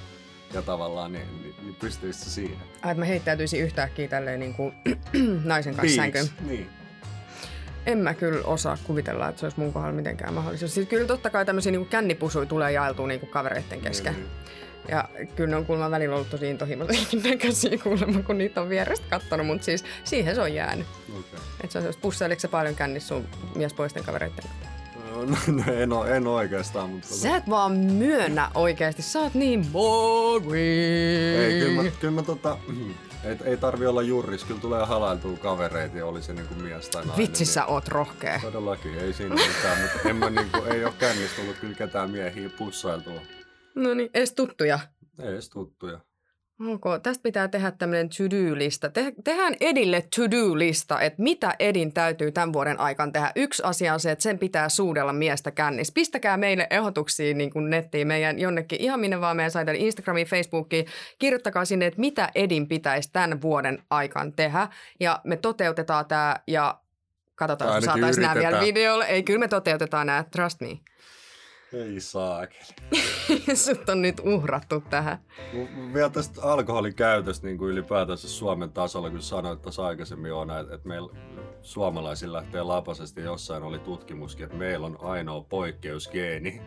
ja 0.54 0.62
tavallaan 0.62 1.14
niin, 1.14 1.42
niin, 1.42 1.56
niin 1.62 1.76
pystyisit 1.76 2.28
siihen. 2.28 2.58
Ai, 2.58 2.92
että 2.92 3.02
mä 3.02 3.06
heittäytyisin 3.06 3.62
yhtäkkiä 3.62 4.08
tälleen 4.08 4.40
niin 4.40 4.54
kuin 4.54 4.74
naisen 5.44 5.76
kanssa 5.76 5.96
sänkyyn. 5.96 6.26
Niin. 6.48 6.70
En 7.86 7.98
mä 7.98 8.14
kyllä 8.14 8.46
osaa 8.46 8.78
kuvitella, 8.84 9.30
että 9.30 9.40
se 9.40 9.46
olisi 9.46 9.60
mun 9.60 9.74
kohdalla 9.74 9.96
mitenkään 9.96 10.34
mahdollista. 10.34 10.68
Siis 10.68 10.88
kyllä 10.88 11.08
totta 11.08 11.30
kai 11.30 11.46
tämmöisiä 11.46 11.72
niin 11.72 11.86
kännipusuja 11.86 12.46
tulee 12.46 12.72
jaeltua 12.72 13.08
niin 13.08 13.20
kuin 13.20 13.30
kavereiden 13.30 13.82
kesken. 13.82 14.14
Niin, 14.14 14.24
niin. 14.24 14.43
Ja 14.88 15.10
kyllä 15.36 15.50
ne 15.50 15.56
on 15.56 15.66
kuulemma 15.66 15.92
välillä 15.92 16.16
ollut 16.16 16.30
tosi 16.30 16.50
intohimoisiakin 16.50 17.24
näköisiä 17.24 17.78
kuulemma, 17.84 18.24
kun 18.24 18.38
niitä 18.38 18.62
on 18.62 18.70
vierestä 18.70 19.06
kattonut, 19.10 19.48
mutta 19.48 19.66
siis 19.66 19.84
siihen 20.04 20.36
se 20.36 20.42
on 20.42 20.54
jäänyt. 20.54 20.88
Okay. 21.10 21.40
Että 21.64 21.82
se 21.82 21.88
on 21.88 21.94
pussailiko 22.02 22.40
se 22.40 22.48
paljon 22.48 22.76
kännissä 22.76 23.08
sun 23.08 23.28
miespoisten 23.56 24.04
kavereiden 24.04 24.44
No, 25.16 25.38
no, 25.48 25.64
en, 25.74 26.16
en 26.16 26.28
oikeastaan, 26.28 26.90
mutta... 26.90 27.08
Tota- 27.08 27.18
Sä 27.18 27.36
et 27.36 27.50
vaan 27.50 27.72
myönnä 27.72 28.50
oikeasti, 28.56 29.02
sä 29.02 29.20
oot 29.20 29.34
niin 29.34 29.66
boring. 29.66 30.56
Ei, 30.56 31.60
kyllä 31.60 31.84
mä, 31.84 31.92
kyllä 32.00 32.14
mä 32.14 32.24
tota, 32.24 32.58
ei, 33.24 33.36
ei 33.44 33.58
tarvi 33.58 33.86
olla 33.86 34.02
juris, 34.02 34.44
kyllä 34.44 34.60
tulee 34.62 34.86
halailtua 34.86 35.38
kavereita 35.38 35.98
ja 35.98 36.06
oli 36.06 36.22
se 36.22 36.34
niinku 36.34 36.56
mies 36.56 36.90
tai 36.90 37.06
nainen. 37.06 37.28
Vitsi 37.28 37.46
sä 37.46 37.66
oot 37.66 37.88
rohkea. 37.88 38.40
Todellakin, 38.42 39.00
ei 39.00 39.14
siinä 39.14 39.36
mitään, 39.36 39.82
mutta 39.82 40.10
en 40.10 40.16
mä 40.16 40.30
niinku, 40.30 40.58
ei 40.58 40.86
oo 40.86 40.94
kännistä 41.00 41.36
tullut 41.42 41.58
kyllä 41.58 41.76
ketään 41.76 42.12
miehiä 42.12 42.50
pussailtua. 42.50 43.22
No 43.76 43.94
niin, 43.94 44.10
edes 44.14 44.34
tuttuja. 44.34 44.80
Edes 45.20 45.50
tuttuja. 45.50 46.00
Okay, 46.68 47.00
tästä 47.00 47.24
pitää 47.24 47.48
tehdä 47.48 47.72
tämmöinen 47.72 48.10
to-do-lista. 48.10 48.90
Te- 48.90 49.14
tehdään 49.24 49.56
Edille 49.62 50.04
to-do-lista, 50.16 51.02
että 51.02 51.24
mitä 51.24 51.56
Edin 51.60 51.94
täytyy 51.94 52.32
tämän 52.32 52.54
vuoden 52.54 52.80
aikana 52.80 53.12
tehdä. 53.12 53.32
Yksi 53.36 53.64
asia 53.64 53.94
on 53.94 54.00
se, 54.00 54.12
että 54.12 54.24
sen 54.24 54.40
pitää 54.40 54.70
suudella 54.70 55.14
miestä 55.14 55.52
kännis. 55.52 55.92
Pistäkää 55.92 56.38
meille 56.38 56.68
ehdotuksia 56.70 57.34
niin 57.34 57.52
kuin 57.52 57.70
nettiin 57.70 58.08
meidän 58.08 58.40
jonnekin, 58.40 58.82
ihan 58.82 59.00
minne 59.00 59.22
vaan 59.22 59.36
meidän 59.36 59.52
saitelle 59.52 59.80
Instagramiin, 59.80 60.28
Facebookiin. 60.28 60.86
Kirjoittakaa 61.20 61.66
sinne, 61.66 61.86
että 61.86 62.00
mitä 62.00 62.30
Edin 62.36 62.68
pitäisi 62.68 63.10
tämän 63.14 63.42
vuoden 63.42 63.84
aikana 63.90 64.32
tehdä. 64.36 64.68
Ja 65.00 65.22
me 65.24 65.38
toteutetaan 65.38 66.06
tämä 66.06 66.36
ja 66.48 66.80
katsotaan, 67.36 67.76
jos 67.76 67.86
saataisiin 67.86 68.22
nämä 68.22 68.36
vielä 68.36 68.62
videolle. 68.62 69.06
Ei, 69.06 69.24
kyllä 69.24 69.40
me 69.40 69.48
toteutetaan 69.48 70.08
nämä, 70.08 70.26
trust 70.32 70.62
me. 70.62 70.80
Ei 71.74 72.00
saakeli. 72.00 72.64
Sut 73.66 73.90
on 73.90 74.02
nyt 74.02 74.22
uhrattu 74.26 74.84
tähän. 74.90 75.18
Vielä 75.94 76.10
tästä 76.10 76.42
alkoholin 76.44 76.96
käytöstä 76.96 77.48
niin 77.48 77.58
kuin 77.58 77.72
ylipäätänsä 77.72 78.30
Suomen 78.30 78.72
tasolla, 78.72 79.10
kun 79.10 79.22
sanoit 79.22 79.62
tuossa 79.62 79.86
aikaisemmin 79.86 80.34
on, 80.34 80.52
että, 80.52 80.76
että 80.76 80.88
meillä 80.88 81.18
suomalaisilla 81.62 82.38
lähtee 82.38 82.64
lapasesti 82.64 83.22
jossain 83.22 83.64
oli 83.64 83.80
tutkimuskin, 83.80 84.46
että 84.46 84.58
meillä 84.58 84.86
on 84.86 84.98
ainoa 85.02 85.42
poikkeusgeeni 85.42 86.62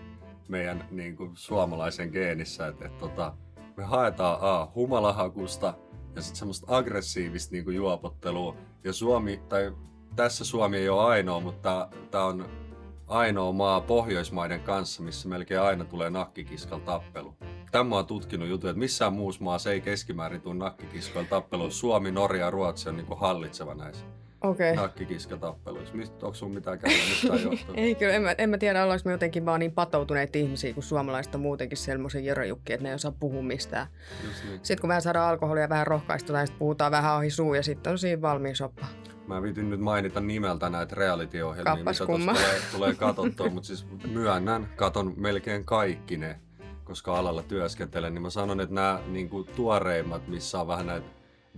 meidän 0.48 0.88
niin 0.90 1.16
kuin, 1.16 1.30
suomalaisen 1.34 2.10
geenissä, 2.10 2.66
että, 2.66 2.84
että, 2.84 2.94
että 2.96 3.08
tota, 3.08 3.34
me 3.76 3.84
haetaan 3.84 4.38
A, 4.40 4.68
humalahakusta 4.74 5.74
ja 6.14 6.22
sitten 6.22 6.38
semmoista 6.38 6.76
aggressiivista 6.76 7.52
niin 7.52 7.64
kuin, 7.64 7.76
juopottelua. 7.76 8.56
Ja 8.84 8.92
Suomi, 8.92 9.40
tai 9.48 9.72
tässä 10.16 10.44
Suomi 10.44 10.76
ei 10.76 10.88
ole 10.88 11.02
ainoa, 11.02 11.40
mutta 11.40 11.88
tämä 12.10 12.24
on 12.24 12.65
ainoa 13.06 13.52
maa 13.52 13.80
Pohjoismaiden 13.80 14.60
kanssa, 14.60 15.02
missä 15.02 15.28
melkein 15.28 15.60
aina 15.60 15.84
tulee 15.84 16.10
nakkikiskal 16.10 16.78
tappelu. 16.78 17.34
Tämä 17.70 17.98
on 17.98 18.06
tutkinut 18.06 18.48
juttu, 18.48 18.68
että 18.68 18.78
missään 18.78 19.12
muussa 19.12 19.44
maassa 19.44 19.72
ei 19.72 19.80
keskimäärin 19.80 20.40
tule 20.40 20.54
nakkikiskal 20.54 21.24
tappelu. 21.24 21.70
Suomi, 21.70 22.10
Norja 22.10 22.44
ja 22.44 22.50
Ruotsi 22.50 22.88
on 22.88 22.96
niin 22.96 23.06
hallitseva 23.16 23.74
näissä. 23.74 24.06
Okei. 24.40 24.72
Okay. 24.72 24.82
Nakkikiskatappeluissa. 24.82 25.94
Mistä, 25.94 26.26
onko 26.26 26.34
sun 26.34 26.54
mitään 26.54 26.78
käynyt 26.78 27.00
mistään 27.08 27.74
Ei 27.74 27.94
kyllä, 27.94 28.12
en 28.12 28.22
mä, 28.22 28.34
en 28.38 28.50
mä 28.50 28.58
tiedä, 28.58 28.82
ollaanko 28.82 29.02
me 29.04 29.12
jotenkin 29.12 29.46
vaan 29.46 29.60
niin 29.60 29.72
patoutuneet 29.72 30.36
ihmisiä, 30.36 30.74
kun 30.74 30.82
suomalaiset 30.82 31.34
on 31.34 31.40
muutenkin 31.40 31.78
semmoisen 31.78 32.24
jöröjukki, 32.24 32.72
että 32.72 32.82
ne 32.82 32.88
ei 32.88 32.94
osaa 32.94 33.12
puhua 33.20 33.42
mistään. 33.42 33.86
Niin. 34.22 34.58
Sitten 34.62 34.80
kun 34.80 34.88
vähän 34.88 35.02
saadaan 35.02 35.30
alkoholia 35.30 35.68
vähän 35.68 35.86
rohkaistua, 35.86 36.46
sitten 36.46 36.58
puhutaan 36.58 36.92
vähän 36.92 37.16
ohi 37.16 37.30
suu 37.30 37.54
ja 37.54 37.62
sitten 37.62 37.90
on 37.90 37.98
siinä 37.98 38.22
valmiin 38.22 38.56
soppa. 38.56 38.86
Mä 39.26 39.42
viitin 39.42 39.70
nyt 39.70 39.80
mainita 39.80 40.20
nimeltä 40.20 40.70
näitä 40.70 40.94
reality-ohjelmia, 40.94 41.74
Kappas 41.76 42.00
mitä 42.00 42.06
tuossa 42.06 42.32
tulee, 42.32 42.60
tulee 42.72 42.94
katsottua, 42.94 43.50
mutta 43.50 43.66
siis 43.66 43.86
myönnän, 44.12 44.68
katon 44.76 45.14
melkein 45.16 45.64
kaikki 45.64 46.16
ne, 46.16 46.40
koska 46.84 47.18
alalla 47.18 47.42
työskentelen, 47.42 48.14
niin 48.14 48.22
mä 48.22 48.30
sanon, 48.30 48.60
että 48.60 48.74
nämä 48.74 49.00
niin 49.06 49.28
kuin, 49.28 49.48
tuoreimmat, 49.56 50.28
missä 50.28 50.60
on 50.60 50.66
vähän 50.66 50.86
näitä 50.86 51.06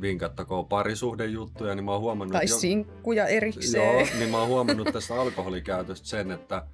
vinkattakoon 0.00 0.66
parisuhdejuttuja, 0.66 1.74
niin 1.74 1.84
mä 1.84 1.92
oon 1.92 2.00
huomannut... 2.00 2.32
Tai 2.32 2.44
jo- 2.48 2.56
sinkkuja 2.58 3.26
erikseen. 3.26 3.84
Joo, 3.84 4.06
niin 4.18 4.30
mä 4.30 4.38
oon 4.38 4.48
huomannut 4.48 4.88
tästä 4.92 5.20
alkoholikäytöstä 5.20 6.08
sen, 6.08 6.30
että 6.30 6.66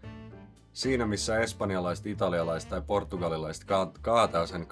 siinä 0.73 1.07
missä 1.07 1.39
espanjalaiset, 1.39 2.07
italialaiset 2.07 2.71
tai 2.71 2.83
portugalilaiset 2.87 3.65
ka- 3.65 3.93
kaataa 4.01 4.47
sen 4.47 4.63
12-16 4.63 4.67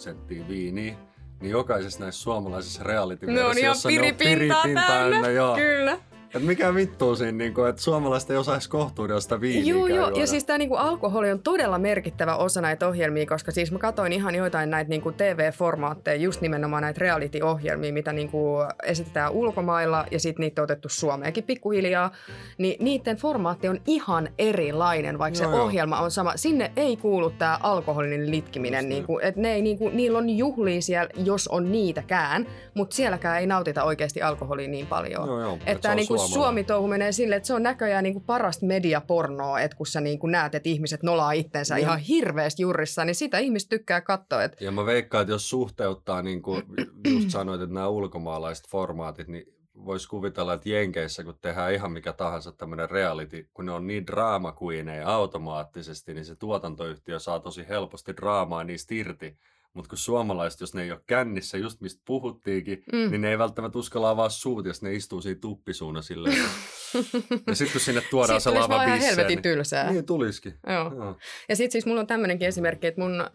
senttiä 0.00 0.48
viiniä, 0.48 0.94
niin 1.42 1.50
jokaisessa 1.50 2.00
näissä 2.00 2.22
suomalaisissa 2.22 2.82
reality 2.82 3.26
Ne 3.26 3.44
on 3.44 3.58
ihan 3.58 3.76
piripintaa 3.86 4.64
täynnä. 4.86 5.30
joo. 5.30 5.56
Kyllä. 5.56 5.98
Et 6.34 6.42
mikä 6.42 6.74
vittu 6.74 7.16
siinä, 7.16 7.32
niinku, 7.32 7.64
että 7.64 7.82
suomalaiset 7.82 8.30
ei 8.30 8.36
osaisi 8.36 8.68
kohtuudella 8.70 9.20
sitä 9.20 9.40
viiniä 9.40 9.74
Joo, 9.74 9.86
joo. 9.86 10.10
Ja 10.10 10.26
siis 10.26 10.44
tämä 10.44 10.58
niinku 10.58 10.76
alkoholi 10.76 11.30
on 11.30 11.40
todella 11.40 11.78
merkittävä 11.78 12.36
osa 12.36 12.60
näitä 12.60 12.88
ohjelmia, 12.88 13.26
koska 13.26 13.52
siis 13.52 13.72
mä 13.72 13.78
katsoin 13.78 14.12
ihan 14.12 14.34
joitain 14.34 14.70
näitä 14.70 14.88
niinku 14.88 15.12
TV-formaatteja, 15.12 16.16
just 16.16 16.40
nimenomaan 16.40 16.82
näitä 16.82 16.98
reality-ohjelmia, 17.00 17.92
mitä 17.92 18.12
niinku 18.12 18.56
esitetään 18.84 19.32
ulkomailla 19.32 20.06
ja 20.10 20.20
sitten 20.20 20.42
niitä 20.42 20.62
on 20.62 20.64
otettu 20.64 20.88
Suomeenkin 20.88 21.44
pikkuhiljaa. 21.44 22.10
Niin 22.58 22.84
niiden 22.84 23.16
formaatti 23.16 23.68
on 23.68 23.80
ihan 23.86 24.28
erilainen, 24.38 25.18
vaikka 25.18 25.42
Joo, 25.42 25.50
se 25.50 25.56
joo. 25.56 25.64
ohjelma 25.64 26.00
on 26.00 26.10
sama. 26.10 26.32
Sinne 26.36 26.72
ei 26.76 26.96
kuulu 26.96 27.30
tämä 27.30 27.58
alkoholinen 27.62 28.30
litkiminen, 28.30 28.84
niin. 28.84 28.88
niinku, 28.88 29.18
että 29.22 29.40
ne 29.40 29.52
ei, 29.52 29.62
niinku, 29.62 29.88
niillä 29.88 30.18
on 30.18 30.30
juhlia 30.30 30.82
siellä, 30.82 31.10
jos 31.24 31.48
on 31.48 31.72
niitäkään, 31.72 32.46
mutta 32.74 32.96
sielläkään 32.96 33.40
ei 33.40 33.46
nautita 33.46 33.84
oikeasti 33.84 34.22
alkoholia 34.22 34.68
niin 34.68 34.86
paljon. 34.86 35.26
Joo, 35.28 35.40
joo, 35.40 35.54
et 35.54 35.62
Että 35.66 35.88
se 35.88 35.90
on 35.90 35.96
niinku 35.96 36.21
suomalainen. 36.28 36.44
Suomi-touhu 36.44 36.88
menee 36.88 37.12
silleen, 37.12 37.36
että 37.36 37.46
se 37.46 37.54
on 37.54 37.62
näköjään 37.62 38.04
niinku 38.04 38.20
parasta 38.20 38.66
mediapornoa, 38.66 39.60
että 39.60 39.76
kun 39.76 39.86
sä 39.86 40.00
niinku 40.00 40.26
näet, 40.26 40.54
että 40.54 40.68
ihmiset 40.68 41.02
nolaa 41.02 41.32
itsensä 41.32 41.78
Joo. 41.78 41.82
ihan 41.82 41.98
hirveästi 41.98 42.62
jurissa, 42.62 43.04
niin 43.04 43.14
sitä 43.14 43.38
ihmiset 43.38 43.68
tykkää 43.68 44.00
katsoa. 44.00 44.44
Että 44.44 44.64
Ja 44.64 44.70
mä 44.70 44.86
veikkaan, 44.86 45.22
että 45.22 45.32
jos 45.32 45.50
suhteuttaa, 45.50 46.22
niin 46.22 46.42
kuin 46.42 46.62
just 47.14 47.30
sanoit, 47.30 47.60
että 47.60 47.74
nämä 47.74 47.88
ulkomaalaiset 47.88 48.68
formaatit, 48.68 49.28
niin 49.28 49.46
voisi 49.84 50.08
kuvitella, 50.08 50.52
että 50.54 50.68
Jenkeissä, 50.68 51.24
kun 51.24 51.38
tehdään 51.40 51.74
ihan 51.74 51.92
mikä 51.92 52.12
tahansa 52.12 52.52
tämmöinen 52.52 52.90
reality, 52.90 53.48
kun 53.54 53.66
ne 53.66 53.72
on 53.72 53.86
niin 53.86 54.06
drama 54.06 54.56
queeneja 54.62 55.08
automaattisesti, 55.08 56.14
niin 56.14 56.24
se 56.24 56.36
tuotantoyhtiö 56.36 57.18
saa 57.18 57.40
tosi 57.40 57.68
helposti 57.68 58.16
draamaa 58.16 58.64
niistä 58.64 58.94
irti. 58.94 59.38
Mutta 59.74 59.88
kun 59.88 59.98
suomalaiset, 59.98 60.60
jos 60.60 60.74
ne 60.74 60.82
ei 60.82 60.90
ole 60.92 61.00
kännissä, 61.06 61.58
just 61.58 61.80
mistä 61.80 62.02
puhuttiinkin, 62.06 62.84
Mm. 62.92 63.10
niin 63.10 63.20
ne 63.20 63.30
ei 63.30 63.38
välttämättä 63.38 63.78
uskalla 63.78 64.10
avaa 64.10 64.28
suut, 64.28 64.66
jos 64.66 64.82
ne 64.82 64.94
istuu 64.94 65.20
siinä 65.20 65.38
tuppisuuna 65.40 66.02
silleen. 66.02 66.36
ja 67.46 67.54
sitten 67.54 67.72
kun 67.72 67.80
sinne 67.80 68.02
tuodaan 68.10 68.40
se 68.40 68.50
lava 68.50 68.68
vaan 68.68 68.86
ihan 68.86 69.00
helvetin 69.00 69.28
niin, 69.36 69.42
tylsää. 69.42 69.90
niin 69.92 70.06
tulisikin. 70.06 70.54
Joo. 70.68 70.94
Joo. 70.94 71.16
Ja 71.48 71.56
sitten 71.56 71.72
siis 71.72 71.86
mulla 71.86 72.00
on 72.00 72.06
tämmöinenkin 72.06 72.48
esimerkki, 72.48 72.86
että 72.86 73.00
mun 73.00 73.20
äh, 73.20 73.28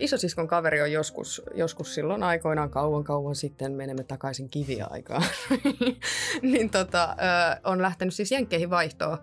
isosiskon 0.00 0.48
kaveri 0.48 0.82
on 0.82 0.92
joskus, 0.92 1.42
joskus 1.54 1.94
silloin 1.94 2.22
aikoinaan 2.22 2.70
kauan 2.70 3.04
kauan 3.04 3.36
sitten, 3.36 3.72
menemme 3.72 4.04
takaisin 4.04 4.48
kiviaikaan, 4.50 5.24
niin 6.42 6.70
tota, 6.70 7.04
äh, 7.04 7.60
on 7.64 7.82
lähtenyt 7.82 8.14
siis 8.14 8.32
Jenkkeihin 8.32 8.70
vaihtoon. 8.70 9.18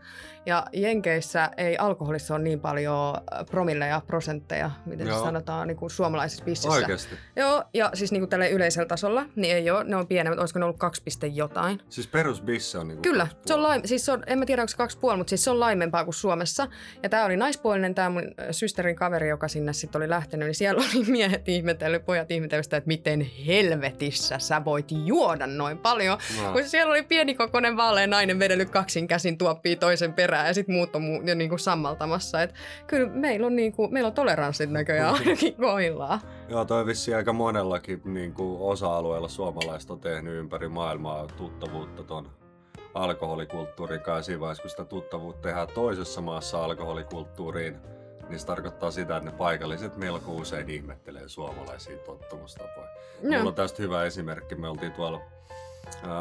Ja 0.50 0.66
Jenkeissä 0.74 1.50
ei 1.58 1.78
alkoholissa 1.78 2.36
ole 2.36 2.44
niin 2.44 2.60
paljon 2.60 3.16
äh, 3.16 3.46
promilleja, 3.46 4.02
prosentteja, 4.08 4.72
miten 4.86 5.08
se 5.08 5.14
Joo. 5.14 5.24
sanotaan, 5.24 5.68
niin 5.68 5.78
kuin 5.78 5.90
suomalaisessa 5.90 6.46
bississä. 6.46 6.70
Oikeasti. 6.70 7.16
Joo, 7.36 7.64
ja 7.74 7.92
siis 7.94 8.12
niin 8.12 8.22
kuin 8.22 8.30
tällä 8.30 8.48
yleisellä 8.48 8.88
tasolla, 8.88 9.26
niin 9.36 9.56
ei 9.56 9.70
ole, 9.70 9.84
ne 9.84 9.96
on 9.96 10.08
pienemmät, 10.08 10.40
olisiko 10.40 10.60
ne 10.60 10.66
ollut 10.66 10.80
kaksi 10.80 11.04
piste 11.04 11.28
jotain. 11.28 11.82
Siis 11.90 12.08
perusbisse 12.08 12.78
on 12.78 12.88
niinku 12.88 13.02
Kyllä, 13.02 13.28
kaksi 13.28 13.42
se 13.46 13.54
on, 13.54 13.64
laim, 13.64 13.82
siis 13.86 14.06
se 14.06 14.12
on, 14.12 14.24
en 14.28 14.40
mä 14.40 14.46
tiedä 14.46 14.62
onko 14.62 14.70
se 14.70 14.78
kaksi 14.78 14.98
puoli, 14.98 15.18
mutta 15.18 15.30
siis 15.30 15.44
se 15.44 15.52
on 15.52 15.60
laimempaa 15.60 16.04
kuin 16.04 16.14
Suomessa. 16.14 16.68
Ja 17.04 17.10
tämä 17.10 17.26
oli 17.26 17.38
naispuolinen, 17.38 17.96
tämä 17.96 18.10
mun 18.10 18.24
ö, 18.50 18.54
systerin 18.54 18.96
kaveri, 18.96 19.30
joka 19.30 19.48
sinne 19.48 19.74
sitten 19.74 20.00
oli 20.00 20.10
lähtenyt, 20.10 20.48
niin 20.48 20.56
siellä 20.56 20.82
oli 20.96 21.06
miehet 21.06 21.50
ihmetellyt, 21.50 22.06
pojat 22.06 22.32
ihmetellyt 22.32 22.66
sitä, 22.66 22.78
että 22.78 22.88
miten 22.88 23.22
helvetissä 23.48 24.40
sä 24.40 24.66
voit 24.66 24.92
juoda 24.92 25.48
noin 25.48 25.78
paljon. 25.78 26.18
No. 26.44 26.52
Kun 26.52 26.64
siellä 26.64 26.92
oli 26.92 27.04
pienikokoinen 27.04 27.78
vaalea 27.78 28.08
nainen 28.08 28.40
vedellyt 28.40 28.70
kaksin 28.70 29.08
käsin 29.08 29.38
tuoppii 29.38 29.76
toisen 29.76 30.14
perään 30.14 30.39
ja 30.48 30.54
sitten 30.54 30.76
muut 30.76 30.96
on 30.96 31.02
mu- 31.02 31.30
jo 31.30 31.36
niinku 31.36 31.58
sammaltamassa. 31.58 32.42
Et 32.42 32.54
kyllä 32.88 33.10
meillä 33.10 33.48
on, 33.48 33.56
niinku, 33.56 33.88
meillä 33.88 34.08
on 34.08 34.14
toleranssit 34.14 34.70
näköjään 34.70 35.14
ainakin 35.14 35.56
koillaan. 35.56 36.20
Joo, 36.50 36.66
toi 36.66 36.86
vissiin 36.86 37.18
aika 37.18 37.34
monellakin 37.34 38.02
niin 38.06 38.34
kuin 38.34 38.62
osa-alueella 38.62 39.28
suomalaiset 39.28 39.92
on 39.92 40.00
tehnyt 40.00 40.34
ympäri 40.34 40.70
maailmaa 40.70 41.28
tuttavuutta 41.28 42.04
ton 42.04 42.30
alkoholikulttuurin 42.94 44.02
kanssa. 44.02 44.26
Siinä 44.26 44.40
vaiheessa, 44.40 44.62
kun 44.62 44.70
sitä 44.70 44.86
tuttavuutta 44.86 45.42
tehdään 45.42 45.68
toisessa 45.74 46.22
maassa 46.22 46.64
alkoholikulttuuriin, 46.64 47.78
niin 48.30 48.40
se 48.40 48.46
tarkoittaa 48.46 48.92
sitä, 48.92 49.18
että 49.18 49.30
ne 49.30 49.38
paikalliset 49.38 49.98
melko 49.98 50.32
usein 50.32 50.70
ihmettelee 50.70 51.30
suomalaisia 51.30 51.98
tottumustapoja. 51.98 52.88
Joo. 53.22 53.34
Mulla 53.34 53.50
on 53.50 53.56
tästä 53.56 53.84
hyvä 53.84 54.04
esimerkki. 54.04 54.56
Me 54.56 54.70
oltiin 54.70 54.92
tuolla 54.92 55.22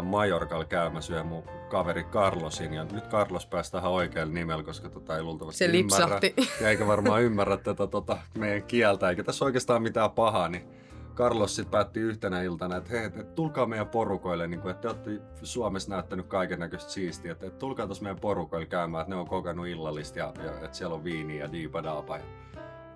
Majorkalla 0.02 0.64
käymässä 0.64 1.12
yhden 1.12 1.26
mun 1.26 1.42
kaveri 1.68 2.04
Carlosin, 2.04 2.74
ja 2.74 2.84
nyt 2.84 3.08
Carlos 3.08 3.46
pääsi 3.46 3.72
tähän 3.72 3.90
oikealle 3.90 4.32
nimellä, 4.32 4.62
koska 4.62 4.88
tota 4.88 5.16
ei 5.16 5.22
luultavasti 5.22 5.58
Se 5.58 5.64
ymmärrä. 5.64 5.80
lipsahti. 5.80 6.34
Ja 6.60 6.68
eikä 6.70 6.86
varmaan 6.86 7.22
ymmärrä 7.22 7.56
tätä 7.56 7.86
tota, 7.86 8.18
meidän 8.38 8.62
kieltä, 8.62 9.10
eikä 9.10 9.24
tässä 9.24 9.44
oikeastaan 9.44 9.82
mitään 9.82 10.10
pahaa, 10.10 10.48
niin 10.48 10.68
Carlos 11.14 11.56
sitten 11.56 11.70
päätti 11.70 12.00
yhtenä 12.00 12.42
iltana, 12.42 12.76
että 12.76 12.90
hei, 12.90 13.04
et 13.04 13.34
tulkaa 13.34 13.66
meidän 13.66 13.88
porukoille, 13.88 14.46
niin 14.46 14.60
kuin, 14.60 14.70
että 14.70 14.80
te 14.80 14.88
olette 14.88 15.10
Suomessa 15.42 15.90
näyttänyt 15.90 16.26
kaiken 16.26 16.60
näköistä 16.60 16.90
siistiä, 16.90 17.32
että, 17.32 17.46
että 17.46 17.58
tulkaa 17.58 17.86
tuossa 17.86 18.02
meidän 18.02 18.20
porukoille 18.20 18.66
käymään, 18.66 19.02
että 19.02 19.14
ne 19.14 19.20
on 19.20 19.28
kokenut 19.28 19.66
illallista 19.66 20.18
ja, 20.18 20.32
ja 20.44 20.50
että 20.50 20.76
siellä 20.76 20.94
on 20.94 21.04
viiniä 21.04 21.44
ja 21.44 21.52
diipadaapa. 21.52 22.16
Ja 22.16 22.24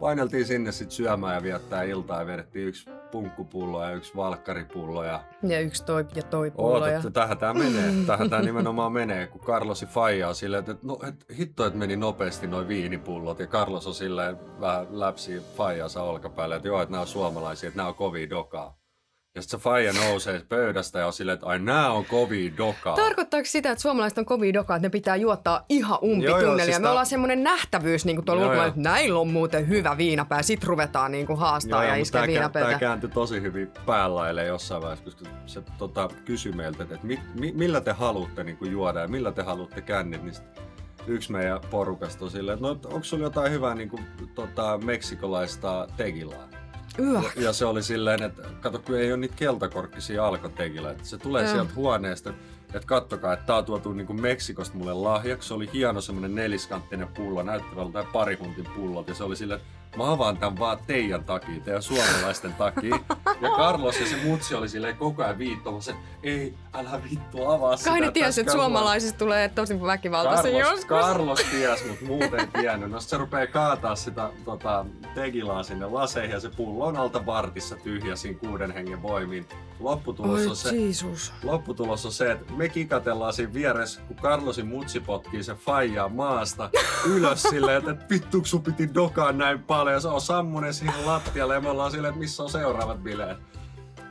paineltiin 0.03 0.47
sinne 0.47 0.73
sitten 0.73 0.97
syömään 0.97 1.35
ja 1.35 1.43
viettää 1.43 1.83
iltaa 1.83 2.21
ja 2.21 2.27
vedettiin 2.27 2.69
yksi 2.69 2.91
punkkupullo 3.11 3.85
ja 3.85 3.91
yksi 3.91 4.17
valkkaripullo 4.17 5.05
ja 5.05 5.21
Ja 5.43 5.61
yksi 5.61 5.85
toi 5.85 6.07
ja 6.15 6.23
toi 6.23 6.51
pullo. 6.51 6.87
Ja... 6.87 7.01
tähän 7.13 7.39
tää 7.39 7.55
menee. 7.55 7.93
Tähän 8.07 8.31
tää 8.31 8.43
nimenomaan 8.43 8.93
menee, 8.93 9.27
kun 9.27 9.41
Carlosi 9.41 9.87
faijaa 9.87 10.35
silleen, 10.35 10.61
että 10.61 10.87
no, 10.87 10.99
et, 11.09 11.39
hitto, 11.39 11.67
että 11.67 11.79
meni 11.79 11.97
nopeasti 11.97 12.47
noin 12.47 12.69
viinipullot. 12.69 13.39
Ja 13.39 13.47
Carlos 13.47 13.87
on 13.87 13.95
silleen 13.95 14.39
vähän 14.61 14.87
läpsi 14.91 15.43
faijansa 15.57 16.03
olkapäälle, 16.03 16.57
että 16.57 16.69
joo, 16.69 16.83
että 16.83 16.93
nämä 16.93 17.01
on 17.01 17.07
suomalaisia, 17.07 17.69
että 17.69 17.77
nämä 17.77 17.89
on 17.89 17.95
kovia 17.95 18.31
dokaa. 18.31 18.82
Ja 19.35 19.43
sitten 19.43 19.61
se 19.61 19.65
faija 19.65 19.93
nousee 19.93 20.43
pöydästä 20.49 20.99
ja 20.99 21.07
on 21.07 21.13
silleen, 21.13 21.35
että 21.35 21.47
ai 21.47 21.59
nää 21.59 21.91
on 21.93 22.05
kovia 22.05 22.53
dokaa. 22.57 22.97
Tarkoittaako 22.97 23.45
sitä, 23.47 23.71
että 23.71 23.83
suomalaiset 23.83 24.19
on 24.19 24.25
kovia 24.25 24.53
dokaa, 24.55 24.77
että 24.77 24.87
ne 24.87 24.91
pitää 24.91 25.17
juottaa 25.17 25.65
ihan 25.69 25.99
umpitunnelia? 26.03 26.47
Joo, 26.47 26.57
joo, 26.57 26.65
siis 26.65 26.79
Me 26.79 26.83
tää- 26.83 26.91
ollaan 26.91 27.07
semmoinen 27.07 27.43
nähtävyys 27.43 28.05
niin 28.05 28.17
kuin 28.17 28.25
tuolla 28.25 28.43
Joo, 28.43 28.49
ulkomailla, 28.51 28.75
joo. 28.75 28.81
että 28.81 28.91
näillä 28.91 29.19
on 29.21 29.29
muuten 29.29 29.69
hyvä 29.69 29.97
viinapää. 29.97 30.43
Sitten 30.43 30.69
ruvetaan 30.69 31.13
niin 31.13 31.27
kuin 31.27 31.39
haastaa 31.39 31.85
ja 31.85 31.89
mutta 31.91 32.03
iskeä 32.03 32.27
viinapäätä. 32.27 32.71
tää 32.71 32.79
kääntyi 32.79 33.11
tosi 33.11 33.43
hyvin 33.43 33.71
päällaille 33.87 34.45
jossain 34.47 34.83
vaiheessa, 34.83 35.05
koska 35.05 35.25
se 35.47 35.63
tota, 35.79 36.09
kysyi 36.25 36.53
meiltä, 36.53 36.83
että 36.83 36.99
mi, 37.03 37.21
mi, 37.41 37.53
millä 37.57 37.81
te 37.81 37.93
haluatte 37.93 38.45
niin 38.45 38.59
juoda 38.71 39.01
ja 39.01 39.09
millä 39.09 39.33
te 39.33 39.43
haluatte 39.43 39.81
kännit, 39.81 40.23
niin 40.23 40.35
yksi 41.07 41.33
meidän 41.33 41.61
porukasta 41.71 42.25
on 42.25 42.31
silleen, 42.31 42.55
että 42.59 42.67
no, 42.89 42.95
onko 42.95 43.05
sulla 43.05 43.23
jotain 43.25 43.53
hyvää 43.53 43.75
niin 43.75 43.89
kuin, 43.89 44.07
tota, 44.35 44.79
meksikolaista 44.85 45.89
tegilaa? 45.97 46.49
Yö. 46.99 47.21
Ja, 47.21 47.43
ja 47.43 47.53
se 47.53 47.65
oli 47.65 47.83
silleen, 47.83 48.23
että 48.23 48.43
kato, 48.61 48.79
kun 48.79 48.99
ei 48.99 49.13
ole 49.13 49.21
niitä 49.21 49.35
keltakorkkisia 49.37 50.27
alkotegillä, 50.27 50.91
että 50.91 51.05
se 51.05 51.19
tulee 51.19 51.43
Joo. 51.43 51.53
sieltä 51.53 51.75
huoneesta, 51.75 52.31
että 52.75 52.87
kattokaa, 52.87 53.33
että 53.33 53.47
tää 53.47 53.57
on 53.57 53.65
tuotu 53.65 53.93
niin 53.93 54.21
Meksikosta 54.21 54.77
mulle 54.77 54.95
lahjaksi. 54.95 55.49
Se 55.49 55.55
oli 55.55 55.71
hieno 55.73 56.01
semmonen 56.01 56.35
neliskanttinen 56.35 57.09
pullo, 57.09 57.43
näyttävältä 57.43 57.93
tai 57.93 58.05
parihuntin 58.13 58.67
pullot, 58.77 59.09
ja 59.09 59.15
se 59.15 59.25
oli 59.25 59.37
silleen, 59.37 59.61
että 59.61 59.82
mä 59.97 60.13
avaan 60.13 60.37
tämän 60.37 60.59
vaan 60.59 60.79
teidän 60.87 61.25
takia, 61.25 61.61
teidän 61.65 61.83
suomalaisten 61.83 62.55
takia. 62.55 62.99
Ja 63.41 63.51
Carlos 63.57 64.01
ja 64.01 64.07
se 64.07 64.17
mutsi 64.25 64.55
oli 64.55 64.69
silleen 64.69 64.97
koko 64.97 65.23
ajan 65.23 65.39
viittomassa, 65.39 65.91
että 65.91 66.03
ei, 66.23 66.55
älä 66.75 67.01
vittu 67.11 67.47
avaa 67.47 67.77
sitä. 67.77 67.91
Kai 67.91 68.01
ne 68.01 68.11
tiesi, 68.11 68.41
että 68.41 68.53
suomalaisista 68.53 69.19
tulee 69.19 69.49
tosi 69.49 69.83
väkivaltaisia 69.83 70.53
Carlos, 70.53 70.71
joskus. 70.71 70.87
Carlos 70.87 71.41
ties, 71.51 71.89
mutta 71.89 72.05
muuten 72.05 72.41
ei 72.41 72.47
tiennyt. 72.47 72.91
No 72.91 73.01
se 73.01 73.17
rupeaa 73.19 73.47
kaataa 73.47 73.97
sitä 73.97 74.31
tota, 74.45 74.85
tegilaa 75.15 75.63
sinne 75.63 75.87
laseihin 75.87 76.31
ja 76.31 76.41
se 76.41 76.51
pullo 76.51 76.87
on 76.87 76.97
alta 76.97 77.27
vartissa 77.27 77.77
tyhjä 77.77 78.17
siinä 78.17 78.39
kuuden 78.39 78.71
hengen 78.71 79.03
voimiin. 79.03 79.47
Lopputulos 79.81 80.41
Oi 80.41 80.47
on 80.47 80.57
se, 80.57 80.77
Jeesus. 80.77 81.33
lopputulos 81.43 82.07
on 82.07 82.13
se, 82.13 82.33
että 82.33 82.53
me 82.53 82.69
kikatellaan 82.69 83.33
siinä 83.33 83.53
vieressä, 83.55 84.01
kun 84.09 84.17
Carlosin 84.17 84.67
mutsi 84.67 85.01
potkii 85.01 85.43
sen 85.43 85.57
faijaa 85.57 86.09
maasta 86.09 86.71
ylös 87.07 87.43
silleen, 87.43 87.79
että 87.79 87.91
et 87.91 88.11
vittu 88.11 88.43
sun 88.45 88.63
piti 88.63 88.95
dokaa 88.95 89.33
näin 89.33 89.63
paljon. 89.63 89.82
Ja 89.91 90.01
se 90.01 90.09
on 90.09 90.21
sammunen 90.21 90.75
siihen 90.75 91.07
lattialle 91.07 91.55
ja 91.55 91.61
me 91.61 91.71
ollaan 91.71 91.91
silleen, 91.91 92.11
että 92.11 92.21
missä 92.21 92.43
on 92.43 92.51
seuraavat 92.51 93.03
bileet. 93.03 93.39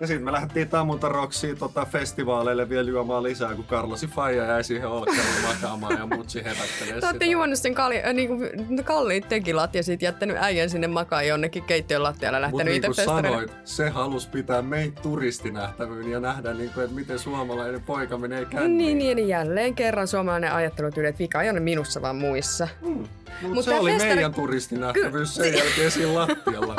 Ja 0.01 0.07
sitten 0.07 0.25
me 0.25 0.31
lähdettiin 0.31 0.69
Tammunta 0.69 1.09
Rocksiin 1.09 1.57
tota, 1.57 1.85
festivaaleille 1.85 2.69
vielä 2.69 2.89
juomaan 2.89 3.23
lisää, 3.23 3.55
kun 3.55 3.65
Karlosi 3.65 4.07
Faija 4.07 4.45
jäi 4.45 4.63
siihen 4.63 4.87
olkkarille 4.87 5.47
makaamaan 5.47 5.97
ja 5.97 6.17
mutsi 6.17 6.43
herättelee 6.43 6.99
Te 6.99 7.07
olette 7.07 7.25
juonut 7.25 7.59
sen 7.59 7.75
kalli, 7.75 8.03
äh, 8.03 8.13
niinku, 8.13 8.37
kalliit 8.83 9.29
tekilat 9.29 9.75
ja 9.75 9.83
sitten 9.83 10.07
jättänyt 10.07 10.37
äijän 10.39 10.69
sinne 10.69 10.87
makaan 10.87 11.27
jonnekin 11.27 11.63
keittiön 11.63 12.03
lattialle 12.03 12.41
lähtenyt 12.41 12.75
itse 12.75 12.87
niin 12.87 13.05
sanoit, 13.05 13.51
se 13.63 13.89
halusi 13.89 14.29
pitää 14.29 14.61
meitä 14.61 15.01
turistinähtävyyn 15.01 16.11
ja 16.11 16.19
nähdä, 16.19 16.53
niin 16.53 16.69
kuin, 16.73 16.83
että 16.83 16.95
miten 16.95 17.19
suomalainen 17.19 17.81
poika 17.81 18.17
menee 18.17 18.45
känniin. 18.45 18.97
Niin, 18.97 19.15
niin, 19.15 19.27
jälleen 19.27 19.75
kerran 19.75 20.07
suomalainen 20.07 20.53
ajattelutyyli, 20.53 21.07
että 21.07 21.19
vika 21.19 21.41
ei 21.41 21.49
ole 21.49 21.59
muissa 21.59 22.01
vaan 22.01 22.15
muissa. 22.15 22.67
Mm. 22.81 23.07
Mut 23.41 23.51
Mut 23.53 23.65
se 23.65 23.75
oli 23.79 23.91
festari- 23.91 24.07
meidän 24.07 24.33
turistinähtävyys 24.33 25.35
sen 25.35 25.53
jälkeen 25.57 25.91
siinä 25.91 26.13
lattialla. 26.15 26.75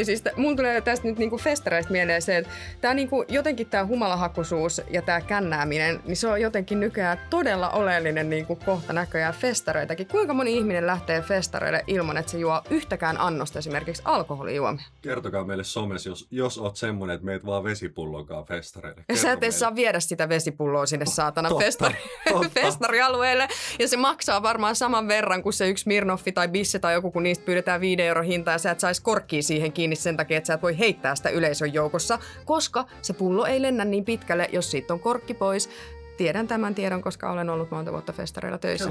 50-50. 0.00 0.04
Siis 0.04 0.22
t- 0.22 0.36
mun 0.36 0.56
tulee 0.56 0.80
tästä 0.80 1.08
nyt 1.08 1.18
niinku 1.18 1.38
festareista 1.38 1.92
mieleen 1.92 2.22
se, 2.22 2.36
että 2.36 2.50
tää 2.80 2.94
niinku, 2.94 3.24
jotenkin 3.28 3.66
tämä 3.66 3.86
humalahakuisuus 3.86 4.80
ja 4.90 5.02
tämä 5.02 5.20
kännääminen, 5.20 6.00
niin 6.06 6.16
se 6.16 6.28
on 6.28 6.40
jotenkin 6.40 6.80
nykyään 6.80 7.20
todella 7.30 7.70
oleellinen 7.70 8.30
niinku 8.30 8.56
kohta 8.56 8.92
näköjään 8.92 9.34
festareitakin. 9.34 10.06
Kuinka 10.06 10.34
moni 10.34 10.56
ihminen 10.56 10.86
lähtee 10.86 11.22
festareille 11.22 11.84
ilman, 11.86 12.16
että 12.16 12.32
se 12.32 12.38
juo 12.38 12.62
yhtäkään 12.70 13.20
annosta 13.20 13.58
esimerkiksi 13.58 14.02
alkoholijuomia? 14.04 14.84
Kertokaa 15.02 15.44
meille 15.44 15.64
somessa, 15.64 16.08
jos, 16.08 16.26
jos 16.30 16.58
oot 16.58 16.76
semmonen, 16.76 17.14
että 17.14 17.26
meet 17.26 17.46
vaan 17.46 17.64
vesipullokaan 17.64 18.44
festareille. 18.44 19.00
Ja 19.00 19.04
Kerro 19.14 19.22
sä 19.22 19.32
et 19.32 19.40
meille. 19.40 19.52
saa 19.52 19.74
viedä 19.74 20.00
sitä 20.00 20.28
vesipulloa 20.28 20.86
sinne 20.86 21.06
saatana 21.06 21.48
Totta, 21.48 21.64
festari, 21.64 21.94
totta. 22.32 22.48
festarialueelle. 22.62 23.48
Ja 23.78 23.88
se 23.88 23.96
maksaa 23.96 24.42
varmaan 24.42 24.76
saman 24.94 25.08
verran 25.08 25.42
kuin 25.42 25.52
se 25.52 25.68
yksi 25.68 25.88
Mirnoffi 25.88 26.32
tai 26.32 26.48
Bisse 26.48 26.78
tai 26.78 26.94
joku, 26.94 27.10
kun 27.10 27.22
niistä 27.22 27.44
pyydetään 27.44 27.80
5 27.80 28.02
euro 28.02 28.22
hintaa 28.22 28.54
ja 28.54 28.58
sä 28.58 28.70
et 28.70 28.80
saisi 28.80 29.02
korkkia 29.02 29.42
siihen 29.42 29.72
kiinni 29.72 29.96
sen 29.96 30.16
takia, 30.16 30.38
että 30.38 30.46
sä 30.46 30.54
et 30.54 30.62
voi 30.62 30.78
heittää 30.78 31.14
sitä 31.14 31.28
yleisön 31.28 31.74
joukossa, 31.74 32.18
koska 32.44 32.86
se 33.02 33.12
pullo 33.12 33.46
ei 33.46 33.62
lennä 33.62 33.84
niin 33.84 34.04
pitkälle, 34.04 34.48
jos 34.52 34.70
siitä 34.70 34.92
on 34.92 35.00
korkki 35.00 35.34
pois. 35.34 35.70
Tiedän 36.16 36.48
tämän 36.48 36.74
tiedon, 36.74 37.02
koska 37.02 37.30
olen 37.30 37.50
ollut 37.50 37.70
monta 37.70 37.92
vuotta 37.92 38.12
festareilla 38.12 38.58
töissä. 38.58 38.90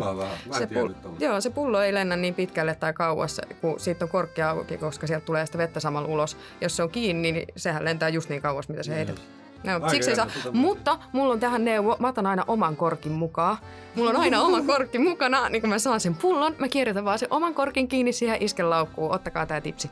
Se, 0.52 0.68
tiennyt 0.68 0.98
pul- 0.98 1.02
tollaista. 1.02 1.26
joo, 1.26 1.42
se 1.42 1.50
pullo 1.50 1.82
ei 1.82 1.94
lennä 1.94 2.16
niin 2.16 2.34
pitkälle 2.34 2.76
tai 2.76 2.94
kauas, 2.94 3.42
kun 3.62 3.80
siitä 3.80 4.06
on 4.06 4.10
korkki 4.10 4.42
auki, 4.42 4.78
koska 4.78 5.08
sieltä 5.08 5.26
tulee 5.26 5.46
sitä 5.46 5.58
vettä 5.58 5.80
samalla 5.80 6.08
ulos. 6.08 6.38
Jos 6.62 6.76
se 6.76 6.84
on 6.84 6.90
kiinni, 6.90 7.32
niin 7.32 7.48
sehän 7.56 7.86
lentää 7.86 8.10
just 8.10 8.30
niin 8.30 8.42
kauas, 8.42 8.70
mitä 8.70 8.84
se 8.84 8.96
heität. 8.96 9.43
No, 9.64 9.74
Aika 9.74 9.90
siksi 9.90 10.10
ei 10.10 10.16
saa. 10.16 10.28
Mutta 10.52 11.00
mulla 11.12 11.34
on 11.34 11.40
tähän 11.40 11.66
neuvo, 11.66 11.98
mä 12.00 12.08
otan 12.08 12.26
aina 12.26 12.44
oman 12.48 12.76
korkin 12.76 13.12
mukaan. 13.12 13.58
Mulla 13.96 14.10
on 14.10 14.16
aina 14.16 14.42
oma 14.42 14.62
korkki 14.62 15.00
mukana, 15.00 15.50
niin 15.50 15.62
kun 15.62 15.70
mä 15.70 15.80
saan 15.80 16.00
sen 16.00 16.16
pullon, 16.16 16.56
mä 16.60 16.68
kierrätän 16.68 17.06
vaan 17.06 17.20
sen 17.20 17.28
oman 17.32 17.54
korkin 17.54 17.88
kiinni 17.88 18.12
siihen 18.12 18.38
isken 18.44 18.70
laukkuun. 18.70 19.16
Ottakaa 19.16 19.46
tää 19.46 19.62
tipsi. 19.62 19.90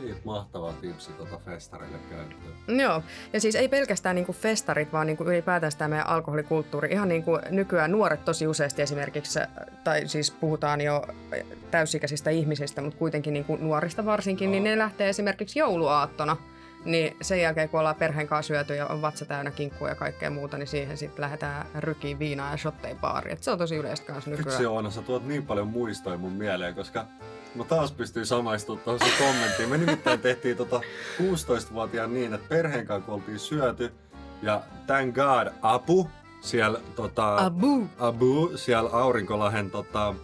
Siitä 0.00 0.20
mahtavaa 0.24 0.72
tipsi 0.72 1.12
tuota 1.12 1.38
festarille 1.44 1.98
käyttöön. 2.10 2.80
Joo, 2.80 3.02
ja 3.32 3.40
siis 3.40 3.54
ei 3.54 3.68
pelkästään 3.68 4.16
niinku 4.16 4.32
festarit, 4.32 4.92
vaan 4.92 5.06
niinku 5.06 5.24
ylipäätään 5.24 5.72
tämä 5.78 5.88
meidän 5.88 6.06
alkoholikulttuuri. 6.06 6.92
Ihan 6.92 7.08
niin 7.08 7.22
kuin 7.22 7.40
nykyään 7.50 7.92
nuoret 7.92 8.24
tosi 8.24 8.46
useasti 8.46 8.82
esimerkiksi, 8.82 9.40
tai 9.84 10.08
siis 10.08 10.30
puhutaan 10.30 10.80
jo 10.80 11.02
täysikäisistä 11.70 12.30
ihmisistä, 12.30 12.80
mutta 12.80 12.98
kuitenkin 12.98 13.32
niinku 13.32 13.56
nuorista 13.56 14.04
varsinkin, 14.04 14.50
niin 14.50 14.64
ne 14.64 14.78
lähtee 14.78 15.08
esimerkiksi 15.08 15.58
jouluaattona. 15.58 16.36
Niin 16.84 17.16
sen 17.22 17.40
jälkeen, 17.40 17.68
kun 17.68 17.80
ollaan 17.80 17.96
perheen 17.96 18.26
kanssa 18.26 18.48
syöty 18.54 18.74
ja 18.74 18.86
on 18.86 19.02
vatsa 19.02 19.24
täynnä 19.24 19.50
kinkkua 19.50 19.88
ja 19.88 19.94
kaikkea 19.94 20.30
muuta, 20.30 20.58
niin 20.58 20.66
siihen 20.66 20.96
sitten 20.96 21.22
lähdetään 21.22 21.66
rykiin 21.78 22.18
viinaa 22.18 22.50
ja 22.50 22.56
shotteja 22.56 22.94
baariin. 22.94 23.32
Et 23.32 23.42
se 23.42 23.50
on 23.50 23.58
tosi 23.58 23.76
yleistä 23.76 24.12
kanssa 24.12 24.30
nykyään. 24.30 24.50
Vitsi 24.50 24.66
Oona, 24.66 24.90
sä 24.90 25.02
tuot 25.02 25.26
niin 25.26 25.46
paljon 25.46 25.68
muistoja 25.68 26.18
mun 26.18 26.32
mieleen, 26.32 26.74
koska 26.74 27.04
mä 27.54 27.64
taas 27.64 27.92
pystyin 27.92 28.26
samaistumaan 28.26 28.84
tuohon 28.84 29.00
sun 29.00 29.26
kommenttiin. 29.26 29.68
Me 29.68 29.78
nimittäin 29.78 30.20
tehtiin 30.20 30.56
tota 30.56 30.80
16-vuotiaan 31.20 32.14
niin, 32.14 32.34
että 32.34 32.48
perheen 32.48 32.86
kanssa 32.86 33.06
kun 33.06 33.14
oltiin 33.14 33.38
syöty 33.38 33.92
ja 34.42 34.62
thank 34.86 35.14
god 35.14 35.52
Apu 35.62 36.10
siellä 36.40 36.80
tota, 36.96 37.36
Abu. 37.36 37.86
Abu 37.98 38.52
siellä 38.54 38.90
Aurinkolahen 38.92 39.70
tota, 39.70 40.14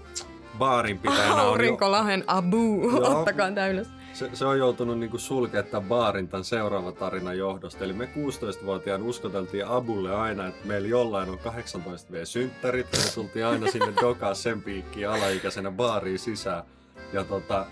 baarin 0.59 0.99
pitäjänä 0.99 1.35
on 1.35 1.41
Aurinkolahen 1.41 2.25
Abu. 2.27 2.91
Joo. 2.91 3.19
Ottakaa 3.19 3.53
tää 3.53 3.69
ylös. 3.69 3.89
Se, 4.17 4.31
se, 4.33 4.45
on 4.45 4.59
joutunut 4.59 4.99
niinku 4.99 5.19
sulkemaan 5.19 5.85
baarin 5.85 6.29
tämän 6.29 6.45
seuraavan 6.45 6.95
tarinan 6.95 7.39
johdosta. 7.39 7.85
Eli 7.85 7.93
me 7.93 8.05
16-vuotiaan 8.05 9.03
uskoteltiin 9.03 9.67
Abulle 9.67 10.15
aina, 10.15 10.47
että 10.47 10.67
meillä 10.67 10.89
jollain 10.89 11.29
on 11.31 11.39
18V-synttärit. 11.39 12.87
Ja 12.93 12.99
me 12.99 13.11
tultiin 13.15 13.47
aina 13.47 13.71
sinne 13.71 13.93
dokaa 14.01 14.35
sen 14.35 14.63
piikkiin 14.63 15.09
alaikäisenä 15.09 15.71
baariin 15.71 16.19
sisään. 16.19 16.65
Ja 17.13 17.25
tota, 17.25 17.67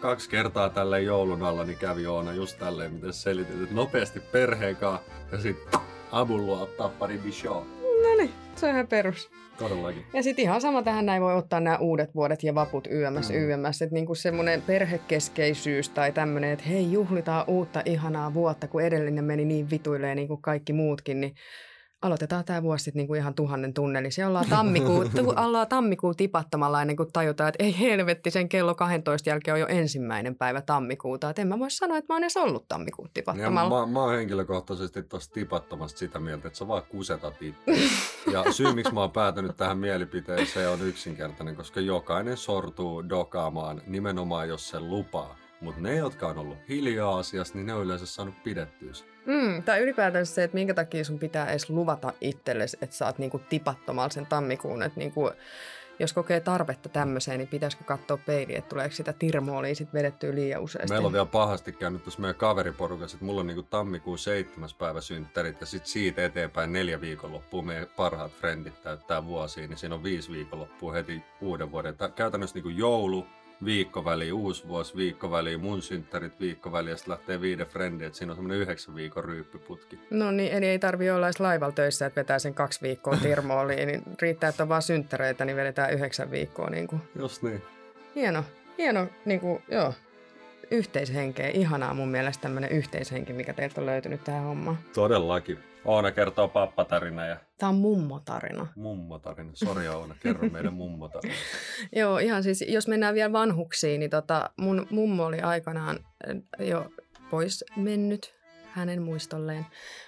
kaksi 0.00 0.30
kertaa 0.30 0.68
tälle 0.68 1.02
joulun 1.02 1.42
alla 1.42 1.64
niin 1.64 1.78
kävi 1.78 2.06
Oona 2.06 2.32
just 2.32 2.58
tälleen, 2.58 2.92
miten 2.92 3.12
selitit, 3.12 3.62
että 3.62 3.74
nopeasti 3.74 4.20
perheen 4.20 4.76
kanssa 4.76 5.06
ja 5.32 5.38
sitten 5.38 5.80
Abun 6.12 6.60
ottaa 6.60 6.88
pari 6.88 7.18
bishoa. 7.18 7.66
No 8.02 8.16
niin, 8.18 8.32
se 8.56 8.66
on 8.66 8.72
ihan 8.72 8.86
perus. 8.86 9.30
Todellakin. 9.58 10.04
Ja 10.12 10.22
sitten 10.22 10.42
ihan 10.42 10.60
sama 10.60 10.82
tähän 10.82 11.06
näin 11.06 11.22
voi 11.22 11.34
ottaa 11.34 11.60
nämä 11.60 11.76
uudet 11.78 12.14
vuodet 12.14 12.42
ja 12.42 12.54
vaput 12.54 12.88
YMS, 12.90 13.30
Mm. 13.30 13.36
YMS. 13.36 13.82
Että 13.82 13.94
niinku 13.94 14.14
semmoinen 14.14 14.62
perhekeskeisyys 14.62 15.88
tai 15.88 16.12
tämmöinen, 16.12 16.50
että 16.50 16.64
hei 16.64 16.92
juhlitaan 16.92 17.44
uutta 17.46 17.82
ihanaa 17.84 18.34
vuotta, 18.34 18.68
kun 18.68 18.82
edellinen 18.82 19.24
meni 19.24 19.44
niin 19.44 19.70
vituilleen 19.70 20.16
niin 20.16 20.28
kuin 20.28 20.42
kaikki 20.42 20.72
muutkin, 20.72 21.20
niin 21.20 21.34
aloitetaan 22.04 22.44
tämä 22.44 22.62
vuosi 22.62 22.84
sitten 22.84 23.00
niinku 23.00 23.14
ihan 23.14 23.34
tuhannen 23.34 23.74
tunnelissa. 23.74 24.20
Ja 24.20 24.28
ollaan 24.28 24.46
tammikuu, 24.50 25.04
tu, 25.16 25.34
ollaan 25.36 25.66
tammikuu 25.68 26.14
tipattomalla 26.14 26.80
ennen 26.82 26.96
kuin 26.96 27.12
tajutaan, 27.12 27.48
että 27.48 27.64
ei 27.64 27.78
helvetti, 27.80 28.30
sen 28.30 28.48
kello 28.48 28.74
12 28.74 29.30
jälkeen 29.30 29.54
on 29.54 29.60
jo 29.60 29.66
ensimmäinen 29.66 30.34
päivä 30.34 30.60
tammikuuta. 30.60 31.30
Että 31.30 31.42
en 31.42 31.48
mä 31.48 31.58
voi 31.58 31.70
sanoa, 31.70 31.96
että 31.96 32.12
mä 32.12 32.16
oon 32.16 32.22
edes 32.24 32.36
ollut 32.36 32.68
tammikuun 32.68 33.08
Ja 33.08 33.10
tipattomalla. 33.14 33.86
mä, 33.86 33.92
mä 33.92 34.00
oon 34.00 34.14
henkilökohtaisesti 34.16 35.02
tosta 35.02 35.34
tipattomasta 35.34 35.98
sitä 35.98 36.18
mieltä, 36.20 36.48
että 36.48 36.58
sä 36.58 36.68
vaan 36.68 36.82
kusetat. 36.88 37.34
Ja 38.32 38.52
syy, 38.52 38.74
miksi 38.74 38.94
mä 38.94 39.00
oon 39.00 39.10
päätynyt 39.10 39.56
tähän 39.56 39.78
mielipiteeseen 39.78 40.70
on 40.70 40.82
yksinkertainen, 40.82 41.56
koska 41.56 41.80
jokainen 41.80 42.36
sortuu 42.36 43.08
dokaamaan 43.08 43.82
nimenomaan, 43.86 44.48
jos 44.48 44.68
se 44.68 44.80
lupaa. 44.80 45.43
Mutta 45.64 45.80
ne, 45.80 45.96
jotka 45.96 46.28
on 46.28 46.38
ollut 46.38 46.58
hiljaa 46.68 47.18
asiasta, 47.18 47.58
niin 47.58 47.66
ne 47.66 47.74
on 47.74 47.84
yleensä 47.84 48.06
saanut 48.06 48.42
pidettyä 48.44 48.92
sen. 48.94 49.06
Mm, 49.26 49.62
tai 49.62 49.80
ylipäätään 49.80 50.26
se, 50.26 50.44
että 50.44 50.54
minkä 50.54 50.74
takia 50.74 51.04
sun 51.04 51.18
pitää 51.18 51.50
edes 51.50 51.70
luvata 51.70 52.12
itsellesi, 52.20 52.76
että 52.82 52.96
sä 52.96 53.06
oot 53.06 53.18
niinku 53.18 53.38
tipattomalla 53.48 54.10
sen 54.10 54.26
tammikuun. 54.26 54.82
Että 54.82 55.00
niinku, 55.00 55.30
jos 55.98 56.12
kokee 56.12 56.40
tarvetta 56.40 56.88
tämmöiseen, 56.88 57.38
niin 57.38 57.48
pitäisikö 57.48 57.84
katsoa 57.84 58.16
peiliin, 58.16 58.58
että 58.58 58.68
tuleeko 58.68 58.94
sitä 58.94 59.12
tirmoolia 59.12 59.74
sit 59.74 59.92
vedettyä 59.92 60.34
liian 60.34 60.62
useasti. 60.62 60.92
Meillä 60.92 61.06
on 61.06 61.12
vielä 61.12 61.26
pahasti 61.26 61.72
käynyt 61.72 62.02
tuossa 62.04 62.20
meidän 62.20 62.34
kaveriporukassa, 62.34 63.14
että 63.14 63.24
mulla 63.24 63.40
on 63.40 63.46
niinku 63.46 63.62
tammikuun 63.62 64.18
seitsemäs 64.18 64.74
päivä 64.74 65.00
synttärit 65.00 65.60
ja 65.60 65.66
sitten 65.66 65.90
siitä 65.90 66.24
eteenpäin 66.24 66.72
neljä 66.72 67.00
viikonloppua 67.00 67.62
meidän 67.62 67.86
parhaat 67.96 68.32
frendit 68.32 68.82
täyttää 68.82 69.24
vuosia, 69.26 69.68
niin 69.68 69.78
siinä 69.78 69.94
on 69.94 70.02
viisi 70.02 70.32
viikonloppua 70.32 70.92
heti 70.92 71.22
uuden 71.40 71.72
vuoden. 71.72 71.96
Tää- 71.96 72.08
Käytännössä 72.08 72.54
niinku 72.56 72.68
joulu, 72.68 73.26
viikko 73.64 74.04
väliin, 74.04 74.32
uusi 74.32 74.68
vuosi, 74.68 74.96
viikko 74.96 75.30
väliin, 75.30 75.60
mun 75.60 75.82
synttärit, 75.82 76.40
viikko 76.40 76.72
väliin 76.72 76.90
ja 76.90 76.96
sitten 76.96 77.12
lähtee 77.12 77.40
viiden 77.40 77.66
frendi, 77.66 78.04
että 78.04 78.18
siinä 78.18 78.32
on 78.32 78.36
semmoinen 78.36 78.60
yhdeksän 78.60 78.94
viikon 78.94 79.24
ryyppyputki. 79.24 79.98
No 80.10 80.30
niin, 80.30 80.52
eli 80.52 80.66
ei 80.66 80.78
tarvi 80.78 81.10
olla 81.10 81.26
edes 81.26 81.40
laivalla 81.40 81.72
töissä, 81.72 82.06
että 82.06 82.20
vetää 82.20 82.38
sen 82.38 82.54
kaksi 82.54 82.82
viikkoa 82.82 83.16
tirmooliin, 83.16 83.88
niin 83.88 84.02
riittää, 84.22 84.48
että 84.48 84.62
on 84.62 84.68
vaan 84.68 84.82
synttäreitä, 84.82 85.44
niin 85.44 85.56
vedetään 85.56 85.92
yhdeksän 85.92 86.30
viikkoa. 86.30 86.70
Niin 86.70 86.86
kuin. 86.86 87.02
Just 87.18 87.42
niin. 87.42 87.62
Hieno, 88.14 88.44
hieno, 88.78 89.06
niin 89.24 89.40
kuin, 89.40 89.62
joo, 89.68 89.94
yhteishenkeä. 90.70 91.48
Ihanaa 91.48 91.94
mun 91.94 92.08
mielestä 92.08 92.42
tämmöinen 92.42 92.70
yhteishenki, 92.70 93.32
mikä 93.32 93.52
teiltä 93.52 93.80
on 93.80 93.86
löytynyt 93.86 94.24
tähän 94.24 94.44
hommaan. 94.44 94.78
Todellakin. 94.94 95.73
Oona 95.84 96.12
kertoo 96.12 96.48
pappatarina 96.48 97.26
ja 97.26 97.36
Tämä 97.58 97.70
on 97.70 97.76
mummotarina. 97.76 98.66
mummotarina. 98.76 99.50
Sori 99.54 99.88
Oona, 99.88 100.14
kerro 100.20 100.48
meidän 100.48 100.74
mummotarina. 100.74 101.34
Joo, 101.96 102.18
ihan 102.18 102.42
siis, 102.42 102.64
jos 102.68 102.88
mennään 102.88 103.14
vielä 103.14 103.32
vanhuksiin, 103.32 104.00
niin 104.00 104.10
tota, 104.10 104.50
mun 104.56 104.86
mummo 104.90 105.24
oli 105.24 105.40
aikanaan 105.40 105.98
äh, 106.60 106.66
jo 106.66 106.90
pois 107.30 107.64
mennyt 107.76 108.34
hänen 108.70 109.02
muistolleen. 109.02 109.66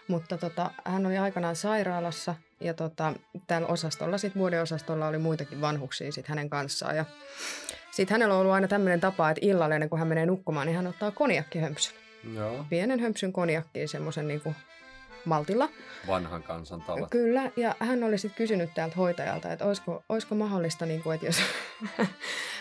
Mutta 0.09 0.39
tota, 0.39 0.71
hän 0.85 1.07
oli 1.07 1.19
aikanaan 1.19 1.57
sairaalassa 1.57 2.35
ja 2.61 2.75
tota, 2.75 3.13
täällä 3.47 3.69
osastolla, 3.69 4.19
sit 4.19 4.37
vuodeosastolla 4.37 5.07
oli 5.07 5.19
muitakin 5.19 5.61
vanhuksia 5.61 6.13
sit 6.13 6.29
hänen 6.29 6.51
kanssaan. 6.51 6.97
Ja 6.97 7.05
sitten 7.91 8.15
hänellä 8.15 8.35
on 8.35 8.41
ollut 8.41 8.53
aina 8.55 8.69
tämmöinen 8.69 9.01
tapa, 9.01 9.31
että 9.31 9.47
illalla 9.47 9.75
ennen 9.75 9.89
kuin 9.89 9.99
hän 9.99 10.09
menee 10.09 10.27
nukkumaan, 10.27 10.67
niin 10.67 10.77
hän 10.77 10.87
ottaa 10.87 11.11
konjakkihömpsyn. 11.11 11.95
Joo. 12.35 12.65
Pienen 12.71 13.01
hömpsyn 13.01 13.33
konjakkiin 13.33 13.89
semmoisen 13.89 14.29
niin 14.29 14.43
maltilla. 15.27 15.69
Vanhan 16.07 16.43
kansan 16.43 16.83
tavat. 16.83 17.11
Kyllä, 17.11 17.51
ja 17.57 17.75
hän 17.79 18.05
oli 18.05 18.19
sitten 18.19 18.37
kysynyt 18.37 18.75
täältä 18.75 18.97
hoitajalta, 18.97 19.53
että 19.53 19.65
olisiko, 19.65 20.05
olisiko 20.09 20.35
mahdollista, 20.35 20.87
niin 20.87 21.03
kuin, 21.03 21.15
että 21.15 21.27
jos 21.27 21.37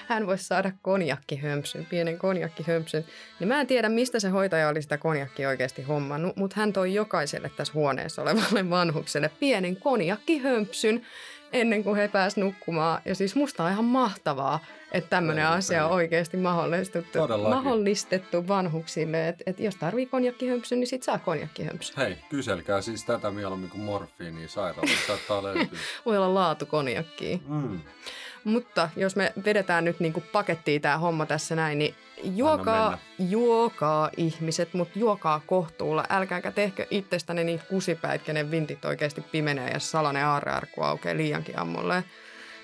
hän 0.10 0.28
voisi 0.28 0.44
saada 0.44 0.72
konjakkihömpsyn, 0.82 1.86
pienen 1.86 2.18
konjakkihömpsyn, 2.18 3.06
niin 3.40 3.48
mä 3.48 3.62
en 3.62 3.68
tiedä, 3.68 3.90
mistä 3.90 4.20
se 4.20 4.30
hoitaja 4.30 4.70
oli 4.70 4.82
sitä 4.82 4.98
konjakkia 4.98 5.50
oikeasti 5.50 5.82
hommannut, 5.84 6.36
mutta 6.36 6.56
hän 6.60 6.74
toi 6.74 6.94
jokaiselle 6.94 7.52
tässä 7.58 7.74
huoneessa 7.74 8.22
olevalle 8.22 8.70
vanhukselle 8.70 9.32
pienen 9.40 9.76
konjakkihömpsyn, 9.76 11.06
ennen 11.56 11.84
kuin 11.84 11.96
he 11.96 12.08
pääsivät 12.08 12.46
nukkumaan. 12.46 13.02
Ja 13.06 13.16
siis 13.16 13.36
musta 13.36 13.64
on 13.64 13.72
ihan 13.72 13.86
mahtavaa, 13.86 14.60
että 14.92 15.10
tämmöinen 15.10 15.48
asia 15.48 15.86
on 15.86 15.92
oikeasti 15.92 16.38
mahdollistettu, 16.38 17.20
mahdollistettu 17.50 18.48
vanhuksille. 18.48 19.28
Että 19.28 19.44
et 19.48 19.60
jos 19.60 19.76
tarvii 19.76 20.06
konjakkihömpsy, 20.06 20.76
niin 20.76 20.88
sit 20.88 21.04
saa 21.04 21.20
konjakkihömpsy. 21.20 21.94
Hei, 21.98 22.18
kyselkää 22.30 22.82
siis 22.82 23.06
tätä 23.06 23.32
mieluummin 23.32 23.70
kuin 23.70 23.82
morfiini 23.82 24.48
sairaalassa 24.48 25.08
saattaa 25.08 25.44
löytyä. 25.44 25.80
Voi 26.06 26.18
olla 26.18 26.34
laatu 26.34 26.66
konjakkiin. 26.66 27.42
Mm. 27.48 27.80
Mutta 28.46 28.90
jos 28.96 29.16
me 29.16 29.34
vedetään 29.46 29.86
nyt 29.86 30.00
niin 30.00 30.14
kuin 30.14 30.24
pakettiin 30.32 30.82
tämä 30.82 30.98
homma 30.98 31.26
tässä 31.26 31.56
näin, 31.56 31.80
niin 31.80 31.96
juokaa, 32.24 32.98
juokaa 33.20 34.10
ihmiset, 34.18 34.74
mutta 34.74 35.00
juokaa 35.00 35.42
kohtuulla. 35.46 36.04
Älkääkä 36.10 36.52
tehkö 36.52 36.86
itsestäne 36.90 37.44
niin 37.44 37.62
kusipäät, 37.70 38.22
kenen 38.22 38.52
vintit 38.52 38.86
oikeasti 38.86 39.22
pimenee 39.22 39.70
ja 39.70 39.80
salainen 39.80 40.26
aarrearkku 40.26 40.82
aukeaa 40.82 41.18
liiankin 41.18 41.60
ammolle 41.60 42.04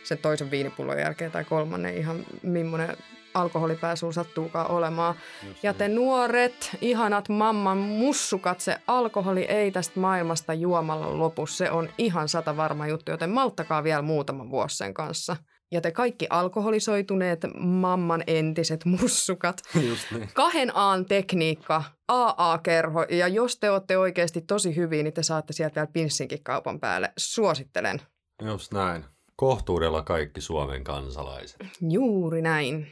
sen 0.03 0.17
toisen 0.17 0.51
viinipullon 0.51 0.99
jälkeen 0.99 1.31
tai 1.31 1.45
kolmannen 1.45 1.97
ihan 1.97 2.25
millainen 2.43 2.97
alkoholipääsuun 3.33 4.13
sattuukaan 4.13 4.71
olemaan. 4.71 5.15
Just 5.47 5.63
ja 5.63 5.73
te 5.73 5.87
niin. 5.87 5.95
nuoret, 5.95 6.77
ihanat 6.81 7.29
mamman 7.29 7.77
mussukat, 7.77 8.59
se 8.59 8.77
alkoholi 8.87 9.41
ei 9.41 9.71
tästä 9.71 9.99
maailmasta 9.99 10.53
juomalla 10.53 11.17
lopu. 11.17 11.47
Se 11.47 11.71
on 11.71 11.89
ihan 11.97 12.29
sata 12.29 12.57
varma 12.57 12.87
juttu, 12.87 13.11
joten 13.11 13.29
malttakaa 13.29 13.83
vielä 13.83 14.01
muutama 14.01 14.49
vuosi 14.49 14.77
sen 14.77 14.93
kanssa. 14.93 15.35
Ja 15.71 15.81
te 15.81 15.91
kaikki 15.91 16.27
alkoholisoituneet 16.29 17.39
mamman 17.57 18.23
entiset 18.27 18.85
mussukat. 18.85 19.61
Just 19.89 20.11
niin. 20.11 20.29
Kahden 20.33 20.71
aan 20.75 21.05
tekniikka, 21.05 21.83
AA-kerho. 22.07 23.03
Ja 23.09 23.27
jos 23.27 23.57
te 23.57 23.71
olette 23.71 23.97
oikeasti 23.97 24.41
tosi 24.41 24.75
hyviä, 24.75 25.03
niin 25.03 25.13
te 25.13 25.23
saatte 25.23 25.53
sieltä 25.53 25.75
vielä 25.75 25.87
pinssinkin 25.93 26.43
kaupan 26.43 26.79
päälle. 26.79 27.13
Suosittelen. 27.17 28.01
Just 28.45 28.73
näin. 28.73 29.05
Kohtuudella 29.35 30.01
kaikki 30.01 30.41
Suomen 30.41 30.83
kansalaiset. 30.83 31.59
Juuri 31.81 32.41
näin. 32.41 32.87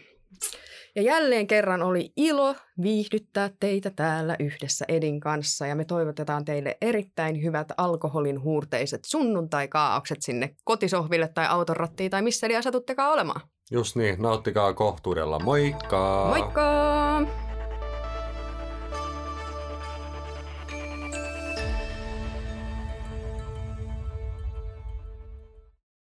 Ja 1.00 1.04
jälleen 1.04 1.48
kerran 1.48 1.84
oli 1.84 2.14
ilo 2.16 2.56
viihdyttää 2.82 3.50
teitä 3.60 3.90
täällä 3.90 4.36
yhdessä 4.40 4.86
Edin 4.88 5.20
kanssa 5.20 5.68
ja 5.68 5.76
me 5.76 5.86
toivotetaan 5.86 6.46
teille 6.46 6.78
erittäin 6.82 7.44
hyvät 7.44 7.68
alkoholin 7.78 8.42
huurteiset 8.42 9.06
sunnuntai-kaaukset 9.06 10.22
sinne 10.22 10.56
kotisohville 10.64 11.28
tai 11.28 11.46
autonrattiin 11.50 12.12
tai 12.12 12.22
missä 12.22 12.48
eli 12.48 12.56
asatuttekaan 12.56 13.14
olemaan. 13.14 13.42
Just 13.72 13.96
niin, 13.96 14.22
nauttikaa 14.22 14.74
kohtuudella. 14.74 15.40
Moikka! 15.40 16.26
Moikka! 16.30 17.49